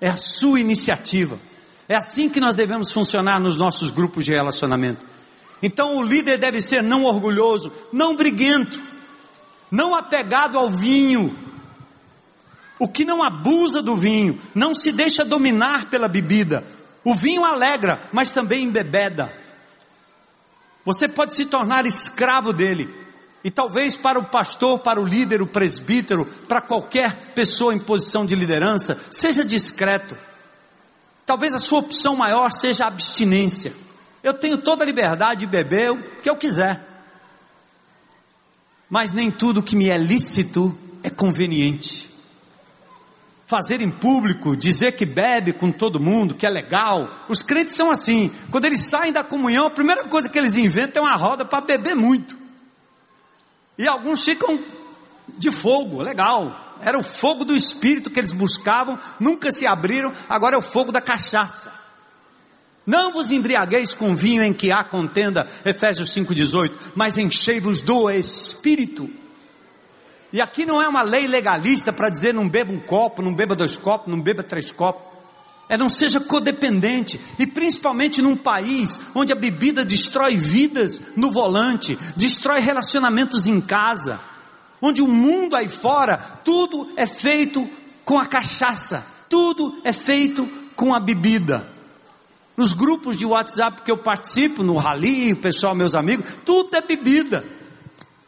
É 0.00 0.08
a 0.08 0.16
sua 0.16 0.60
iniciativa. 0.60 1.36
É 1.88 1.94
assim 1.94 2.28
que 2.28 2.40
nós 2.40 2.54
devemos 2.54 2.92
funcionar 2.92 3.40
nos 3.40 3.56
nossos 3.56 3.90
grupos 3.90 4.24
de 4.24 4.32
relacionamento. 4.32 5.04
Então 5.62 5.96
o 5.96 6.02
líder 6.02 6.38
deve 6.38 6.60
ser 6.60 6.82
não 6.82 7.04
orgulhoso, 7.04 7.72
não 7.92 8.16
briguento, 8.16 8.80
não 9.70 9.94
apegado 9.94 10.58
ao 10.58 10.68
vinho, 10.68 11.36
o 12.78 12.86
que 12.86 13.04
não 13.04 13.22
abusa 13.22 13.82
do 13.82 13.96
vinho, 13.96 14.40
não 14.54 14.74
se 14.74 14.92
deixa 14.92 15.24
dominar 15.24 15.88
pela 15.88 16.08
bebida. 16.08 16.64
O 17.02 17.14
vinho 17.14 17.44
alegra, 17.44 18.02
mas 18.12 18.32
também 18.32 18.64
embebeda. 18.64 19.32
Você 20.84 21.08
pode 21.08 21.34
se 21.34 21.46
tornar 21.46 21.86
escravo 21.86 22.52
dele. 22.52 22.92
E 23.42 23.50
talvez 23.50 23.96
para 23.96 24.18
o 24.18 24.24
pastor, 24.24 24.80
para 24.80 25.00
o 25.00 25.06
líder, 25.06 25.40
o 25.40 25.46
presbítero, 25.46 26.26
para 26.48 26.60
qualquer 26.60 27.32
pessoa 27.34 27.72
em 27.72 27.78
posição 27.78 28.26
de 28.26 28.34
liderança, 28.34 29.00
seja 29.10 29.44
discreto. 29.44 30.16
Talvez 31.26 31.52
a 31.54 31.58
sua 31.58 31.80
opção 31.80 32.14
maior 32.14 32.52
seja 32.52 32.84
a 32.84 32.86
abstinência. 32.86 33.74
Eu 34.22 34.32
tenho 34.32 34.58
toda 34.58 34.84
a 34.84 34.86
liberdade 34.86 35.40
de 35.40 35.46
beber 35.46 35.90
o 35.90 36.02
que 36.22 36.30
eu 36.30 36.36
quiser. 36.36 36.80
Mas 38.88 39.12
nem 39.12 39.30
tudo 39.30 39.62
que 39.62 39.74
me 39.74 39.88
é 39.88 39.98
lícito 39.98 40.76
é 41.02 41.10
conveniente. 41.10 42.08
Fazer 43.44 43.80
em 43.80 43.90
público, 43.90 44.56
dizer 44.56 44.92
que 44.92 45.04
bebe 45.04 45.52
com 45.52 45.70
todo 45.72 46.00
mundo, 46.00 46.34
que 46.34 46.46
é 46.46 46.50
legal. 46.50 47.08
Os 47.28 47.42
crentes 47.42 47.74
são 47.74 47.90
assim. 47.90 48.32
Quando 48.50 48.64
eles 48.64 48.88
saem 48.88 49.12
da 49.12 49.24
comunhão, 49.24 49.66
a 49.66 49.70
primeira 49.70 50.04
coisa 50.04 50.28
que 50.28 50.38
eles 50.38 50.56
inventam 50.56 51.04
é 51.04 51.08
uma 51.08 51.16
roda 51.16 51.44
para 51.44 51.60
beber 51.60 51.94
muito. 51.94 52.38
E 53.76 53.86
alguns 53.86 54.24
ficam 54.24 54.58
de 55.36 55.50
fogo, 55.50 56.02
legal. 56.02 56.65
Era 56.80 56.98
o 56.98 57.02
fogo 57.02 57.44
do 57.44 57.54
espírito 57.54 58.10
que 58.10 58.20
eles 58.20 58.32
buscavam, 58.32 58.98
nunca 59.18 59.50
se 59.50 59.66
abriram, 59.66 60.12
agora 60.28 60.54
é 60.54 60.58
o 60.58 60.62
fogo 60.62 60.92
da 60.92 61.00
cachaça. 61.00 61.72
Não 62.86 63.12
vos 63.12 63.32
embriagueis 63.32 63.94
com 63.94 64.14
vinho 64.14 64.42
em 64.42 64.52
que 64.52 64.70
há 64.70 64.84
contenda, 64.84 65.46
Efésios 65.64 66.10
5,18, 66.10 66.92
mas 66.94 67.18
enchei-vos 67.18 67.80
do 67.80 68.08
espírito. 68.08 69.10
E 70.32 70.40
aqui 70.40 70.64
não 70.64 70.80
é 70.80 70.88
uma 70.88 71.02
lei 71.02 71.26
legalista 71.26 71.92
para 71.92 72.08
dizer 72.08 72.32
não 72.32 72.48
beba 72.48 72.72
um 72.72 72.78
copo, 72.78 73.22
não 73.22 73.34
beba 73.34 73.56
dois 73.56 73.76
copos, 73.76 74.08
não 74.08 74.20
beba 74.20 74.42
três 74.42 74.70
copos. 74.70 75.16
É 75.68 75.76
não 75.76 75.88
seja 75.88 76.20
codependente, 76.20 77.20
e 77.40 77.46
principalmente 77.46 78.22
num 78.22 78.36
país 78.36 79.00
onde 79.16 79.32
a 79.32 79.36
bebida 79.36 79.84
destrói 79.84 80.36
vidas 80.36 81.02
no 81.16 81.32
volante, 81.32 81.98
destrói 82.14 82.60
relacionamentos 82.60 83.48
em 83.48 83.60
casa, 83.60 84.20
onde 84.80 85.02
o 85.02 85.08
mundo 85.08 85.56
aí 85.56 85.68
fora, 85.68 86.16
tudo 86.44 86.92
é 86.96 87.06
feito 87.06 87.68
com 88.04 88.18
a 88.18 88.26
cachaça, 88.26 89.06
tudo 89.28 89.80
é 89.84 89.92
feito 89.92 90.46
com 90.74 90.94
a 90.94 91.00
bebida. 91.00 91.66
Nos 92.56 92.72
grupos 92.72 93.16
de 93.16 93.26
WhatsApp 93.26 93.82
que 93.82 93.90
eu 93.90 93.98
participo, 93.98 94.62
no 94.62 94.76
rally, 94.76 95.32
o 95.32 95.36
pessoal, 95.36 95.74
meus 95.74 95.94
amigos, 95.94 96.38
tudo 96.44 96.74
é 96.74 96.80
bebida. 96.80 97.44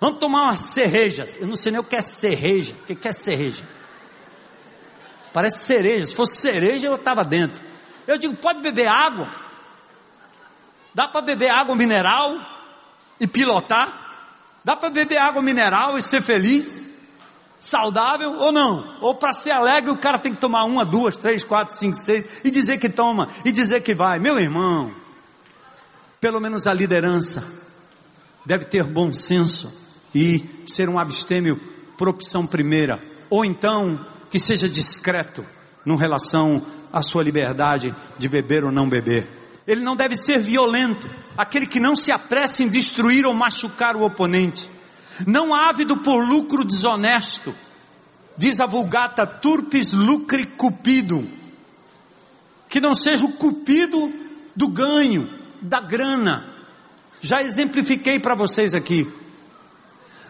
Vamos 0.01 0.19
tomar 0.19 0.45
umas 0.45 0.61
cervejas. 0.61 1.37
Eu 1.41 1.47
não 1.47 1.57
sei 1.57 1.73
nem 1.73 1.81
o 1.81 1.85
que 1.85 1.97
é 1.97 2.03
cerveja. 2.03 2.75
O 2.83 2.95
que 2.95 3.09
é 3.09 3.13
cerveja? 3.13 3.65
Parece 5.33 5.65
cereja. 5.65 6.07
Se 6.07 6.15
fosse 6.15 6.37
cereja, 6.37 6.87
eu 6.87 6.95
estava 6.95 7.25
dentro. 7.25 7.61
Eu 8.07 8.19
digo, 8.19 8.37
pode 8.37 8.61
beber 8.61 8.87
água? 8.87 9.29
Dá 10.95 11.09
para 11.09 11.21
beber 11.21 11.49
água 11.51 11.75
mineral 11.75 12.37
e 13.21 13.27
pilotar? 13.27 14.08
Dá 14.69 14.77
para 14.77 14.91
beber 14.91 15.17
água 15.17 15.41
mineral 15.41 15.97
e 15.97 16.03
ser 16.03 16.21
feliz? 16.21 16.87
Saudável 17.59 18.35
ou 18.35 18.53
não? 18.53 18.99
Ou 19.01 19.15
para 19.15 19.33
ser 19.33 19.51
alegre, 19.51 19.91
o 19.91 19.97
cara 19.97 20.19
tem 20.19 20.35
que 20.35 20.41
tomar 20.43 20.65
uma, 20.65 20.85
duas, 20.85 21.17
três, 21.17 21.43
quatro, 21.43 21.75
cinco, 21.75 21.97
seis 21.97 22.27
e 22.45 22.51
dizer 22.51 22.77
que 22.77 22.91
toma 22.91 23.31
e 23.47 23.51
dizer 23.51 23.81
que 23.81 23.95
vai. 23.95 24.19
Meu 24.19 24.39
irmão, 24.39 24.95
pelo 26.21 26.39
menos 26.39 26.67
a 26.67 26.75
liderança 26.75 27.43
deve 28.45 28.67
ter 28.67 28.85
bom 28.85 29.11
senso 29.11 29.73
e 30.15 30.45
ser 30.67 30.87
um 30.87 30.99
abstêmio 30.99 31.59
por 31.97 32.07
opção 32.07 32.47
primeira, 32.47 33.03
ou 33.31 33.47
então 33.47 33.99
que 34.31 34.39
seja 34.39 34.69
discreto 34.69 35.47
em 35.87 35.97
relação 35.97 36.63
à 36.93 37.01
sua 37.01 37.23
liberdade 37.23 37.97
de 38.19 38.29
beber 38.29 38.67
ou 38.67 38.71
não 38.71 38.87
beber. 38.87 39.27
Ele 39.67 39.81
não 39.83 39.97
deve 39.97 40.15
ser 40.15 40.39
violento, 40.41 41.09
aquele 41.39 41.69
que 41.69 41.79
não 41.79 41.95
se 41.95 42.11
apressa 42.11 42.65
em 42.65 42.69
destruir 42.69 43.25
ou 43.25 43.33
machucar 43.33 43.95
o 43.95 44.03
oponente, 44.03 44.69
não 45.25 45.55
ávido 45.55 45.99
por 45.99 46.19
lucro 46.19 46.65
desonesto, 46.65 47.55
diz 48.37 48.59
a 48.59 48.67
vulgata 48.67 49.25
turpis 49.25 49.93
lucre 49.93 50.45
cupido, 50.45 51.25
que 52.69 52.81
não 52.81 52.93
seja 52.93 53.25
o 53.25 53.33
cupido 53.33 54.13
do 54.57 54.67
ganho, 54.67 55.31
da 55.63 55.81
grana. 55.81 56.53
Já 57.21 57.41
exemplifiquei 57.41 58.19
para 58.19 58.35
vocês 58.35 58.75
aqui. 58.75 59.09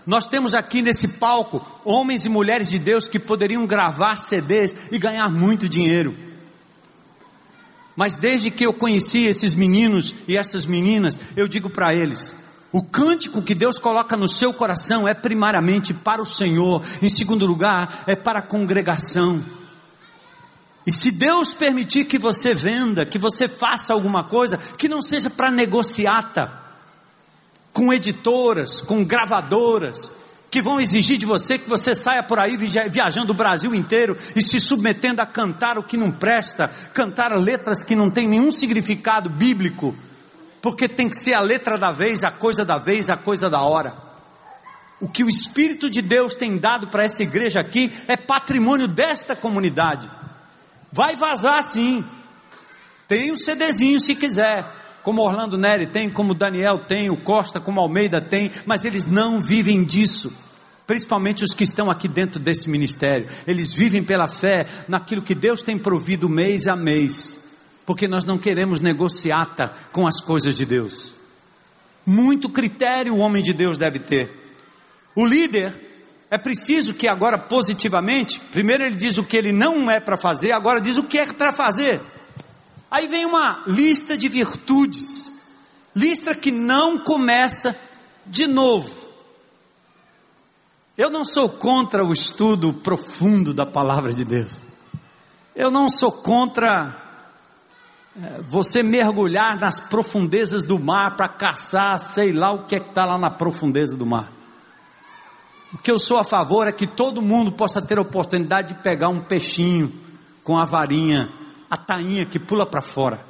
Nós 0.06 0.26
temos 0.26 0.54
aqui 0.54 0.82
nesse 0.82 1.08
palco 1.08 1.66
homens 1.86 2.26
e 2.26 2.28
mulheres 2.28 2.68
de 2.68 2.78
Deus 2.78 3.08
que 3.08 3.18
poderiam 3.18 3.66
gravar 3.66 4.16
CDs 4.16 4.76
e 4.92 4.98
ganhar 4.98 5.30
muito 5.30 5.68
dinheiro. 5.68 6.27
Mas 7.98 8.14
desde 8.14 8.48
que 8.48 8.64
eu 8.64 8.72
conheci 8.72 9.24
esses 9.24 9.54
meninos 9.54 10.14
e 10.28 10.36
essas 10.36 10.64
meninas, 10.64 11.18
eu 11.36 11.48
digo 11.48 11.68
para 11.68 11.92
eles: 11.92 12.32
o 12.70 12.80
cântico 12.80 13.42
que 13.42 13.56
Deus 13.56 13.80
coloca 13.80 14.16
no 14.16 14.28
seu 14.28 14.54
coração 14.54 15.08
é 15.08 15.12
primariamente 15.12 15.92
para 15.92 16.22
o 16.22 16.24
Senhor, 16.24 16.80
em 17.02 17.08
segundo 17.08 17.44
lugar, 17.44 18.04
é 18.06 18.14
para 18.14 18.38
a 18.38 18.46
congregação. 18.46 19.44
E 20.86 20.92
se 20.92 21.10
Deus 21.10 21.52
permitir 21.52 22.04
que 22.04 22.18
você 22.18 22.54
venda, 22.54 23.04
que 23.04 23.18
você 23.18 23.48
faça 23.48 23.92
alguma 23.92 24.22
coisa, 24.22 24.56
que 24.56 24.88
não 24.88 25.02
seja 25.02 25.28
para 25.28 25.50
negociata, 25.50 26.52
com 27.72 27.92
editoras, 27.92 28.80
com 28.80 29.04
gravadoras, 29.04 30.12
que 30.50 30.62
vão 30.62 30.80
exigir 30.80 31.18
de 31.18 31.26
você 31.26 31.58
que 31.58 31.68
você 31.68 31.94
saia 31.94 32.22
por 32.22 32.38
aí 32.38 32.56
viajando 32.56 33.32
o 33.32 33.36
Brasil 33.36 33.74
inteiro 33.74 34.16
e 34.34 34.42
se 34.42 34.58
submetendo 34.60 35.20
a 35.20 35.26
cantar 35.26 35.78
o 35.78 35.82
que 35.82 35.96
não 35.96 36.10
presta, 36.10 36.68
cantar 36.94 37.36
letras 37.36 37.82
que 37.82 37.94
não 37.94 38.10
têm 38.10 38.26
nenhum 38.26 38.50
significado 38.50 39.28
bíblico, 39.28 39.94
porque 40.62 40.88
tem 40.88 41.08
que 41.08 41.16
ser 41.16 41.34
a 41.34 41.40
letra 41.40 41.76
da 41.76 41.92
vez, 41.92 42.24
a 42.24 42.30
coisa 42.30 42.64
da 42.64 42.78
vez, 42.78 43.10
a 43.10 43.16
coisa 43.16 43.50
da 43.50 43.60
hora. 43.60 44.08
O 45.00 45.08
que 45.08 45.22
o 45.22 45.28
Espírito 45.28 45.88
de 45.88 46.02
Deus 46.02 46.34
tem 46.34 46.58
dado 46.58 46.88
para 46.88 47.04
essa 47.04 47.22
igreja 47.22 47.60
aqui 47.60 47.92
é 48.08 48.16
patrimônio 48.16 48.88
desta 48.88 49.36
comunidade. 49.36 50.10
Vai 50.90 51.14
vazar 51.14 51.62
sim. 51.62 52.04
Tem 53.06 53.30
um 53.30 53.36
CDzinho 53.36 54.00
se 54.00 54.16
quiser 54.16 54.64
como 55.08 55.22
Orlando 55.22 55.56
Neri 55.56 55.86
tem, 55.86 56.10
como 56.10 56.34
Daniel 56.34 56.80
tem, 56.80 57.08
o 57.08 57.16
Costa, 57.16 57.58
como 57.58 57.80
Almeida 57.80 58.20
tem, 58.20 58.50
mas 58.66 58.84
eles 58.84 59.06
não 59.06 59.40
vivem 59.40 59.82
disso. 59.82 60.30
Principalmente 60.86 61.42
os 61.42 61.54
que 61.54 61.64
estão 61.64 61.90
aqui 61.90 62.06
dentro 62.06 62.38
desse 62.38 62.68
ministério, 62.68 63.26
eles 63.46 63.72
vivem 63.72 64.04
pela 64.04 64.28
fé 64.28 64.66
naquilo 64.86 65.22
que 65.22 65.34
Deus 65.34 65.62
tem 65.62 65.78
provido 65.78 66.28
mês 66.28 66.68
a 66.68 66.76
mês, 66.76 67.38
porque 67.86 68.06
nós 68.06 68.26
não 68.26 68.36
queremos 68.36 68.80
negociata 68.80 69.72
com 69.92 70.06
as 70.06 70.20
coisas 70.20 70.54
de 70.54 70.66
Deus. 70.66 71.14
Muito 72.04 72.50
critério 72.50 73.14
o 73.14 73.20
homem 73.20 73.42
de 73.42 73.54
Deus 73.54 73.78
deve 73.78 74.00
ter. 74.00 74.30
O 75.16 75.24
líder 75.24 75.72
é 76.30 76.36
preciso 76.36 76.92
que 76.92 77.08
agora 77.08 77.38
positivamente, 77.38 78.38
primeiro 78.52 78.84
ele 78.84 78.96
diz 78.96 79.16
o 79.16 79.24
que 79.24 79.38
ele 79.38 79.52
não 79.52 79.90
é 79.90 80.00
para 80.00 80.18
fazer, 80.18 80.52
agora 80.52 80.82
diz 80.82 80.98
o 80.98 81.04
que 81.04 81.16
é 81.16 81.32
para 81.32 81.50
fazer. 81.50 81.98
Aí 82.90 83.06
vem 83.06 83.26
uma 83.26 83.62
lista 83.66 84.16
de 84.16 84.28
virtudes, 84.28 85.30
lista 85.94 86.34
que 86.34 86.50
não 86.50 86.98
começa 86.98 87.76
de 88.24 88.46
novo. 88.46 88.96
Eu 90.96 91.10
não 91.10 91.24
sou 91.24 91.48
contra 91.48 92.04
o 92.04 92.12
estudo 92.12 92.72
profundo 92.72 93.52
da 93.52 93.66
palavra 93.66 94.12
de 94.12 94.24
Deus. 94.24 94.62
Eu 95.54 95.70
não 95.70 95.88
sou 95.88 96.10
contra 96.10 96.96
é, 98.16 98.40
você 98.42 98.82
mergulhar 98.82 99.58
nas 99.60 99.78
profundezas 99.78 100.64
do 100.64 100.78
mar 100.78 101.16
para 101.16 101.28
caçar, 101.28 102.00
sei 102.00 102.32
lá 102.32 102.52
o 102.52 102.64
que 102.64 102.76
é 102.76 102.80
que 102.80 102.88
está 102.88 103.04
lá 103.04 103.18
na 103.18 103.30
profundeza 103.30 103.94
do 103.94 104.06
mar. 104.06 104.32
O 105.72 105.78
que 105.78 105.90
eu 105.90 105.98
sou 105.98 106.16
a 106.16 106.24
favor 106.24 106.66
é 106.66 106.72
que 106.72 106.86
todo 106.86 107.20
mundo 107.20 107.52
possa 107.52 107.82
ter 107.82 107.98
a 107.98 108.02
oportunidade 108.02 108.74
de 108.74 108.80
pegar 108.80 109.10
um 109.10 109.20
peixinho 109.20 109.92
com 110.42 110.58
a 110.58 110.64
varinha 110.64 111.28
a 111.70 111.76
tainha 111.76 112.24
que 112.24 112.38
pula 112.38 112.66
para 112.66 112.80
fora. 112.80 113.20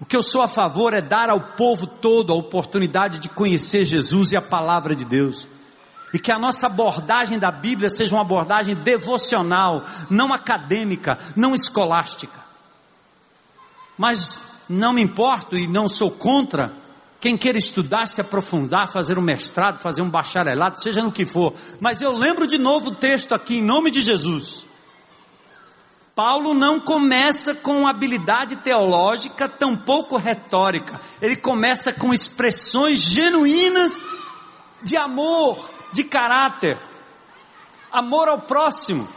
O 0.00 0.06
que 0.06 0.16
eu 0.16 0.22
sou 0.22 0.40
a 0.40 0.48
favor 0.48 0.94
é 0.94 1.00
dar 1.00 1.28
ao 1.28 1.40
povo 1.40 1.86
todo 1.86 2.32
a 2.32 2.36
oportunidade 2.36 3.18
de 3.18 3.28
conhecer 3.28 3.84
Jesus 3.84 4.32
e 4.32 4.36
a 4.36 4.42
palavra 4.42 4.94
de 4.94 5.04
Deus. 5.04 5.46
E 6.12 6.18
que 6.18 6.32
a 6.32 6.38
nossa 6.38 6.66
abordagem 6.66 7.38
da 7.38 7.50
Bíblia 7.50 7.90
seja 7.90 8.14
uma 8.14 8.22
abordagem 8.22 8.74
devocional, 8.74 9.84
não 10.08 10.32
acadêmica, 10.32 11.18
não 11.36 11.54
escolástica. 11.54 12.40
Mas 13.96 14.40
não 14.68 14.94
me 14.94 15.02
importo 15.02 15.56
e 15.56 15.66
não 15.68 15.88
sou 15.88 16.10
contra 16.10 16.72
quem 17.20 17.36
queira 17.36 17.58
estudar, 17.58 18.08
se 18.08 18.22
aprofundar, 18.22 18.88
fazer 18.88 19.18
um 19.18 19.22
mestrado, 19.22 19.78
fazer 19.78 20.00
um 20.00 20.08
bacharelado, 20.08 20.80
seja 20.80 21.02
no 21.02 21.12
que 21.12 21.26
for. 21.26 21.52
Mas 21.78 22.00
eu 22.00 22.16
lembro 22.16 22.46
de 22.46 22.56
novo 22.56 22.88
o 22.88 22.94
texto 22.94 23.34
aqui, 23.34 23.58
em 23.58 23.62
nome 23.62 23.90
de 23.90 24.00
Jesus. 24.00 24.64
Paulo 26.22 26.52
não 26.52 26.78
começa 26.78 27.54
com 27.54 27.88
habilidade 27.88 28.56
teológica, 28.56 29.48
tampouco 29.48 30.18
retórica. 30.18 31.00
Ele 31.18 31.34
começa 31.34 31.94
com 31.94 32.12
expressões 32.12 33.00
genuínas 33.00 34.04
de 34.82 34.98
amor, 34.98 35.70
de 35.94 36.04
caráter. 36.04 36.78
Amor 37.90 38.28
ao 38.28 38.42
próximo. 38.42 39.08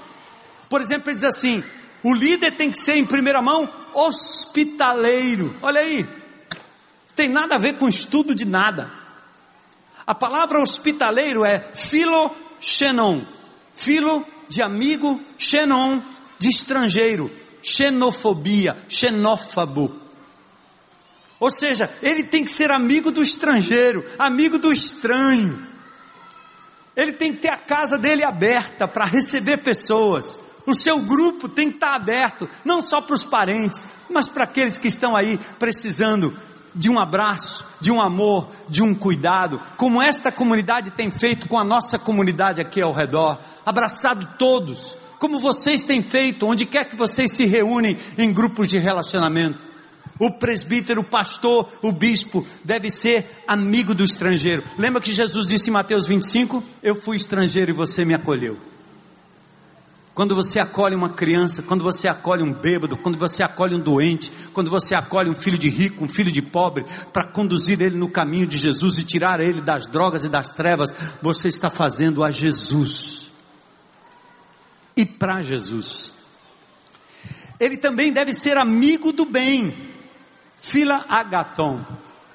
Por 0.69 0.79
exemplo, 0.79 1.09
ele 1.09 1.15
diz 1.15 1.25
assim: 1.25 1.61
o 2.01 2.13
líder 2.13 2.55
tem 2.55 2.71
que 2.71 2.77
ser, 2.77 2.95
em 2.95 3.05
primeira 3.05 3.41
mão, 3.41 3.69
hospitaleiro. 3.93 5.53
Olha 5.61 5.81
aí, 5.81 6.07
tem 7.17 7.27
nada 7.27 7.55
a 7.55 7.59
ver 7.59 7.77
com 7.77 7.89
estudo 7.89 8.33
de 8.33 8.45
nada. 8.45 8.89
A 10.07 10.15
palavra 10.15 10.61
hospitaleiro 10.61 11.43
é 11.43 11.59
filoxenon. 11.59 13.23
Filo 13.75 14.25
de 14.47 14.61
amigo, 14.61 15.19
xenon 15.37 16.12
de 16.43 16.49
estrangeiro, 16.49 17.31
xenofobia, 17.61 18.77
xenófobo. 18.89 19.95
Ou 21.39 21.49
seja, 21.49 21.89
ele 22.01 22.21
tem 22.21 22.43
que 22.43 22.51
ser 22.51 22.69
amigo 22.69 23.11
do 23.11 23.21
estrangeiro, 23.21 24.05
amigo 24.19 24.59
do 24.59 24.69
estranho. 24.69 25.65
Ele 26.97 27.13
tem 27.13 27.31
que 27.31 27.39
ter 27.39 27.47
a 27.47 27.55
casa 27.55 27.97
dele 27.97 28.25
aberta 28.25 28.89
para 28.89 29.05
receber 29.05 29.59
pessoas. 29.59 30.37
O 30.65 30.73
seu 30.73 30.99
grupo 30.99 31.47
tem 31.47 31.69
que 31.69 31.75
estar 31.75 31.95
aberto, 31.95 32.49
não 32.65 32.81
só 32.81 32.99
para 32.99 33.15
os 33.15 33.23
parentes, 33.23 33.87
mas 34.09 34.27
para 34.27 34.43
aqueles 34.43 34.77
que 34.77 34.89
estão 34.89 35.15
aí 35.15 35.39
precisando 35.57 36.37
de 36.75 36.89
um 36.89 36.99
abraço, 36.99 37.65
de 37.79 37.89
um 37.89 38.01
amor, 38.01 38.49
de 38.67 38.83
um 38.83 38.93
cuidado, 38.93 39.61
como 39.77 40.01
esta 40.01 40.29
comunidade 40.29 40.91
tem 40.91 41.09
feito 41.09 41.47
com 41.47 41.57
a 41.57 41.63
nossa 41.63 41.97
comunidade 41.97 42.59
aqui 42.59 42.81
ao 42.81 42.91
redor, 42.91 43.39
abraçado 43.65 44.27
todos, 44.37 44.97
como 45.23 45.39
vocês 45.39 45.85
têm 45.85 46.03
feito, 46.03 46.45
onde 46.45 46.65
quer 46.65 46.83
que 46.83 46.97
vocês 46.97 47.31
se 47.31 47.45
reúnem 47.45 47.95
em 48.17 48.33
grupos 48.33 48.67
de 48.67 48.77
relacionamento. 48.77 49.65
O 50.19 50.29
presbítero, 50.29 50.99
o 50.99 51.03
pastor, 51.05 51.69
o 51.81 51.93
bispo 51.93 52.45
deve 52.61 52.89
ser 52.89 53.25
amigo 53.47 53.95
do 53.95 54.03
estrangeiro. 54.03 54.61
Lembra 54.77 55.01
que 55.01 55.13
Jesus 55.13 55.47
disse 55.47 55.69
em 55.69 55.73
Mateus 55.73 56.07
25: 56.07 56.61
Eu 56.83 56.93
fui 56.93 57.15
estrangeiro 57.15 57.71
e 57.71 57.73
você 57.73 58.03
me 58.03 58.13
acolheu. 58.13 58.57
Quando 60.13 60.35
você 60.35 60.59
acolhe 60.59 60.93
uma 60.93 61.09
criança, 61.09 61.61
quando 61.61 61.85
você 61.85 62.09
acolhe 62.09 62.43
um 62.43 62.51
bêbado, 62.51 62.97
quando 62.97 63.17
você 63.17 63.43
acolhe 63.43 63.73
um 63.75 63.79
doente, 63.79 64.29
quando 64.51 64.69
você 64.69 64.93
acolhe 64.93 65.29
um 65.29 65.35
filho 65.35 65.57
de 65.57 65.69
rico, 65.69 66.03
um 66.03 66.09
filho 66.09 66.33
de 66.33 66.41
pobre, 66.41 66.83
para 67.13 67.25
conduzir 67.25 67.81
ele 67.81 67.95
no 67.95 68.09
caminho 68.09 68.45
de 68.45 68.57
Jesus 68.57 68.99
e 68.99 69.05
tirar 69.05 69.39
ele 69.39 69.61
das 69.61 69.87
drogas 69.87 70.25
e 70.25 70.29
das 70.29 70.51
trevas, 70.51 70.93
você 71.21 71.47
está 71.47 71.69
fazendo 71.69 72.25
a 72.25 72.29
Jesus. 72.29 73.22
E 74.95 75.05
para 75.05 75.41
Jesus. 75.41 76.13
Ele 77.59 77.77
também 77.77 78.11
deve 78.11 78.33
ser 78.33 78.57
amigo 78.57 79.11
do 79.11 79.25
bem. 79.25 79.73
Fila 80.57 81.05
agaton. 81.09 81.85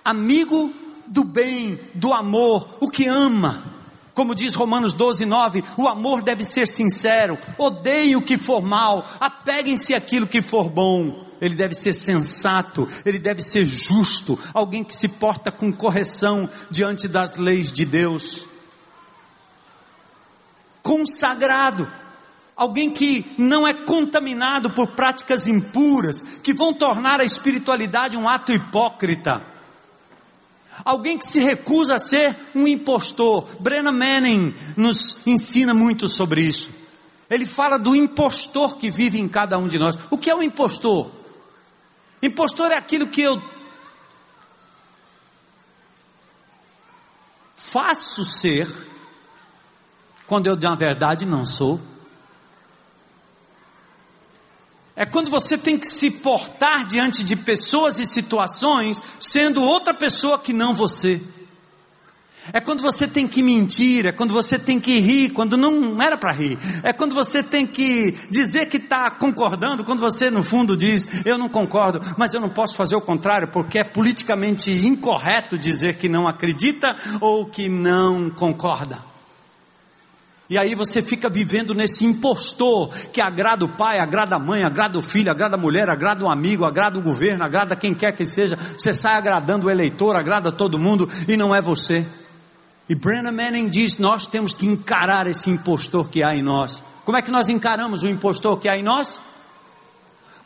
Amigo 0.04 0.72
do 1.06 1.24
bem, 1.24 1.78
do 1.94 2.12
amor, 2.12 2.78
o 2.80 2.90
que 2.90 3.06
ama 3.06 3.78
como 4.18 4.34
diz 4.34 4.56
Romanos 4.56 4.92
12, 4.94 5.24
9, 5.24 5.62
o 5.76 5.86
amor 5.86 6.22
deve 6.22 6.42
ser 6.42 6.66
sincero, 6.66 7.38
odeiem 7.56 8.16
o 8.16 8.20
que 8.20 8.36
for 8.36 8.60
mal, 8.60 9.08
apeguem-se 9.20 9.94
àquilo 9.94 10.26
que 10.26 10.42
for 10.42 10.68
bom. 10.68 11.24
Ele 11.40 11.54
deve 11.54 11.72
ser 11.72 11.92
sensato, 11.92 12.88
ele 13.06 13.20
deve 13.20 13.40
ser 13.40 13.64
justo, 13.64 14.36
alguém 14.52 14.82
que 14.82 14.92
se 14.92 15.06
porta 15.06 15.52
com 15.52 15.72
correção 15.72 16.50
diante 16.68 17.06
das 17.06 17.36
leis 17.36 17.72
de 17.72 17.84
Deus. 17.84 18.44
Consagrado, 20.82 21.88
alguém 22.58 22.90
que 22.90 23.24
não 23.38 23.66
é 23.66 23.72
contaminado 23.72 24.68
por 24.70 24.88
práticas 24.88 25.46
impuras, 25.46 26.20
que 26.42 26.52
vão 26.52 26.74
tornar 26.74 27.20
a 27.20 27.24
espiritualidade 27.24 28.18
um 28.18 28.28
ato 28.28 28.52
hipócrita 28.52 29.40
Alguém 30.84 31.18
que 31.18 31.26
se 31.26 31.40
recusa 31.40 31.96
a 31.96 31.98
ser 31.98 32.36
um 32.54 32.66
impostor. 32.66 33.44
Brennan 33.60 33.92
Manning 33.92 34.54
nos 34.76 35.26
ensina 35.26 35.74
muito 35.74 36.08
sobre 36.08 36.42
isso. 36.42 36.70
Ele 37.28 37.46
fala 37.46 37.78
do 37.78 37.94
impostor 37.94 38.78
que 38.78 38.90
vive 38.90 39.18
em 39.18 39.28
cada 39.28 39.58
um 39.58 39.68
de 39.68 39.78
nós. 39.78 39.98
O 40.10 40.16
que 40.16 40.30
é 40.30 40.34
um 40.34 40.42
impostor? 40.42 41.10
Impostor 42.22 42.70
é 42.70 42.76
aquilo 42.76 43.06
que 43.08 43.20
eu 43.20 43.42
faço 47.56 48.24
ser 48.24 48.66
quando 50.26 50.46
eu 50.46 50.56
na 50.56 50.74
verdade 50.74 51.26
não 51.26 51.44
sou. 51.44 51.80
É 54.98 55.06
quando 55.06 55.30
você 55.30 55.56
tem 55.56 55.78
que 55.78 55.86
se 55.86 56.10
portar 56.10 56.84
diante 56.84 57.22
de 57.22 57.36
pessoas 57.36 58.00
e 58.00 58.04
situações 58.04 59.00
sendo 59.20 59.62
outra 59.62 59.94
pessoa 59.94 60.40
que 60.40 60.52
não 60.52 60.74
você. 60.74 61.20
É 62.52 62.60
quando 62.60 62.82
você 62.82 63.06
tem 63.06 63.28
que 63.28 63.40
mentir, 63.40 64.06
é 64.06 64.10
quando 64.10 64.32
você 64.32 64.58
tem 64.58 64.80
que 64.80 64.98
rir, 64.98 65.30
quando 65.30 65.56
não 65.56 66.02
era 66.02 66.16
para 66.16 66.32
rir. 66.32 66.58
É 66.82 66.92
quando 66.92 67.14
você 67.14 67.44
tem 67.44 67.64
que 67.64 68.10
dizer 68.28 68.68
que 68.68 68.78
está 68.78 69.08
concordando, 69.08 69.84
quando 69.84 70.00
você 70.00 70.32
no 70.32 70.42
fundo 70.42 70.76
diz, 70.76 71.06
eu 71.24 71.38
não 71.38 71.48
concordo, 71.48 72.00
mas 72.16 72.34
eu 72.34 72.40
não 72.40 72.48
posso 72.48 72.74
fazer 72.74 72.96
o 72.96 73.00
contrário, 73.00 73.46
porque 73.46 73.78
é 73.78 73.84
politicamente 73.84 74.72
incorreto 74.72 75.56
dizer 75.56 75.96
que 75.96 76.08
não 76.08 76.26
acredita 76.26 76.96
ou 77.20 77.46
que 77.46 77.68
não 77.68 78.30
concorda. 78.30 79.07
E 80.50 80.56
aí 80.56 80.74
você 80.74 81.02
fica 81.02 81.28
vivendo 81.28 81.74
nesse 81.74 82.06
impostor 82.06 82.88
que 83.12 83.20
agrada 83.20 83.66
o 83.66 83.68
pai, 83.68 83.98
agrada 83.98 84.36
a 84.36 84.38
mãe, 84.38 84.64
agrada 84.64 84.98
o 84.98 85.02
filho, 85.02 85.30
agrada 85.30 85.56
a 85.56 85.58
mulher, 85.58 85.90
agrada 85.90 86.24
o 86.24 86.30
amigo, 86.30 86.64
agrada 86.64 86.98
o 86.98 87.02
governo, 87.02 87.44
agrada 87.44 87.76
quem 87.76 87.94
quer 87.94 88.12
que 88.12 88.24
seja. 88.24 88.56
Você 88.56 88.94
sai 88.94 89.16
agradando 89.16 89.66
o 89.66 89.70
eleitor, 89.70 90.16
agrada 90.16 90.50
todo 90.50 90.78
mundo 90.78 91.06
e 91.28 91.36
não 91.36 91.54
é 91.54 91.60
você. 91.60 92.06
E 92.88 92.94
Brennan 92.94 93.32
Manning 93.32 93.68
diz: 93.68 93.98
nós 93.98 94.26
temos 94.26 94.54
que 94.54 94.66
encarar 94.66 95.26
esse 95.26 95.50
impostor 95.50 96.08
que 96.08 96.22
há 96.22 96.34
em 96.34 96.42
nós. 96.42 96.82
Como 97.04 97.18
é 97.18 97.20
que 97.20 97.30
nós 97.30 97.50
encaramos 97.50 98.02
o 98.02 98.08
impostor 98.08 98.58
que 98.58 98.70
há 98.70 98.78
em 98.78 98.82
nós? 98.82 99.20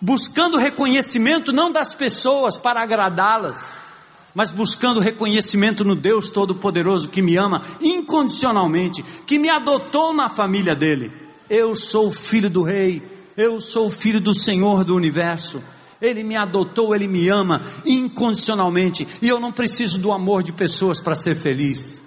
Buscando 0.00 0.58
reconhecimento 0.58 1.52
não 1.52 1.70
das 1.70 1.94
pessoas 1.94 2.58
para 2.58 2.82
agradá-las, 2.82 3.78
mas 4.34 4.50
buscando 4.50 5.00
reconhecimento 5.00 5.84
no 5.84 5.94
Deus 5.94 6.30
Todo-Poderoso 6.30 7.08
que 7.08 7.20
me 7.20 7.36
ama 7.36 7.62
incondicionalmente, 7.80 9.02
que 9.26 9.38
me 9.38 9.48
adotou 9.48 10.12
na 10.12 10.28
família 10.28 10.74
dele. 10.74 11.12
Eu 11.50 11.74
sou 11.74 12.10
filho 12.10 12.48
do 12.48 12.62
Rei, 12.62 13.02
eu 13.36 13.60
sou 13.60 13.90
filho 13.90 14.20
do 14.20 14.34
Senhor 14.34 14.84
do 14.84 14.96
universo. 14.96 15.62
Ele 16.00 16.24
me 16.24 16.34
adotou, 16.34 16.94
ele 16.94 17.06
me 17.06 17.28
ama 17.28 17.62
incondicionalmente, 17.84 19.06
e 19.20 19.28
eu 19.28 19.38
não 19.38 19.52
preciso 19.52 19.98
do 19.98 20.10
amor 20.10 20.42
de 20.42 20.50
pessoas 20.50 21.00
para 21.00 21.14
ser 21.14 21.36
feliz. 21.36 22.00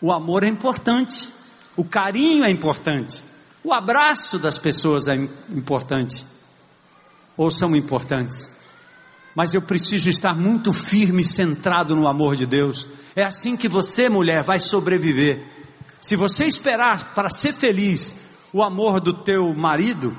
O 0.00 0.12
amor 0.12 0.44
é 0.44 0.48
importante, 0.48 1.28
o 1.74 1.84
carinho 1.84 2.44
é 2.44 2.50
importante, 2.50 3.24
o 3.64 3.72
abraço 3.72 4.38
das 4.38 4.58
pessoas 4.58 5.08
é 5.08 5.14
importante, 5.48 6.26
ou 7.34 7.50
são 7.50 7.74
importantes 7.74 8.50
mas 9.36 9.52
eu 9.52 9.60
preciso 9.60 10.08
estar 10.08 10.34
muito 10.34 10.72
firme 10.72 11.20
e 11.20 11.26
centrado 11.26 11.94
no 11.94 12.08
amor 12.08 12.36
de 12.36 12.46
Deus. 12.46 12.88
É 13.14 13.22
assim 13.22 13.54
que 13.54 13.68
você, 13.68 14.08
mulher, 14.08 14.42
vai 14.42 14.58
sobreviver. 14.58 15.44
Se 16.00 16.16
você 16.16 16.46
esperar 16.46 17.14
para 17.14 17.28
ser 17.28 17.52
feliz 17.52 18.16
o 18.50 18.62
amor 18.62 18.98
do 18.98 19.12
teu 19.12 19.52
marido, 19.54 20.16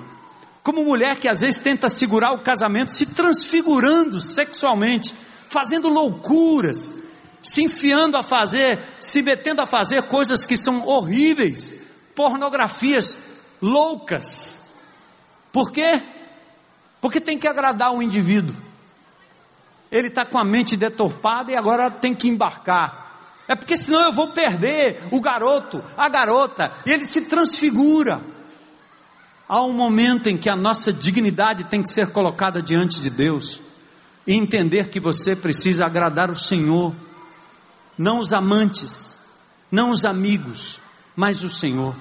como 0.61 0.84
mulher 0.84 1.20
que 1.20 1.28
às 1.28 1.41
vezes 1.41 1.59
tenta 1.59 1.89
segurar 1.89 2.34
o 2.34 2.39
casamento, 2.41 2.93
se 2.93 3.07
transfigurando 3.07 4.22
sexualmente, 4.22 5.15
fazendo 5.49 5.89
loucuras, 5.89 6.93
se 7.41 7.63
enfiando 7.63 8.18
a 8.18 8.24
fazer, 8.24 8.78
se 9.01 9.24
metendo 9.24 9.63
a 9.63 9.65
fazer 9.65 10.03
coisas 10.03 10.45
que 10.45 10.55
são 10.55 10.88
horríveis, 10.88 11.76
pornografias 12.13 13.18
loucas. 13.59 14.57
Por 15.51 15.72
quê? 15.72 16.03
Porque 17.01 17.20
tem 17.20 17.39
que 17.39 17.47
agradar 17.47 17.95
o 17.95 18.03
indivíduo. 18.03 18.66
Ele 19.92 20.08
está 20.10 20.26
com 20.26 20.38
a 20.38 20.44
mente 20.44 20.76
deturpada 20.76 21.52
e 21.52 21.56
agora 21.56 21.90
tem 21.90 22.14
que 22.14 22.28
embarcar. 22.28 23.08
É 23.48 23.56
porque 23.56 23.78
senão 23.78 24.02
eu 24.02 24.12
vou 24.12 24.28
perder 24.30 25.02
o 25.10 25.22
garoto, 25.22 25.82
a 25.98 26.10
garota, 26.10 26.72
e 26.86 26.92
ele 26.92 27.06
se 27.06 27.22
transfigura. 27.22 28.22
Há 29.48 29.62
um 29.64 29.72
momento 29.72 30.28
em 30.28 30.36
que 30.36 30.50
a 30.50 30.56
nossa 30.56 30.92
dignidade 30.92 31.64
tem 31.66 31.82
que 31.82 31.90
ser 31.90 32.12
colocada 32.12 32.62
diante 32.62 33.00
de 33.00 33.10
Deus 33.10 33.62
e 34.26 34.34
entender 34.34 34.90
que 34.90 35.00
você 35.00 35.34
precisa 35.34 35.86
agradar 35.86 36.30
o 36.30 36.36
Senhor, 36.36 36.94
não 37.98 38.20
os 38.20 38.34
amantes, 38.34 39.16
não 39.72 39.92
os 39.92 40.04
amigos, 40.04 40.82
mas 41.16 41.42
o 41.44 41.50
Senhor. 41.50 41.96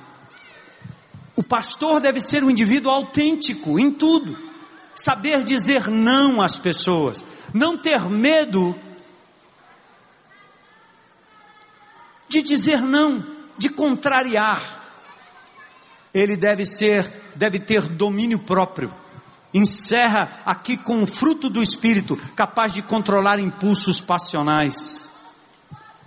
O 1.37 1.43
pastor 1.45 2.01
deve 2.01 2.20
ser 2.20 2.43
um 2.43 2.51
indivíduo 2.51 2.91
autêntico 2.91 3.78
em 3.78 3.93
tudo, 3.93 4.37
saber 4.97 5.45
dizer 5.45 5.87
não 5.87 6.43
às 6.43 6.57
pessoas 6.57 7.24
não 7.53 7.76
ter 7.78 8.01
medo 8.09 8.74
de 12.28 12.42
dizer 12.42 12.80
não, 12.80 13.24
de 13.57 13.68
contrariar. 13.68 14.82
Ele 16.12 16.36
deve 16.36 16.64
ser, 16.64 17.11
deve 17.34 17.59
ter 17.59 17.82
domínio 17.82 18.38
próprio. 18.38 18.92
Encerra 19.53 20.42
aqui 20.44 20.76
com 20.76 21.03
o 21.03 21.07
fruto 21.07 21.49
do 21.49 21.62
espírito, 21.62 22.16
capaz 22.34 22.74
de 22.74 22.82
controlar 22.82 23.38
impulsos 23.38 24.01
passionais. 24.01 25.09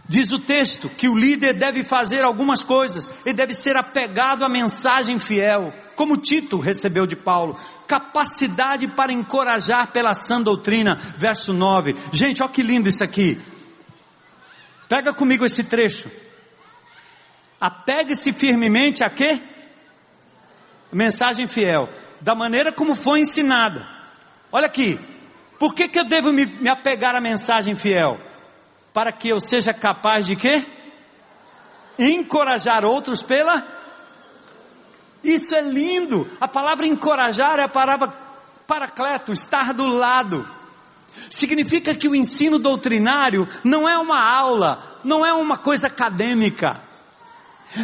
Diz 0.07 0.31
o 0.31 0.39
texto 0.39 0.89
que 0.89 1.07
o 1.07 1.15
líder 1.15 1.53
deve 1.53 1.83
fazer 1.83 2.23
algumas 2.23 2.63
coisas, 2.63 3.09
ele 3.25 3.35
deve 3.35 3.53
ser 3.53 3.77
apegado 3.77 4.43
à 4.43 4.49
mensagem 4.49 5.19
fiel, 5.19 5.71
como 5.99 6.15
Tito 6.15 6.57
recebeu 6.57 7.05
de 7.05 7.17
Paulo, 7.17 7.59
capacidade 7.85 8.87
para 8.87 9.11
encorajar 9.11 9.91
pela 9.91 10.15
sã 10.15 10.41
doutrina, 10.41 10.95
verso 10.95 11.51
9. 11.51 11.93
Gente, 12.13 12.41
olha 12.41 12.49
que 12.49 12.63
lindo 12.63 12.87
isso 12.87 13.03
aqui. 13.03 13.37
Pega 14.87 15.13
comigo 15.13 15.45
esse 15.45 15.65
trecho. 15.65 16.09
Apegue-se 17.59 18.31
firmemente 18.31 19.03
a 19.03 19.09
quê? 19.09 19.41
Mensagem 20.89 21.47
fiel, 21.47 21.89
da 22.21 22.33
maneira 22.33 22.71
como 22.71 22.95
foi 22.95 23.19
ensinada. 23.19 23.85
Olha 24.53 24.67
aqui, 24.67 24.97
por 25.59 25.75
que, 25.75 25.89
que 25.89 25.99
eu 25.99 26.05
devo 26.05 26.31
me, 26.31 26.45
me 26.45 26.69
apegar 26.69 27.13
à 27.13 27.19
mensagem 27.19 27.75
fiel? 27.75 28.17
para 28.93 29.11
que 29.11 29.27
eu 29.27 29.39
seja 29.41 29.73
capaz 29.73 30.25
de 30.25 30.35
quê? 30.37 30.65
Encorajar 31.97 32.85
outros 32.85 33.21
pela. 33.21 33.78
Isso 35.23 35.53
é 35.53 35.61
lindo. 35.61 36.29
A 36.39 36.47
palavra 36.47 36.85
encorajar 36.85 37.59
é 37.59 37.63
a 37.63 37.69
palavra 37.69 38.13
paracleto, 38.65 39.31
estar 39.31 39.73
do 39.73 39.87
lado. 39.87 40.47
Significa 41.29 41.93
que 41.95 42.07
o 42.07 42.15
ensino 42.15 42.59
doutrinário 42.59 43.47
não 43.63 43.87
é 43.89 43.97
uma 43.97 44.21
aula, 44.21 44.99
não 45.03 45.25
é 45.25 45.33
uma 45.33 45.57
coisa 45.57 45.87
acadêmica. 45.87 46.81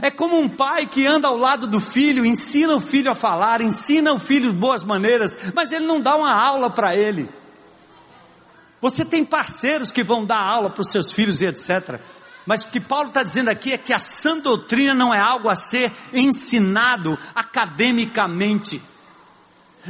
É 0.02 0.10
como 0.10 0.40
um 0.40 0.50
pai 0.50 0.88
que 0.88 1.06
anda 1.06 1.28
ao 1.28 1.38
lado 1.38 1.68
do 1.68 1.80
filho, 1.80 2.26
ensina 2.26 2.76
o 2.76 2.82
filho 2.82 3.12
a 3.12 3.16
falar, 3.16 3.62
ensina 3.62 4.14
o 4.14 4.20
filho 4.20 4.52
boas 4.52 4.84
maneiras, 4.84 5.38
mas 5.54 5.72
ele 5.72 5.86
não 5.86 6.02
dá 6.02 6.16
uma 6.16 6.32
aula 6.32 6.70
para 6.70 6.96
ele. 6.96 7.30
Você 8.82 9.06
tem 9.06 9.24
parceiros 9.24 9.92
que 9.92 10.04
vão 10.04 10.26
dar 10.26 10.40
aula 10.40 10.70
para 10.70 10.82
os 10.82 10.92
seus 10.92 11.12
filhos 11.12 11.42
e 11.42 11.46
etc. 11.46 12.00
Mas 12.46 12.64
o 12.64 12.68
que 12.68 12.80
Paulo 12.80 13.08
está 13.08 13.24
dizendo 13.24 13.50
aqui 13.50 13.74
é 13.74 13.78
que 13.78 13.92
a 13.92 14.00
sã 14.00 14.38
doutrina 14.38 14.94
não 14.94 15.14
é 15.14 15.20
algo 15.20 15.50
a 15.50 15.56
ser 15.56 15.92
ensinado 16.14 17.18
academicamente. 17.34 18.82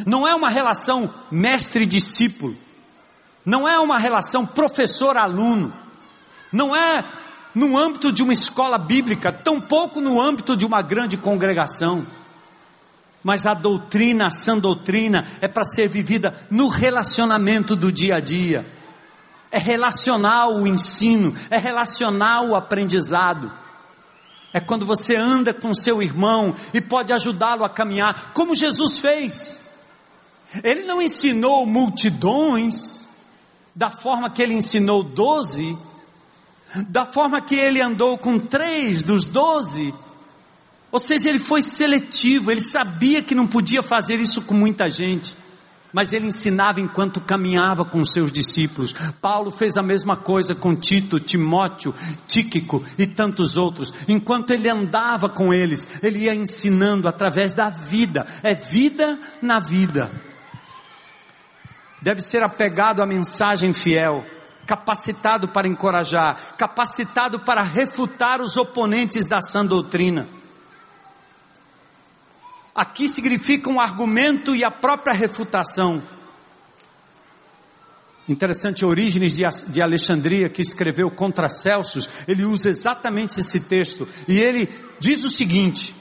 Não 0.05 0.27
é 0.27 0.33
uma 0.33 0.49
relação 0.49 1.13
mestre-discípulo. 1.29 2.55
Não 3.45 3.67
é 3.67 3.77
uma 3.77 3.97
relação 3.97 4.45
professor-aluno. 4.45 5.73
Não 6.51 6.75
é 6.75 7.03
no 7.53 7.77
âmbito 7.77 8.11
de 8.11 8.23
uma 8.23 8.33
escola 8.33 8.77
bíblica, 8.77 9.31
tampouco 9.31 10.01
no 10.01 10.21
âmbito 10.21 10.57
de 10.57 10.65
uma 10.65 10.81
grande 10.81 11.17
congregação. 11.17 12.05
Mas 13.23 13.45
a 13.45 13.53
doutrina, 13.53 14.27
a 14.27 14.31
sã 14.31 14.57
doutrina, 14.57 15.25
é 15.41 15.47
para 15.47 15.65
ser 15.65 15.87
vivida 15.87 16.35
no 16.49 16.67
relacionamento 16.67 17.75
do 17.75 17.91
dia 17.91 18.15
a 18.15 18.19
dia. 18.19 18.65
É 19.55 19.57
relacional 19.57 20.53
o 20.53 20.67
ensino, 20.67 21.33
é 21.49 21.57
relacional 21.57 22.49
o 22.49 22.55
aprendizado. 22.57 23.49
É 24.51 24.59
quando 24.59 24.85
você 24.85 25.15
anda 25.15 25.53
com 25.53 25.73
seu 25.73 26.03
irmão 26.03 26.53
e 26.73 26.81
pode 26.81 27.13
ajudá-lo 27.13 27.63
a 27.63 27.69
caminhar, 27.69 28.33
como 28.33 28.53
Jesus 28.53 28.99
fez. 28.99 29.61
Ele 30.61 30.83
não 30.83 31.01
ensinou 31.01 31.65
multidões 31.65 33.07
da 33.73 33.89
forma 33.89 34.29
que 34.29 34.41
ele 34.41 34.55
ensinou 34.55 35.01
doze, 35.01 35.77
da 36.89 37.05
forma 37.05 37.39
que 37.39 37.55
ele 37.55 37.81
andou 37.81 38.17
com 38.17 38.37
três 38.37 39.03
dos 39.03 39.23
doze. 39.23 39.95
Ou 40.91 40.99
seja, 40.99 41.29
ele 41.29 41.39
foi 41.39 41.61
seletivo, 41.61 42.51
ele 42.51 42.59
sabia 42.59 43.23
que 43.23 43.33
não 43.33 43.47
podia 43.47 43.81
fazer 43.81 44.19
isso 44.19 44.41
com 44.41 44.53
muita 44.53 44.89
gente, 44.89 45.33
mas 45.95 46.11
ele 46.11 46.27
ensinava 46.27 46.81
enquanto 46.81 47.21
caminhava 47.21 47.85
com 47.85 48.03
seus 48.03 48.29
discípulos. 48.29 48.93
Paulo 49.21 49.49
fez 49.49 49.77
a 49.77 49.81
mesma 49.81 50.17
coisa 50.17 50.53
com 50.53 50.75
Tito, 50.75 51.21
Timóteo, 51.21 51.95
Tíquico 52.27 52.83
e 52.97 53.07
tantos 53.07 53.55
outros. 53.55 53.93
Enquanto 54.05 54.51
ele 54.51 54.67
andava 54.67 55.29
com 55.29 55.53
eles, 55.53 55.87
ele 56.03 56.25
ia 56.25 56.35
ensinando 56.35 57.07
através 57.07 57.53
da 57.53 57.69
vida. 57.69 58.27
É 58.43 58.53
vida 58.53 59.17
na 59.41 59.57
vida. 59.57 60.11
Deve 62.01 62.19
ser 62.19 62.43
apegado 62.43 63.01
à 63.01 63.05
mensagem 63.05 63.73
fiel 63.73 64.25
capacitado 64.65 65.47
para 65.47 65.65
encorajar, 65.65 66.55
capacitado 66.57 67.39
para 67.39 67.61
refutar 67.61 68.41
os 68.41 68.57
oponentes 68.57 69.25
da 69.25 69.39
sã 69.39 69.65
doutrina. 69.65 70.27
Aqui 72.75 73.07
significa 73.07 73.69
um 73.69 73.79
argumento 73.79 74.53
e 74.53 74.61
a 74.61 74.69
própria 74.69 75.13
refutação. 75.13 76.03
Interessante, 78.27 78.83
Orígenes 78.83 79.33
de 79.33 79.81
Alexandria, 79.81 80.49
que 80.49 80.61
escreveu 80.61 81.09
contra 81.09 81.47
Celsus, 81.47 82.09
ele 82.27 82.43
usa 82.43 82.69
exatamente 82.69 83.39
esse 83.39 83.61
texto, 83.61 84.05
e 84.27 84.39
ele 84.39 84.67
diz 84.99 85.23
o 85.23 85.29
seguinte: 85.29 85.95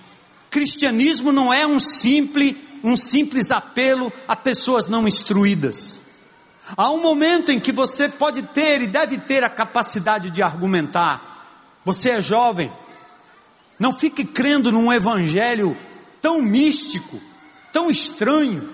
cristianismo 0.50 1.30
não 1.30 1.52
é 1.52 1.64
um 1.64 1.78
simples, 1.78 2.56
um 2.82 2.96
simples 2.96 3.52
apelo 3.52 4.12
a 4.26 4.34
pessoas 4.34 4.88
não 4.88 5.06
instruídas. 5.06 6.00
Há 6.76 6.90
um 6.90 7.00
momento 7.00 7.52
em 7.52 7.60
que 7.60 7.70
você 7.70 8.08
pode 8.08 8.42
ter 8.42 8.82
e 8.82 8.86
deve 8.86 9.18
ter 9.18 9.44
a 9.44 9.50
capacidade 9.50 10.30
de 10.30 10.42
argumentar. 10.42 11.78
Você 11.84 12.10
é 12.10 12.20
jovem. 12.22 12.72
Não 13.78 13.92
fique 13.92 14.24
crendo 14.24 14.72
num 14.72 14.90
evangelho 14.90 15.76
tão 16.24 16.40
místico, 16.40 17.20
tão 17.70 17.90
estranho, 17.90 18.66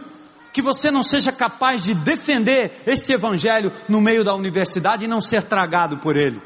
que 0.53 0.63
você 0.63 0.89
não 0.89 1.03
seja 1.03 1.33
capaz 1.33 1.83
de 1.83 1.95
defender 1.95 2.85
este 2.87 3.13
evangelho 3.13 3.73
no 3.89 4.01
meio 4.01 4.23
da 4.23 4.37
universidade 4.37 5.05
e 5.05 5.09
não 5.09 5.21
ser 5.21 5.43
tragado 5.43 5.99
por 5.99 6.17
ele. 6.17 6.41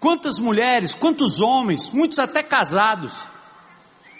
Quantas 0.00 0.38
mulheres, 0.38 0.94
quantos 0.94 1.38
homens, 1.38 1.90
muitos 1.90 2.18
até 2.18 2.42
casados, 2.42 3.12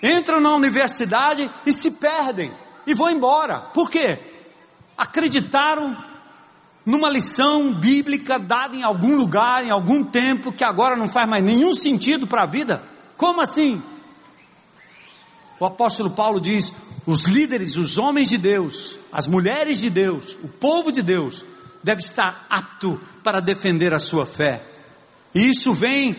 entram 0.02 0.38
na 0.38 0.54
universidade 0.54 1.50
e 1.64 1.72
se 1.72 1.92
perdem 1.92 2.52
e 2.86 2.92
vão 2.92 3.08
embora. 3.08 3.60
Por 3.60 3.90
quê? 3.90 4.18
acreditaram 4.98 5.96
numa 6.84 7.08
lição 7.08 7.72
bíblica 7.72 8.38
dada 8.38 8.76
em 8.76 8.82
algum 8.82 9.16
lugar, 9.16 9.64
em 9.64 9.70
algum 9.70 10.04
tempo, 10.04 10.52
que 10.52 10.62
agora 10.62 10.94
não 10.94 11.08
faz 11.08 11.26
mais 11.26 11.42
nenhum 11.42 11.74
sentido 11.74 12.26
para 12.26 12.42
a 12.42 12.46
vida? 12.46 12.82
Como 13.16 13.40
assim? 13.40 13.82
O 15.58 15.64
apóstolo 15.64 16.10
Paulo 16.10 16.40
diz: 16.40 16.72
os 17.06 17.24
líderes, 17.24 17.76
os 17.76 17.98
homens 17.98 18.28
de 18.28 18.38
Deus, 18.38 18.98
as 19.12 19.26
mulheres 19.26 19.80
de 19.80 19.90
Deus, 19.90 20.36
o 20.42 20.48
povo 20.48 20.90
de 20.90 21.02
Deus, 21.02 21.44
deve 21.82 22.00
estar 22.00 22.46
apto 22.48 23.00
para 23.22 23.40
defender 23.40 23.92
a 23.92 23.98
sua 23.98 24.24
fé. 24.24 24.62
E 25.34 25.50
isso 25.50 25.74
vem 25.74 26.16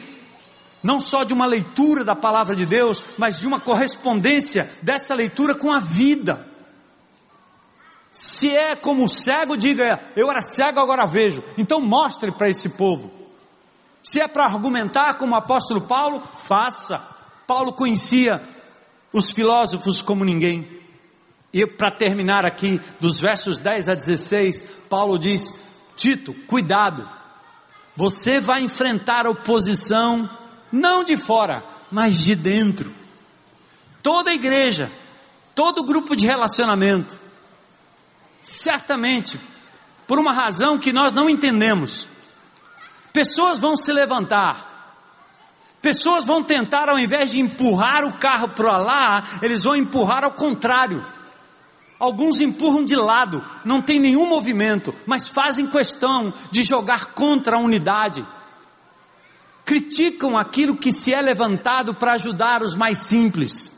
não 0.83 1.01
só 1.01 1.23
de 1.23 1.33
uma 1.33 1.47
leitura 1.47 2.03
da 2.03 2.15
palavra 2.15 2.55
de 2.55 2.65
Deus, 2.65 3.03
mas 3.17 3.39
de 3.39 3.47
uma 3.47 3.59
correspondência 3.59 4.69
dessa 4.83 5.15
leitura 5.15 5.55
com 5.55 5.71
a 5.71 5.79
vida. 5.79 6.45
Se 8.11 8.55
é 8.55 8.75
como 8.75 9.09
cego, 9.09 9.57
diga: 9.57 9.99
eu 10.15 10.29
era 10.29 10.41
cego, 10.41 10.79
agora 10.79 11.05
vejo. 11.05 11.43
Então 11.57 11.81
mostre 11.81 12.31
para 12.31 12.49
esse 12.49 12.69
povo. 12.69 13.11
Se 14.03 14.21
é 14.21 14.27
para 14.27 14.45
argumentar 14.45 15.15
como 15.15 15.33
o 15.33 15.37
apóstolo 15.37 15.81
Paulo, 15.81 16.21
faça. 16.37 16.99
Paulo 17.47 17.73
conhecia 17.73 18.41
os 19.15 19.31
filósofos 19.31 20.01
como 20.01 20.25
ninguém. 20.25 20.67
E 21.53 21.65
para 21.65 21.89
terminar 21.89 22.43
aqui, 22.45 22.81
dos 22.99 23.21
versos 23.21 23.57
10 23.57 23.87
a 23.87 23.95
16, 23.95 24.63
Paulo 24.89 25.17
diz: 25.17 25.53
Tito, 25.95 26.33
cuidado, 26.45 27.09
você 27.95 28.41
vai 28.41 28.61
enfrentar 28.61 29.25
oposição, 29.25 30.29
não 30.69 31.01
de 31.01 31.15
fora, 31.15 31.63
mas 31.89 32.19
de 32.19 32.35
dentro. 32.35 32.91
Toda 34.03 34.33
igreja, 34.33 34.91
todo 35.55 35.85
grupo 35.85 36.13
de 36.13 36.27
relacionamento, 36.27 37.17
certamente, 38.41 39.39
por 40.05 40.19
uma 40.19 40.33
razão 40.33 40.77
que 40.77 40.91
nós 40.91 41.13
não 41.13 41.29
entendemos, 41.29 42.05
pessoas 43.13 43.59
vão 43.59 43.77
se 43.77 43.93
levantar, 43.93 44.74
pessoas 45.85 46.25
vão 46.25 46.41
tentar, 46.41 46.89
ao 46.89 46.97
invés 46.97 47.29
de 47.29 47.39
empurrar 47.39 48.03
o 48.05 48.13
carro 48.13 48.49
para 48.49 48.75
lá, 48.75 49.23
eles 49.39 49.65
vão 49.65 49.75
empurrar 49.75 50.23
ao 50.23 50.31
contrário. 50.31 51.05
Alguns 51.99 52.41
empurram 52.41 52.83
de 52.83 52.95
lado, 52.95 53.45
não 53.63 53.83
tem 53.83 53.99
nenhum 53.99 54.25
movimento, 54.25 54.95
mas 55.05 55.27
fazem 55.27 55.67
questão 55.67 56.33
de 56.49 56.63
jogar 56.63 57.13
contra 57.13 57.57
a 57.57 57.59
unidade. 57.59 58.25
Criticam 59.63 60.35
aquilo 60.35 60.75
que 60.75 60.91
se 60.91 61.13
é 61.13 61.21
levantado 61.21 61.93
para 61.93 62.13
ajudar 62.13 62.63
os 62.63 62.73
mais 62.73 63.05
simples. 63.05 63.71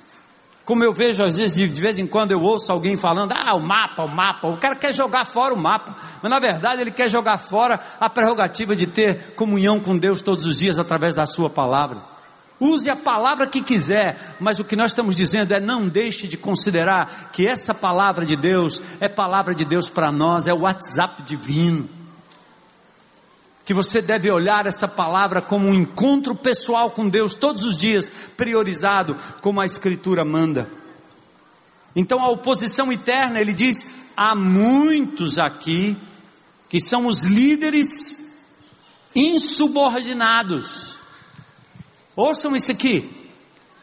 Como 0.68 0.84
eu 0.84 0.94
vejo, 0.94 1.24
às 1.24 1.38
vezes, 1.38 1.74
de 1.74 1.82
vez 1.82 1.98
em 1.98 2.06
quando 2.06 2.34
eu 2.34 2.42
ouço 2.42 2.70
alguém 2.74 2.98
falando, 2.98 3.32
ah, 3.32 3.56
o 3.56 3.62
mapa, 3.62 4.04
o 4.04 4.10
mapa, 4.10 4.50
o 4.50 4.58
cara 4.58 4.76
quer 4.76 4.94
jogar 4.94 5.24
fora 5.24 5.54
o 5.54 5.58
mapa, 5.58 5.96
mas 6.22 6.30
na 6.30 6.40
verdade 6.40 6.82
ele 6.82 6.92
quer 6.92 7.08
jogar 7.10 7.38
fora 7.38 7.80
a 7.98 8.10
prerrogativa 8.10 8.76
de 8.76 8.86
ter 8.86 9.32
comunhão 9.34 9.80
com 9.80 9.98
Deus 9.98 10.22
todos 10.22 10.46
os 10.46 10.60
dias 10.60 10.78
através 10.78 11.16
da 11.16 11.26
Sua 11.26 11.50
palavra. 11.50 12.02
Use 12.60 12.90
a 12.90 12.98
palavra 12.98 13.48
que 13.48 13.62
quiser, 13.62 14.36
mas 14.42 14.60
o 14.60 14.66
que 14.66 14.76
nós 14.76 14.92
estamos 14.92 15.16
dizendo 15.16 15.54
é 15.54 15.60
não 15.62 15.88
deixe 15.88 16.28
de 16.28 16.36
considerar 16.36 17.30
que 17.32 17.48
essa 17.48 17.74
palavra 17.74 18.26
de 18.26 18.36
Deus 18.36 18.82
é 19.00 19.08
palavra 19.08 19.56
de 19.56 19.64
Deus 19.64 19.88
para 19.88 20.12
nós, 20.12 20.50
é 20.50 20.54
o 20.54 20.64
WhatsApp 20.64 21.24
divino 21.24 21.97
que 23.68 23.74
você 23.74 24.02
deve 24.02 24.32
olhar 24.32 24.66
essa 24.66 24.88
palavra 24.88 25.42
como 25.42 25.68
um 25.68 25.74
encontro 25.74 26.34
pessoal 26.34 26.90
com 26.90 27.10
Deus 27.10 27.36
todos 27.36 27.66
os 27.66 27.76
dias, 27.76 28.10
priorizado, 28.38 29.18
como 29.42 29.60
a 29.60 29.66
Escritura 29.66 30.24
manda. 30.24 30.72
Então 31.94 32.24
a 32.24 32.30
oposição 32.30 32.90
eterna, 32.94 33.42
ele 33.42 33.52
diz: 33.52 33.86
há 34.16 34.34
muitos 34.34 35.38
aqui 35.38 35.98
que 36.70 36.80
são 36.80 37.08
os 37.08 37.24
líderes 37.24 38.40
insubordinados. 39.14 40.98
Ouçam 42.16 42.56
isso 42.56 42.72
aqui. 42.72 43.30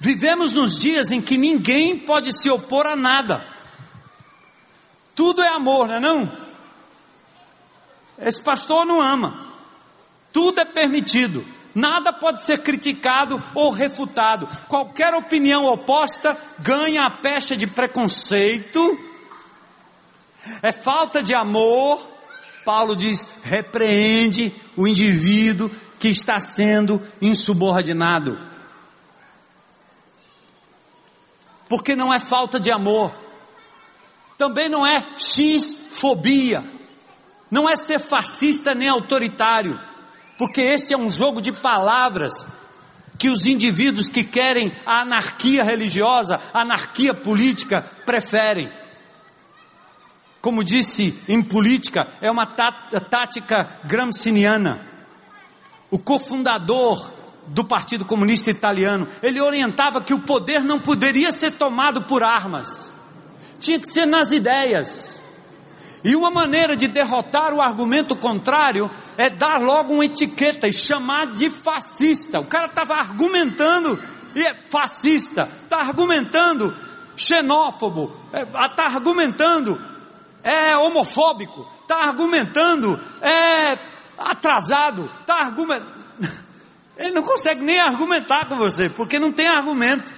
Vivemos 0.00 0.50
nos 0.50 0.78
dias 0.78 1.10
em 1.10 1.20
que 1.20 1.36
ninguém 1.36 1.98
pode 1.98 2.32
se 2.32 2.48
opor 2.48 2.86
a 2.86 2.96
nada. 2.96 3.46
Tudo 5.14 5.42
é 5.42 5.48
amor, 5.48 5.88
não 5.88 5.94
é 5.94 6.00
não? 6.00 6.32
Esse 8.18 8.40
pastor 8.40 8.86
não 8.86 9.02
ama. 9.02 9.43
Tudo 10.34 10.60
é 10.60 10.64
permitido. 10.64 11.46
Nada 11.72 12.12
pode 12.12 12.44
ser 12.44 12.58
criticado 12.58 13.40
ou 13.54 13.70
refutado. 13.70 14.48
Qualquer 14.66 15.14
opinião 15.14 15.64
oposta 15.64 16.36
ganha 16.58 17.04
a 17.04 17.10
pecha 17.10 17.56
de 17.56 17.68
preconceito. 17.68 18.98
É 20.60 20.72
falta 20.72 21.22
de 21.22 21.32
amor. 21.32 22.04
Paulo 22.64 22.96
diz: 22.96 23.28
repreende 23.44 24.52
o 24.76 24.88
indivíduo 24.88 25.70
que 26.00 26.08
está 26.08 26.40
sendo 26.40 27.00
insubordinado. 27.22 28.36
Porque 31.68 31.94
não 31.94 32.12
é 32.12 32.18
falta 32.18 32.58
de 32.58 32.72
amor. 32.72 33.14
Também 34.36 34.68
não 34.68 34.84
é 34.84 35.06
x-fobia. 35.16 36.64
Não 37.48 37.68
é 37.68 37.76
ser 37.76 38.00
fascista 38.00 38.74
nem 38.74 38.88
autoritário 38.88 39.93
porque 40.38 40.60
este 40.60 40.92
é 40.92 40.98
um 40.98 41.10
jogo 41.10 41.40
de 41.40 41.52
palavras 41.52 42.46
que 43.18 43.28
os 43.28 43.46
indivíduos 43.46 44.08
que 44.08 44.24
querem 44.24 44.72
a 44.84 45.00
anarquia 45.00 45.62
religiosa, 45.62 46.40
a 46.52 46.60
anarquia 46.60 47.14
política, 47.14 47.84
preferem. 48.04 48.68
Como 50.40 50.64
disse 50.64 51.18
em 51.28 51.40
política, 51.40 52.06
é 52.20 52.30
uma 52.30 52.44
tática 52.44 53.68
gramsciana. 53.84 54.80
O 55.90 55.98
cofundador 55.98 57.12
do 57.46 57.64
Partido 57.64 58.04
Comunista 58.04 58.50
Italiano, 58.50 59.06
ele 59.22 59.40
orientava 59.40 60.02
que 60.02 60.12
o 60.12 60.20
poder 60.20 60.62
não 60.62 60.80
poderia 60.80 61.30
ser 61.30 61.52
tomado 61.52 62.02
por 62.02 62.22
armas, 62.22 62.92
tinha 63.60 63.78
que 63.78 63.88
ser 63.88 64.06
nas 64.06 64.32
ideias. 64.32 65.22
E 66.02 66.14
uma 66.14 66.30
maneira 66.30 66.76
de 66.76 66.88
derrotar 66.88 67.54
o 67.54 67.62
argumento 67.62 68.14
contrário 68.14 68.90
é 69.16 69.30
dar 69.30 69.60
logo 69.60 69.94
uma 69.94 70.04
etiqueta 70.04 70.68
e 70.68 70.72
chamar 70.72 71.28
de 71.28 71.50
fascista. 71.50 72.40
O 72.40 72.46
cara 72.46 72.66
estava 72.66 72.94
argumentando 72.94 74.00
e 74.34 74.42
é 74.42 74.54
fascista, 74.54 75.48
está 75.62 75.78
argumentando 75.78 76.74
xenófobo, 77.16 78.14
está 78.26 78.64
é, 78.64 78.68
tá 78.68 78.84
argumentando 78.86 79.80
é 80.42 80.76
homofóbico, 80.76 81.66
está 81.82 82.04
argumentando 82.04 83.00
é 83.22 83.78
atrasado, 84.18 85.10
está 85.20 85.36
argumentando. 85.36 85.94
Ele 86.96 87.12
não 87.12 87.22
consegue 87.22 87.62
nem 87.62 87.80
argumentar 87.80 88.46
com 88.48 88.56
você, 88.56 88.88
porque 88.88 89.18
não 89.18 89.32
tem 89.32 89.48
argumento. 89.48 90.12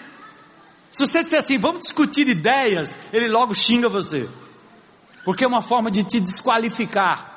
Se 0.92 1.06
você 1.06 1.22
disser 1.22 1.38
assim, 1.38 1.58
vamos 1.58 1.82
discutir 1.82 2.26
ideias, 2.28 2.96
ele 3.12 3.28
logo 3.28 3.54
xinga 3.54 3.88
você 3.88 4.28
porque 5.26 5.42
é 5.42 5.46
uma 5.48 5.60
forma 5.60 5.90
de 5.90 6.04
te 6.04 6.20
desqualificar, 6.20 7.35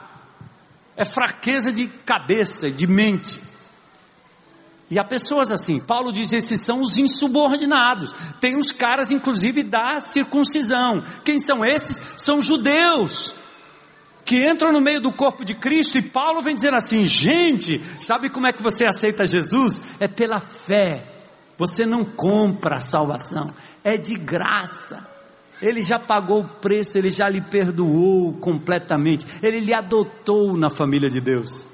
é 0.99 1.05
fraqueza 1.05 1.71
de 1.71 1.87
cabeça, 1.87 2.69
de 2.69 2.85
mente. 2.85 3.41
E 4.91 4.99
há 4.99 5.03
pessoas 5.03 5.49
assim, 5.49 5.79
Paulo 5.79 6.11
diz: 6.11 6.33
esses 6.33 6.59
são 6.59 6.81
os 6.81 6.97
insubordinados. 6.97 8.13
Tem 8.41 8.57
os 8.57 8.73
caras, 8.73 9.09
inclusive, 9.09 9.63
da 9.63 10.01
circuncisão. 10.01 11.01
Quem 11.23 11.39
são 11.39 11.63
esses? 11.63 12.01
São 12.17 12.41
judeus 12.41 13.33
que 14.25 14.45
entram 14.45 14.73
no 14.73 14.81
meio 14.81 14.99
do 14.99 15.13
corpo 15.13 15.45
de 15.45 15.53
Cristo. 15.53 15.97
E 15.97 16.01
Paulo 16.01 16.41
vem 16.41 16.53
dizendo 16.53 16.75
assim: 16.75 17.07
gente, 17.07 17.81
sabe 17.97 18.29
como 18.29 18.47
é 18.47 18.51
que 18.51 18.61
você 18.61 18.83
aceita 18.83 19.25
Jesus? 19.25 19.79
É 20.01 20.07
pela 20.07 20.41
fé. 20.41 21.05
Você 21.57 21.85
não 21.85 22.03
compra 22.03 22.77
a 22.77 22.81
salvação, 22.81 23.49
é 23.85 23.95
de 23.95 24.15
graça. 24.15 25.07
Ele 25.61 25.81
já 25.81 25.99
pagou 25.99 26.41
o 26.41 26.47
preço, 26.47 26.97
ele 26.97 27.09
já 27.09 27.27
lhe 27.27 27.41
perdoou 27.41 28.33
completamente, 28.33 29.25
ele 29.43 29.59
lhe 29.59 29.73
adotou 29.73 30.55
na 30.55 30.69
família 30.69 31.09
de 31.09 31.19
Deus. 31.19 31.67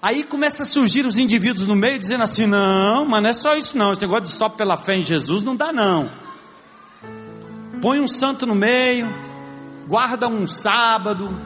Aí 0.00 0.22
começa 0.22 0.62
a 0.62 0.66
surgir 0.66 1.06
os 1.06 1.18
indivíduos 1.18 1.66
no 1.66 1.74
meio 1.74 1.98
dizendo 1.98 2.22
assim: 2.22 2.46
não, 2.46 3.04
mas 3.04 3.22
não 3.22 3.30
é 3.30 3.32
só 3.32 3.56
isso, 3.56 3.76
não. 3.76 3.92
Esse 3.92 4.02
negócio 4.02 4.24
de 4.24 4.30
só 4.30 4.48
pela 4.48 4.76
fé 4.76 4.96
em 4.96 5.02
Jesus 5.02 5.42
não 5.42 5.56
dá, 5.56 5.72
não. 5.72 6.10
Põe 7.80 7.98
um 7.98 8.06
santo 8.08 8.46
no 8.46 8.54
meio, 8.54 9.08
guarda 9.88 10.28
um 10.28 10.46
sábado, 10.46 11.36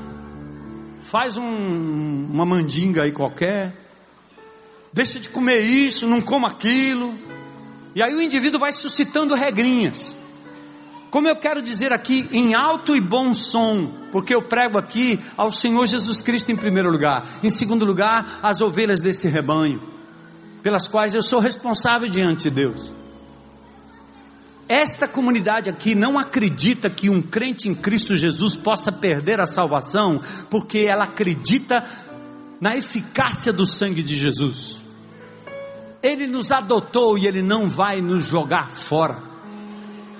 faz 1.10 1.36
um, 1.36 2.26
uma 2.30 2.44
mandinga 2.44 3.02
aí 3.02 3.12
qualquer, 3.12 3.74
deixa 4.92 5.20
de 5.20 5.28
comer 5.28 5.60
isso, 5.60 6.06
não 6.06 6.20
coma 6.20 6.48
aquilo. 6.48 7.14
E 7.94 8.02
aí 8.02 8.14
o 8.14 8.20
indivíduo 8.20 8.58
vai 8.58 8.72
suscitando 8.72 9.34
regrinhas. 9.34 10.16
Como 11.12 11.28
eu 11.28 11.36
quero 11.36 11.60
dizer 11.60 11.92
aqui 11.92 12.26
em 12.32 12.54
alto 12.54 12.96
e 12.96 13.00
bom 13.00 13.34
som, 13.34 13.86
porque 14.10 14.34
eu 14.34 14.40
prego 14.40 14.78
aqui 14.78 15.20
ao 15.36 15.52
Senhor 15.52 15.86
Jesus 15.86 16.22
Cristo 16.22 16.50
em 16.50 16.56
primeiro 16.56 16.90
lugar, 16.90 17.28
em 17.42 17.50
segundo 17.50 17.84
lugar, 17.84 18.40
as 18.42 18.62
ovelhas 18.62 18.98
desse 18.98 19.28
rebanho, 19.28 19.78
pelas 20.62 20.88
quais 20.88 21.12
eu 21.12 21.20
sou 21.20 21.38
responsável 21.38 22.08
diante 22.08 22.44
de 22.44 22.50
Deus. 22.52 22.94
Esta 24.66 25.06
comunidade 25.06 25.68
aqui 25.68 25.94
não 25.94 26.18
acredita 26.18 26.88
que 26.88 27.10
um 27.10 27.20
crente 27.20 27.68
em 27.68 27.74
Cristo 27.74 28.16
Jesus 28.16 28.56
possa 28.56 28.90
perder 28.90 29.38
a 29.38 29.46
salvação, 29.46 30.18
porque 30.48 30.78
ela 30.78 31.04
acredita 31.04 31.84
na 32.58 32.74
eficácia 32.74 33.52
do 33.52 33.66
sangue 33.66 34.02
de 34.02 34.16
Jesus. 34.16 34.80
Ele 36.02 36.26
nos 36.26 36.50
adotou 36.50 37.18
e 37.18 37.26
ele 37.26 37.42
não 37.42 37.68
vai 37.68 38.00
nos 38.00 38.24
jogar 38.24 38.70
fora. 38.70 39.31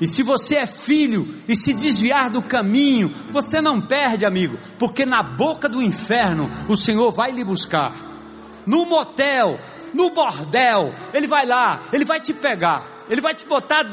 E 0.03 0.07
se 0.09 0.25
você 0.25 0.57
é 0.57 0.67
filho 0.67 1.33
e 1.47 1.55
se 1.55 1.73
desviar 1.73 2.29
do 2.29 2.43
caminho, 2.43 3.09
você 3.31 3.61
não 3.61 3.81
perde, 3.81 4.27
amigo, 4.27 4.59
porque 4.77 5.07
na 5.07 5.23
boca 5.23 5.69
do 5.69 5.81
inferno 5.81 6.51
o 6.69 6.75
Senhor 6.75 7.13
vai 7.13 7.31
lhe 7.31 7.45
buscar. 7.45 7.93
No 8.67 8.85
motel, 8.85 9.61
no 9.95 10.11
bordel, 10.11 10.93
ele 11.15 11.29
vai 11.29 11.47
lá, 11.47 11.83
ele 11.93 12.05
vai 12.05 12.21
te 12.21 12.35
pegar, 12.35 13.05
ele 13.09 13.21
vai 13.21 13.33
te 13.33 13.47
botar 13.47 13.85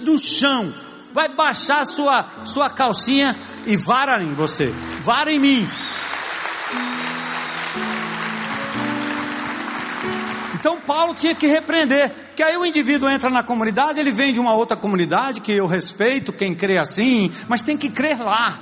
no 0.00 0.18
chão, 0.18 0.72
vai 1.12 1.28
baixar 1.28 1.84
sua 1.84 2.24
sua 2.46 2.70
calcinha 2.70 3.36
e 3.66 3.76
vara 3.76 4.22
em 4.22 4.32
você, 4.32 4.72
vara 5.02 5.30
em 5.30 5.38
mim. 5.38 5.68
Então 10.58 10.80
Paulo 10.80 11.14
tinha 11.14 11.36
que 11.36 11.46
repreender, 11.46 12.12
que 12.34 12.42
aí 12.42 12.56
o 12.56 12.66
indivíduo 12.66 13.08
entra 13.08 13.30
na 13.30 13.44
comunidade, 13.44 14.00
ele 14.00 14.10
vem 14.10 14.32
de 14.32 14.40
uma 14.40 14.54
outra 14.54 14.76
comunidade 14.76 15.40
que 15.40 15.52
eu 15.52 15.66
respeito 15.66 16.32
quem 16.32 16.52
crê 16.52 16.78
assim, 16.78 17.30
mas 17.48 17.62
tem 17.62 17.76
que 17.76 17.88
crer 17.88 18.18
lá. 18.18 18.58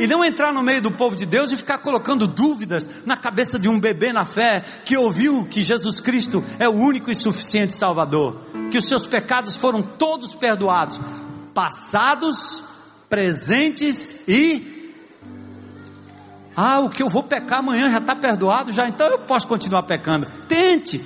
E 0.00 0.08
não 0.08 0.24
entrar 0.24 0.52
no 0.52 0.64
meio 0.64 0.82
do 0.82 0.90
povo 0.90 1.14
de 1.14 1.24
Deus 1.24 1.52
e 1.52 1.56
ficar 1.56 1.78
colocando 1.78 2.26
dúvidas 2.26 2.88
na 3.06 3.16
cabeça 3.16 3.60
de 3.60 3.68
um 3.68 3.78
bebê 3.78 4.12
na 4.12 4.26
fé 4.26 4.64
que 4.84 4.96
ouviu 4.96 5.46
que 5.48 5.62
Jesus 5.62 6.00
Cristo 6.00 6.42
é 6.58 6.68
o 6.68 6.72
único 6.72 7.12
e 7.12 7.14
suficiente 7.14 7.76
Salvador, 7.76 8.36
que 8.70 8.76
os 8.76 8.88
seus 8.88 9.06
pecados 9.06 9.54
foram 9.54 9.80
todos 9.80 10.34
perdoados, 10.34 10.98
passados, 11.54 12.60
presentes 13.08 14.16
e 14.26 14.75
ah, 16.56 16.80
o 16.80 16.88
que 16.88 17.02
eu 17.02 17.10
vou 17.10 17.22
pecar 17.22 17.58
amanhã 17.58 17.90
já 17.90 17.98
está 17.98 18.16
perdoado, 18.16 18.72
já 18.72 18.88
então 18.88 19.06
eu 19.08 19.18
posso 19.18 19.46
continuar 19.46 19.82
pecando. 19.82 20.26
Tente. 20.48 21.04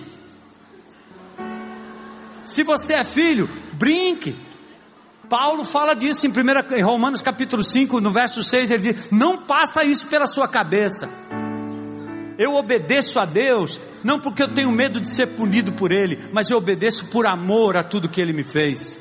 Se 2.46 2.62
você 2.62 2.94
é 2.94 3.04
filho, 3.04 3.50
brinque. 3.72 4.36
Paulo 5.28 5.64
fala 5.64 5.94
disso 5.94 6.26
em, 6.26 6.30
primeira, 6.30 6.64
em 6.72 6.82
Romanos 6.82 7.20
capítulo 7.20 7.62
5, 7.62 8.00
no 8.00 8.10
verso 8.10 8.42
6, 8.42 8.70
ele 8.70 8.92
diz: 8.92 9.10
Não 9.10 9.38
passa 9.38 9.84
isso 9.84 10.06
pela 10.06 10.28
sua 10.28 10.46
cabeça. 10.46 11.08
Eu 12.38 12.54
obedeço 12.54 13.18
a 13.20 13.24
Deus, 13.24 13.80
não 14.02 14.18
porque 14.18 14.42
eu 14.42 14.48
tenho 14.48 14.70
medo 14.70 15.00
de 15.00 15.08
ser 15.08 15.26
punido 15.26 15.72
por 15.72 15.92
Ele, 15.92 16.18
mas 16.32 16.48
eu 16.48 16.56
obedeço 16.56 17.06
por 17.06 17.26
amor 17.26 17.76
a 17.76 17.82
tudo 17.82 18.08
que 18.08 18.20
Ele 18.20 18.32
me 18.32 18.44
fez. 18.44 18.98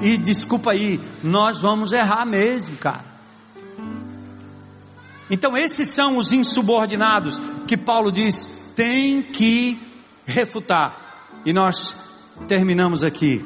E 0.00 0.16
desculpa 0.16 0.70
aí, 0.70 1.00
nós 1.22 1.58
vamos 1.58 1.92
errar 1.92 2.24
mesmo, 2.24 2.76
cara. 2.76 3.07
Então, 5.30 5.56
esses 5.56 5.88
são 5.88 6.16
os 6.16 6.32
insubordinados 6.32 7.40
que 7.66 7.76
Paulo 7.76 8.10
diz 8.10 8.48
tem 8.74 9.22
que 9.22 9.78
refutar. 10.24 11.40
E 11.44 11.52
nós 11.52 11.96
terminamos 12.46 13.02
aqui. 13.02 13.44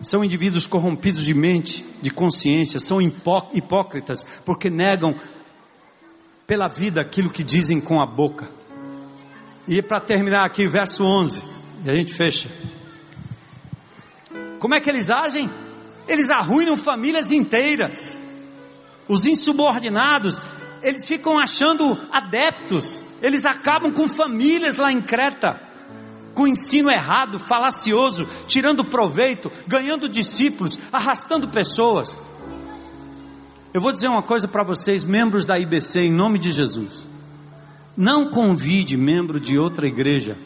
São 0.00 0.24
indivíduos 0.24 0.66
corrompidos 0.66 1.24
de 1.24 1.34
mente, 1.34 1.84
de 2.00 2.10
consciência, 2.10 2.78
são 2.78 3.02
hipó 3.02 3.50
hipócritas, 3.52 4.24
porque 4.44 4.70
negam 4.70 5.14
pela 6.46 6.68
vida 6.68 7.00
aquilo 7.00 7.30
que 7.30 7.42
dizem 7.42 7.80
com 7.80 8.00
a 8.00 8.06
boca. 8.06 8.48
E 9.66 9.82
para 9.82 10.00
terminar 10.00 10.44
aqui, 10.44 10.66
verso 10.66 11.04
11, 11.04 11.42
e 11.84 11.90
a 11.90 11.94
gente 11.94 12.14
fecha. 12.14 12.48
Como 14.58 14.74
é 14.74 14.80
que 14.80 14.88
eles 14.88 15.10
agem? 15.10 15.50
Eles 16.06 16.30
arruinam 16.30 16.76
famílias 16.76 17.30
inteiras. 17.32 18.18
Os 19.06 19.26
insubordinados, 19.26 20.40
eles 20.82 21.06
ficam 21.06 21.38
achando 21.38 21.98
adeptos, 22.12 23.04
eles 23.20 23.44
acabam 23.44 23.92
com 23.92 24.08
famílias 24.08 24.76
lá 24.76 24.92
em 24.92 25.00
Creta, 25.00 25.60
com 26.34 26.46
ensino 26.46 26.90
errado, 26.90 27.38
falacioso, 27.38 28.26
tirando 28.46 28.84
proveito, 28.84 29.50
ganhando 29.66 30.08
discípulos, 30.08 30.78
arrastando 30.92 31.48
pessoas. 31.48 32.16
Eu 33.74 33.80
vou 33.80 33.92
dizer 33.92 34.08
uma 34.08 34.22
coisa 34.22 34.46
para 34.46 34.62
vocês, 34.62 35.04
membros 35.04 35.44
da 35.44 35.58
IBC, 35.58 36.00
em 36.00 36.12
nome 36.12 36.38
de 36.38 36.52
Jesus. 36.52 37.06
Não 37.96 38.30
convide 38.30 38.96
membro 38.96 39.40
de 39.40 39.58
outra 39.58 39.86
igreja 39.86 40.38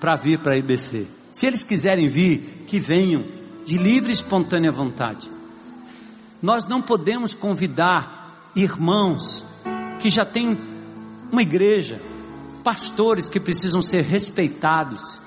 para 0.00 0.16
vir 0.16 0.40
para 0.40 0.54
a 0.54 0.58
IBC. 0.58 1.06
Se 1.30 1.46
eles 1.46 1.62
quiserem 1.62 2.08
vir, 2.08 2.64
que 2.66 2.80
venham, 2.80 3.24
de 3.64 3.78
livre 3.78 4.10
e 4.10 4.12
espontânea 4.12 4.72
vontade. 4.72 5.30
Nós 6.42 6.66
não 6.66 6.82
podemos 6.82 7.34
convidar 7.34 8.50
irmãos 8.56 9.45
que 10.06 10.10
já 10.10 10.24
tem 10.24 10.56
uma 11.32 11.42
igreja, 11.42 12.00
pastores 12.62 13.28
que 13.28 13.40
precisam 13.40 13.82
ser 13.82 14.02
respeitados. 14.02 15.20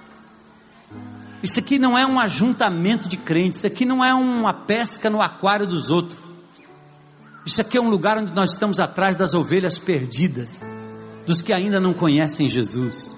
Isso 1.43 1.60
aqui 1.60 1.77
não 1.77 1.97
é 1.97 2.06
um 2.06 2.18
ajuntamento 2.18 3.10
de 3.10 3.18
crentes, 3.18 3.60
isso 3.60 3.68
aqui 3.68 3.84
não 3.84 4.01
é 4.01 4.14
uma 4.14 4.53
pesca 4.53 5.10
no 5.10 5.22
aquário 5.22 5.68
dos 5.68 5.89
outros. 5.89 6.18
Isso 7.45 7.60
aqui 7.60 7.77
é 7.77 7.81
um 7.81 7.89
lugar 7.89 8.19
onde 8.19 8.34
nós 8.34 8.51
estamos 8.51 8.80
atrás 8.80 9.18
das 9.18 9.34
ovelhas 9.34 9.77
perdidas, 9.77 10.61
dos 11.27 11.41
que 11.41 11.51
ainda 11.51 11.81
não 11.81 11.93
conhecem 11.93 12.47
Jesus. 12.47 13.14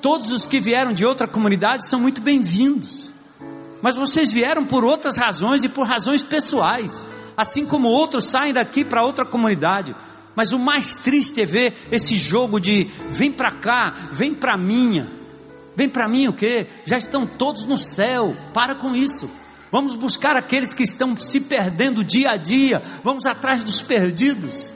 Todos 0.00 0.32
os 0.32 0.46
que 0.46 0.58
vieram 0.58 0.94
de 0.94 1.04
outra 1.04 1.28
comunidade 1.28 1.86
são 1.86 2.00
muito 2.00 2.22
bem-vindos. 2.22 3.10
Mas 3.82 3.94
vocês 3.94 4.32
vieram 4.32 4.64
por 4.64 4.84
outras 4.84 5.18
razões 5.18 5.64
e 5.64 5.68
por 5.68 5.86
razões 5.86 6.22
pessoais, 6.22 7.06
assim 7.36 7.66
como 7.66 7.88
outros 7.88 8.24
saem 8.24 8.54
daqui 8.54 8.86
para 8.86 9.04
outra 9.04 9.26
comunidade. 9.26 9.94
Mas 10.36 10.52
o 10.52 10.58
mais 10.58 10.96
triste 10.96 11.40
é 11.40 11.46
ver 11.46 11.72
esse 11.90 12.16
jogo 12.16 12.58
de 12.58 12.84
vem 13.10 13.30
para 13.30 13.52
cá, 13.52 13.94
vem 14.10 14.34
para 14.34 14.56
minha. 14.56 15.08
Vem 15.76 15.88
para 15.88 16.08
mim 16.08 16.28
o 16.28 16.32
quê? 16.32 16.66
Já 16.84 16.96
estão 16.96 17.26
todos 17.26 17.64
no 17.64 17.76
céu. 17.76 18.36
Para 18.52 18.74
com 18.74 18.94
isso. 18.94 19.30
Vamos 19.70 19.96
buscar 19.96 20.36
aqueles 20.36 20.72
que 20.72 20.84
estão 20.84 21.16
se 21.16 21.40
perdendo 21.40 22.04
dia 22.04 22.30
a 22.30 22.36
dia. 22.36 22.80
Vamos 23.02 23.26
atrás 23.26 23.64
dos 23.64 23.82
perdidos. 23.82 24.74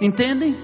Entendem? 0.00 0.56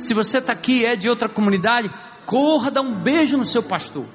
Se 0.00 0.14
você 0.14 0.38
está 0.38 0.52
aqui 0.52 0.86
é 0.86 0.96
de 0.96 1.08
outra 1.08 1.28
comunidade, 1.28 1.90
corra, 2.24 2.70
dá 2.70 2.80
um 2.80 2.94
beijo 2.94 3.36
no 3.36 3.44
seu 3.44 3.62
pastor. 3.62 4.06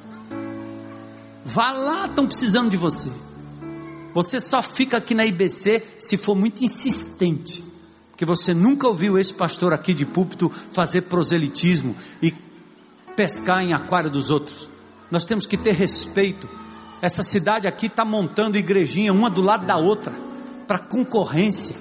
Vá 1.43 1.71
lá, 1.71 2.05
estão 2.07 2.25
precisando 2.25 2.71
de 2.71 2.77
você. 2.77 3.11
Você 4.15 4.39
só 4.39 4.63
fica 4.63 4.97
aqui 4.97 5.13
na 5.13 5.25
IBC 5.25 5.83
se 5.99 6.17
for 6.17 6.35
muito 6.35 6.63
insistente. 6.63 7.64
Porque 8.15 8.23
você 8.23 8.53
nunca 8.53 8.87
ouviu 8.87 9.19
esse 9.19 9.33
pastor 9.33 9.73
aqui 9.73 9.93
de 9.93 10.05
púlpito 10.05 10.49
fazer 10.71 11.01
proselitismo 11.01 11.93
e 12.21 12.33
pescar 13.13 13.61
em 13.61 13.73
aquário 13.73 14.09
dos 14.09 14.29
outros. 14.29 14.69
Nós 15.11 15.25
temos 15.25 15.45
que 15.45 15.57
ter 15.57 15.73
respeito. 15.73 16.47
Essa 17.01 17.23
cidade 17.23 17.67
aqui 17.67 17.87
está 17.87 18.05
montando 18.05 18.57
igrejinha 18.57 19.11
uma 19.11 19.29
do 19.29 19.41
lado 19.41 19.65
da 19.65 19.75
outra, 19.75 20.13
para 20.65 20.79
concorrência. 20.79 21.75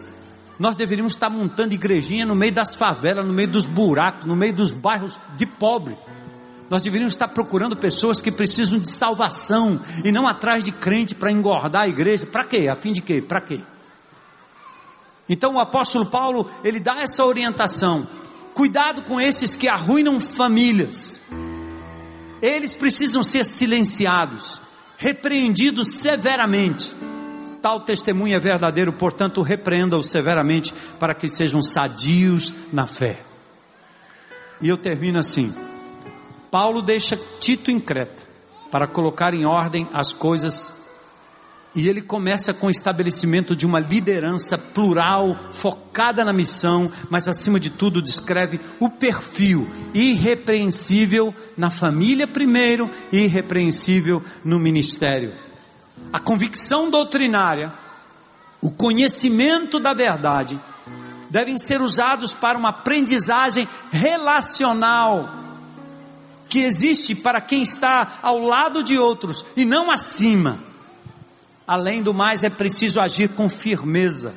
Nós 0.58 0.74
deveríamos 0.74 1.12
estar 1.12 1.30
montando 1.30 1.72
igrejinha 1.72 2.26
no 2.26 2.34
meio 2.34 2.52
das 2.52 2.74
favelas, 2.74 3.24
no 3.24 3.32
meio 3.32 3.48
dos 3.48 3.64
buracos, 3.64 4.24
no 4.24 4.34
meio 4.34 4.54
dos 4.54 4.72
bairros 4.72 5.20
de 5.36 5.46
pobre. 5.46 5.96
Nós 6.68 6.82
deveríamos 6.82 7.12
estar 7.14 7.28
procurando 7.28 7.76
pessoas 7.76 8.20
que 8.20 8.32
precisam 8.32 8.80
de 8.80 8.90
salvação 8.90 9.80
e 10.04 10.10
não 10.10 10.26
atrás 10.26 10.64
de 10.64 10.72
crente 10.72 11.14
para 11.14 11.30
engordar 11.30 11.82
a 11.82 11.88
igreja. 11.88 12.26
Para 12.26 12.42
quê? 12.42 12.66
A 12.66 12.74
fim 12.74 12.92
de 12.92 13.02
quê? 13.02 13.22
Para 13.22 13.40
quê? 13.40 13.60
Então 15.28 15.54
o 15.54 15.58
apóstolo 15.58 16.06
Paulo, 16.06 16.50
ele 16.62 16.78
dá 16.78 17.00
essa 17.00 17.24
orientação. 17.24 18.06
Cuidado 18.54 19.02
com 19.02 19.20
esses 19.20 19.56
que 19.56 19.68
arruinam 19.68 20.20
famílias. 20.20 21.20
Eles 22.40 22.74
precisam 22.74 23.22
ser 23.22 23.44
silenciados, 23.44 24.60
repreendidos 24.98 25.96
severamente. 25.96 26.94
Tal 27.62 27.80
testemunho 27.80 28.36
é 28.36 28.38
verdadeiro, 28.38 28.92
portanto, 28.92 29.40
repreenda-os 29.40 30.10
severamente 30.10 30.74
para 31.00 31.14
que 31.14 31.28
sejam 31.28 31.62
sadios 31.62 32.54
na 32.72 32.86
fé. 32.86 33.22
E 34.60 34.68
eu 34.68 34.76
termino 34.76 35.18
assim. 35.18 35.52
Paulo 36.50 36.82
deixa 36.82 37.18
Tito 37.40 37.70
em 37.70 37.80
Creta 37.80 38.22
para 38.70 38.86
colocar 38.86 39.32
em 39.34 39.46
ordem 39.46 39.88
as 39.92 40.12
coisas 40.12 40.72
e 41.74 41.88
ele 41.88 42.00
começa 42.00 42.54
com 42.54 42.68
o 42.68 42.70
estabelecimento 42.70 43.56
de 43.56 43.66
uma 43.66 43.80
liderança 43.80 44.56
plural, 44.56 45.36
focada 45.50 46.24
na 46.24 46.32
missão, 46.32 46.90
mas 47.10 47.26
acima 47.26 47.58
de 47.58 47.68
tudo 47.68 48.00
descreve 48.00 48.60
o 48.78 48.88
perfil 48.88 49.68
irrepreensível 49.92 51.34
na 51.56 51.70
família 51.70 52.28
primeiro 52.28 52.88
e 53.10 53.24
irrepreensível 53.24 54.22
no 54.44 54.60
ministério. 54.60 55.32
A 56.12 56.20
convicção 56.20 56.90
doutrinária, 56.90 57.72
o 58.60 58.70
conhecimento 58.70 59.80
da 59.80 59.92
verdade, 59.92 60.60
devem 61.28 61.58
ser 61.58 61.80
usados 61.80 62.32
para 62.32 62.56
uma 62.56 62.68
aprendizagem 62.68 63.68
relacional 63.90 65.42
que 66.48 66.60
existe 66.60 67.16
para 67.16 67.40
quem 67.40 67.64
está 67.64 68.20
ao 68.22 68.38
lado 68.38 68.80
de 68.84 68.96
outros 68.96 69.44
e 69.56 69.64
não 69.64 69.90
acima 69.90 70.73
Além 71.66 72.02
do 72.02 72.12
mais, 72.12 72.44
é 72.44 72.50
preciso 72.50 73.00
agir 73.00 73.30
com 73.30 73.48
firmeza 73.48 74.34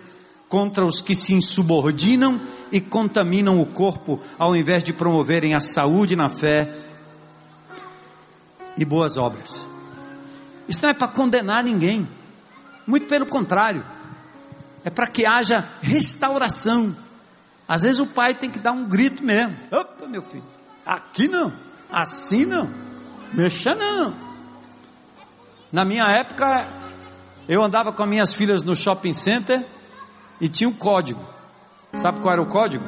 contra 0.47 0.85
os 0.85 1.01
que 1.01 1.13
se 1.13 1.33
insubordinam 1.33 2.39
e 2.71 2.79
contaminam 2.79 3.59
o 3.59 3.65
corpo, 3.65 4.19
ao 4.37 4.55
invés 4.55 4.83
de 4.83 4.93
promoverem 4.93 5.53
a 5.53 5.59
saúde 5.59 6.15
na 6.15 6.29
fé 6.29 6.73
e 8.77 8.85
boas 8.85 9.17
obras. 9.17 9.67
Isso 10.67 10.81
não 10.81 10.89
é 10.89 10.93
para 10.93 11.07
condenar 11.07 11.63
ninguém, 11.63 12.07
muito 12.85 13.07
pelo 13.07 13.25
contrário, 13.25 13.83
é 14.85 14.89
para 14.89 15.07
que 15.07 15.25
haja 15.25 15.67
restauração. 15.81 16.95
Às 17.67 17.81
vezes 17.81 17.99
o 17.99 18.07
pai 18.07 18.33
tem 18.33 18.49
que 18.49 18.59
dar 18.59 18.71
um 18.71 18.85
grito 18.85 19.23
mesmo: 19.23 19.55
opa, 19.71 20.07
meu 20.07 20.21
filho, 20.21 20.43
aqui 20.85 21.27
não, 21.27 21.51
assim 21.91 22.45
não, 22.45 22.69
mexa 23.33 23.75
não. 23.75 24.15
Na 25.69 25.83
minha 25.83 26.05
época, 26.09 26.65
eu 27.47 27.63
andava 27.63 27.93
com 27.93 28.05
minhas 28.05 28.33
filhas 28.33 28.63
no 28.63 28.75
shopping 28.75 29.13
center 29.13 29.65
e 30.39 30.49
tinha 30.49 30.69
um 30.69 30.73
código. 30.73 31.25
Sabe 31.95 32.19
qual 32.19 32.33
era 32.33 32.41
o 32.41 32.45
código? 32.45 32.85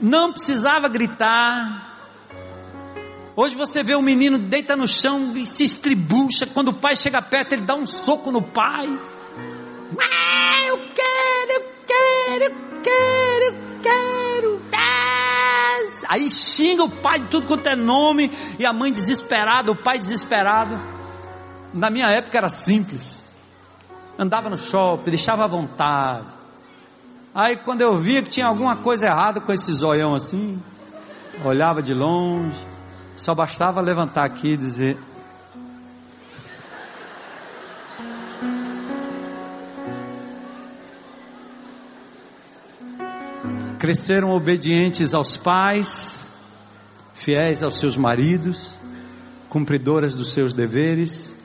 Não 0.00 0.32
precisava 0.32 0.88
gritar. 0.88 1.92
Hoje 3.34 3.56
você 3.56 3.82
vê 3.82 3.96
um 3.96 4.02
menino 4.02 4.38
deita 4.38 4.76
no 4.76 4.86
chão 4.86 5.36
e 5.36 5.44
se 5.44 5.64
estribucha. 5.64 6.46
Quando 6.46 6.68
o 6.68 6.74
pai 6.74 6.94
chega 6.94 7.20
perto, 7.20 7.54
ele 7.54 7.62
dá 7.62 7.74
um 7.74 7.86
soco 7.86 8.30
no 8.30 8.42
pai. 8.42 8.86
Ah, 9.98 10.64
eu 10.66 10.78
quero, 10.94 11.52
eu 11.52 11.62
quero, 11.86 12.44
eu 12.44 12.82
quero. 12.82 13.73
Aí 16.14 16.30
xinga 16.30 16.84
o 16.84 16.88
pai 16.88 17.18
de 17.18 17.26
tudo 17.26 17.48
quanto 17.48 17.66
é 17.66 17.74
nome, 17.74 18.30
e 18.56 18.64
a 18.64 18.72
mãe 18.72 18.92
desesperada, 18.92 19.72
o 19.72 19.74
pai 19.74 19.98
desesperado. 19.98 20.80
Na 21.72 21.90
minha 21.90 22.06
época 22.08 22.38
era 22.38 22.48
simples. 22.48 23.24
Andava 24.16 24.48
no 24.48 24.56
shopping, 24.56 25.10
deixava 25.10 25.42
à 25.42 25.48
vontade. 25.48 26.28
Aí 27.34 27.56
quando 27.56 27.80
eu 27.80 27.98
via 27.98 28.22
que 28.22 28.30
tinha 28.30 28.46
alguma 28.46 28.76
coisa 28.76 29.06
errada 29.06 29.40
com 29.40 29.52
esse 29.52 29.74
zoião 29.74 30.14
assim, 30.14 30.62
olhava 31.44 31.82
de 31.82 31.92
longe, 31.92 32.64
só 33.16 33.34
bastava 33.34 33.80
levantar 33.80 34.22
aqui 34.22 34.50
e 34.52 34.56
dizer: 34.56 34.96
cresceram 43.84 44.30
obedientes 44.30 45.12
aos 45.12 45.36
pais, 45.36 46.26
fiéis 47.12 47.62
aos 47.62 47.78
seus 47.78 47.98
maridos, 47.98 48.76
cumpridoras 49.50 50.14
dos 50.14 50.32
seus 50.32 50.54
deveres, 50.54 51.36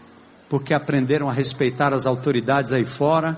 porque 0.47 0.73
aprenderam 0.73 1.29
a 1.29 1.33
respeitar 1.33 1.93
as 1.93 2.05
autoridades 2.05 2.71
aí 2.71 2.85
fora, 2.85 3.37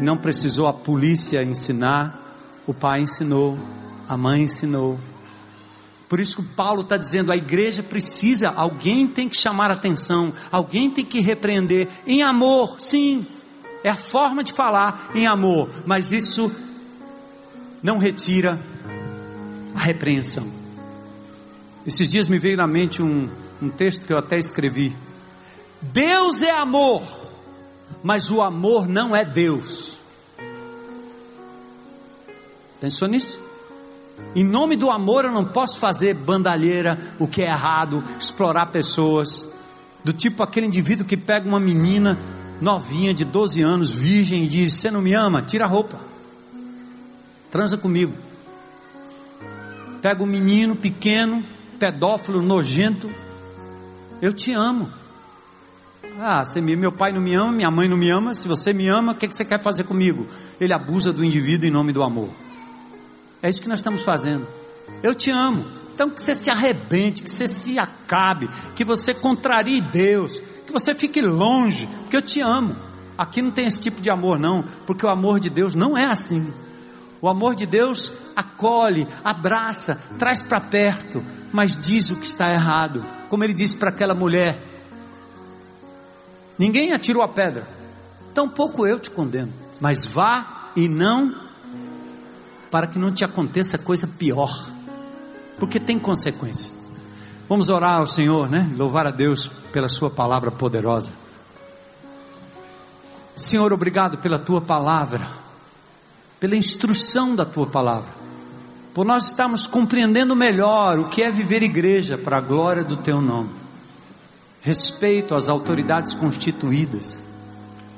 não 0.00 0.16
precisou 0.16 0.68
a 0.68 0.72
polícia 0.72 1.42
ensinar, 1.42 2.38
o 2.68 2.72
pai 2.72 3.00
ensinou, 3.00 3.58
a 4.08 4.16
mãe 4.16 4.42
ensinou. 4.42 4.96
Por 6.08 6.20
isso 6.20 6.36
que 6.36 6.54
Paulo 6.54 6.82
está 6.82 6.96
dizendo: 6.96 7.32
a 7.32 7.36
igreja 7.36 7.82
precisa, 7.82 8.50
alguém 8.50 9.08
tem 9.08 9.28
que 9.28 9.36
chamar 9.36 9.72
atenção, 9.72 10.32
alguém 10.52 10.88
tem 10.88 11.04
que 11.04 11.18
repreender, 11.18 11.88
em 12.06 12.22
amor, 12.22 12.80
sim, 12.80 13.26
é 13.82 13.90
a 13.90 13.96
forma 13.96 14.44
de 14.44 14.52
falar 14.52 15.10
em 15.16 15.26
amor, 15.26 15.68
mas 15.84 16.12
isso 16.12 16.48
não 17.82 17.98
retira 17.98 18.58
a 19.74 19.78
repreensão. 19.78 20.46
Esses 21.86 22.08
dias 22.08 22.26
me 22.26 22.38
veio 22.38 22.56
na 22.56 22.66
mente 22.66 23.02
um, 23.02 23.28
um 23.62 23.68
texto 23.68 24.06
que 24.06 24.12
eu 24.12 24.18
até 24.18 24.38
escrevi. 24.38 24.96
Deus 25.80 26.42
é 26.42 26.50
amor, 26.50 27.02
mas 28.02 28.30
o 28.30 28.42
amor 28.42 28.88
não 28.88 29.14
é 29.14 29.24
Deus. 29.24 29.98
Pensou 32.80 33.06
nisso? 33.06 33.38
Em 34.34 34.42
nome 34.42 34.76
do 34.76 34.90
amor 34.90 35.24
eu 35.24 35.30
não 35.30 35.44
posso 35.44 35.78
fazer 35.78 36.14
bandalheira, 36.14 36.98
o 37.18 37.28
que 37.28 37.42
é 37.42 37.46
errado, 37.46 38.02
explorar 38.18 38.66
pessoas, 38.66 39.48
do 40.02 40.12
tipo 40.12 40.42
aquele 40.42 40.66
indivíduo 40.66 41.06
que 41.06 41.16
pega 41.16 41.46
uma 41.46 41.60
menina 41.60 42.18
novinha 42.60 43.12
de 43.12 43.24
12 43.24 43.60
anos, 43.60 43.92
virgem, 43.92 44.44
e 44.44 44.48
diz: 44.48 44.72
Você 44.72 44.90
não 44.90 45.02
me 45.02 45.12
ama? 45.12 45.42
Tira 45.42 45.66
a 45.66 45.68
roupa 45.68 46.15
transa 47.50 47.76
comigo. 47.76 48.12
Pega 50.02 50.22
um 50.22 50.26
menino 50.26 50.76
pequeno, 50.76 51.42
pedófilo, 51.78 52.42
nojento. 52.42 53.10
Eu 54.20 54.32
te 54.32 54.52
amo. 54.52 54.88
Ah, 56.20 56.44
você 56.44 56.60
me, 56.60 56.74
meu 56.76 56.92
pai 56.92 57.12
não 57.12 57.20
me 57.20 57.34
ama, 57.34 57.52
minha 57.52 57.70
mãe 57.70 57.88
não 57.88 57.96
me 57.96 58.08
ama. 58.08 58.34
Se 58.34 58.48
você 58.48 58.72
me 58.72 58.88
ama, 58.88 59.12
o 59.12 59.14
que, 59.14 59.28
que 59.28 59.36
você 59.36 59.44
quer 59.44 59.60
fazer 59.62 59.84
comigo? 59.84 60.26
Ele 60.60 60.72
abusa 60.72 61.12
do 61.12 61.24
indivíduo 61.24 61.68
em 61.68 61.72
nome 61.72 61.92
do 61.92 62.02
amor. 62.02 62.30
É 63.42 63.48
isso 63.48 63.60
que 63.60 63.68
nós 63.68 63.80
estamos 63.80 64.02
fazendo. 64.02 64.46
Eu 65.02 65.14
te 65.14 65.30
amo. 65.30 65.64
Então 65.94 66.10
que 66.10 66.20
você 66.20 66.34
se 66.34 66.50
arrebente, 66.50 67.22
que 67.22 67.30
você 67.30 67.48
se 67.48 67.78
acabe, 67.78 68.50
que 68.74 68.84
você 68.84 69.14
contrarie 69.14 69.80
Deus, 69.80 70.42
que 70.66 70.72
você 70.72 70.94
fique 70.94 71.22
longe, 71.22 71.88
porque 72.02 72.16
eu 72.16 72.22
te 72.22 72.40
amo. 72.40 72.76
Aqui 73.16 73.40
não 73.40 73.50
tem 73.50 73.66
esse 73.66 73.80
tipo 73.80 74.00
de 74.02 74.10
amor, 74.10 74.38
não, 74.38 74.62
porque 74.86 75.06
o 75.06 75.08
amor 75.08 75.40
de 75.40 75.48
Deus 75.48 75.74
não 75.74 75.96
é 75.96 76.04
assim. 76.04 76.52
O 77.20 77.28
amor 77.28 77.54
de 77.54 77.66
Deus 77.66 78.12
acolhe, 78.34 79.06
abraça, 79.24 80.00
traz 80.18 80.42
para 80.42 80.60
perto, 80.60 81.24
mas 81.52 81.76
diz 81.76 82.10
o 82.10 82.16
que 82.16 82.26
está 82.26 82.52
errado. 82.52 83.04
Como 83.28 83.42
ele 83.42 83.54
disse 83.54 83.76
para 83.76 83.90
aquela 83.90 84.14
mulher: 84.14 84.58
Ninguém 86.58 86.92
atirou 86.92 87.22
a 87.22 87.28
pedra, 87.28 87.66
tampouco 88.34 88.86
eu 88.86 88.98
te 88.98 89.10
condeno, 89.10 89.52
mas 89.80 90.04
vá 90.04 90.70
e 90.76 90.88
não, 90.88 91.34
para 92.70 92.86
que 92.86 92.98
não 92.98 93.12
te 93.12 93.24
aconteça 93.24 93.78
coisa 93.78 94.06
pior, 94.06 94.70
porque 95.58 95.80
tem 95.80 95.98
consequências. 95.98 96.76
Vamos 97.48 97.68
orar 97.68 97.98
ao 97.98 98.06
Senhor, 98.06 98.50
né? 98.50 98.68
Louvar 98.76 99.06
a 99.06 99.10
Deus 99.10 99.50
pela 99.72 99.88
Sua 99.88 100.10
palavra 100.10 100.50
poderosa. 100.50 101.12
Senhor, 103.36 103.72
obrigado 103.72 104.18
pela 104.18 104.38
Tua 104.38 104.60
palavra, 104.60 105.28
pela 106.46 106.54
instrução 106.54 107.34
da 107.34 107.44
Tua 107.44 107.66
palavra, 107.66 108.08
por 108.94 109.04
nós 109.04 109.26
estarmos 109.26 109.66
compreendendo 109.66 110.36
melhor 110.36 110.96
o 110.96 111.08
que 111.08 111.20
é 111.20 111.28
viver 111.28 111.60
igreja 111.60 112.16
para 112.16 112.36
a 112.36 112.40
glória 112.40 112.84
do 112.84 112.96
Teu 112.96 113.20
nome. 113.20 113.50
Respeito 114.62 115.34
às 115.34 115.48
autoridades 115.48 116.14
constituídas, 116.14 117.24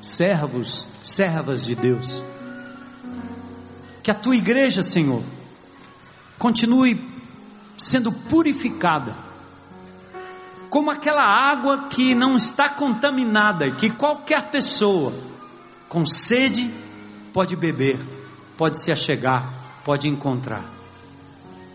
servos, 0.01 0.89
servas 1.05 1.67
de 1.67 1.75
Deus. 1.75 2.25
Que 4.03 4.11
a 4.11 4.15
Tua 4.15 4.35
igreja, 4.35 4.83
Senhor, 4.83 5.23
continue 6.39 6.99
sendo 7.77 8.11
purificada 8.11 9.15
como 10.71 10.91
aquela 10.91 11.23
água 11.23 11.89
que 11.91 12.15
não 12.15 12.35
está 12.35 12.71
contaminada 12.71 13.71
que 13.73 13.91
qualquer 13.91 14.51
pessoa 14.51 15.13
com 15.87 16.07
sede 16.07 16.73
pode 17.31 17.55
beber, 17.55 17.99
pode 18.59 18.79
se 18.79 18.93
achegar, 18.93 19.81
pode 19.85 20.09
encontrar. 20.09 20.69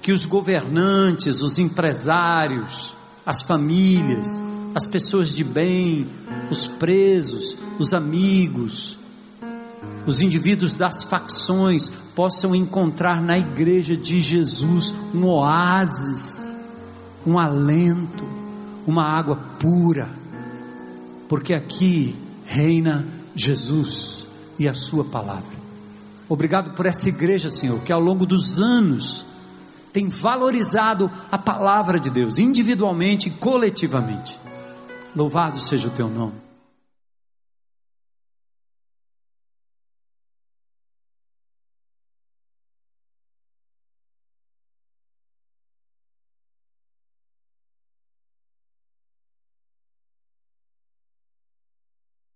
Que 0.01 0.11
os 0.11 0.25
governantes, 0.25 1.41
os 1.41 1.57
empresários, 1.57 2.93
as 3.25 3.41
famílias, 3.41 4.27
as 4.75 4.85
pessoas 4.85 5.33
de 5.33 5.43
bem, 5.43 6.07
os 6.51 6.67
presos, 6.67 7.57
os 7.79 7.93
amigos, 7.93 8.99
os 10.05 10.21
indivíduos 10.21 10.75
das 10.75 11.03
facções 11.03 11.89
possam 12.13 12.53
encontrar 12.53 13.21
na 13.21 13.39
igreja 13.39 13.97
de 13.97 14.21
Jesus 14.21 14.93
um 15.13 15.25
oásis, 15.25 16.43
um 17.25 17.39
alento 17.39 18.43
uma 18.85 19.03
água 19.03 19.37
pura, 19.59 20.09
porque 21.27 21.53
aqui 21.53 22.15
reina 22.45 23.05
Jesus 23.35 24.27
e 24.59 24.67
a 24.67 24.73
Sua 24.73 25.03
palavra. 25.03 25.62
Obrigado 26.33 26.71
por 26.71 26.87
essa 26.87 27.07
igreja, 27.07 27.51
Senhor, 27.51 27.79
que 27.83 27.93
ao 27.93 27.99
longo 27.99 28.25
dos 28.25 28.59
anos 28.59 29.23
tem 29.93 30.09
valorizado 30.09 31.11
a 31.31 31.37
palavra 31.37 31.99
de 31.99 32.09
Deus, 32.09 32.39
individualmente 32.39 33.29
e 33.29 33.31
coletivamente. 33.33 34.39
Louvado 35.15 35.59
seja 35.59 35.89
o 35.89 35.91
Teu 35.91 36.09
nome. 36.09 36.42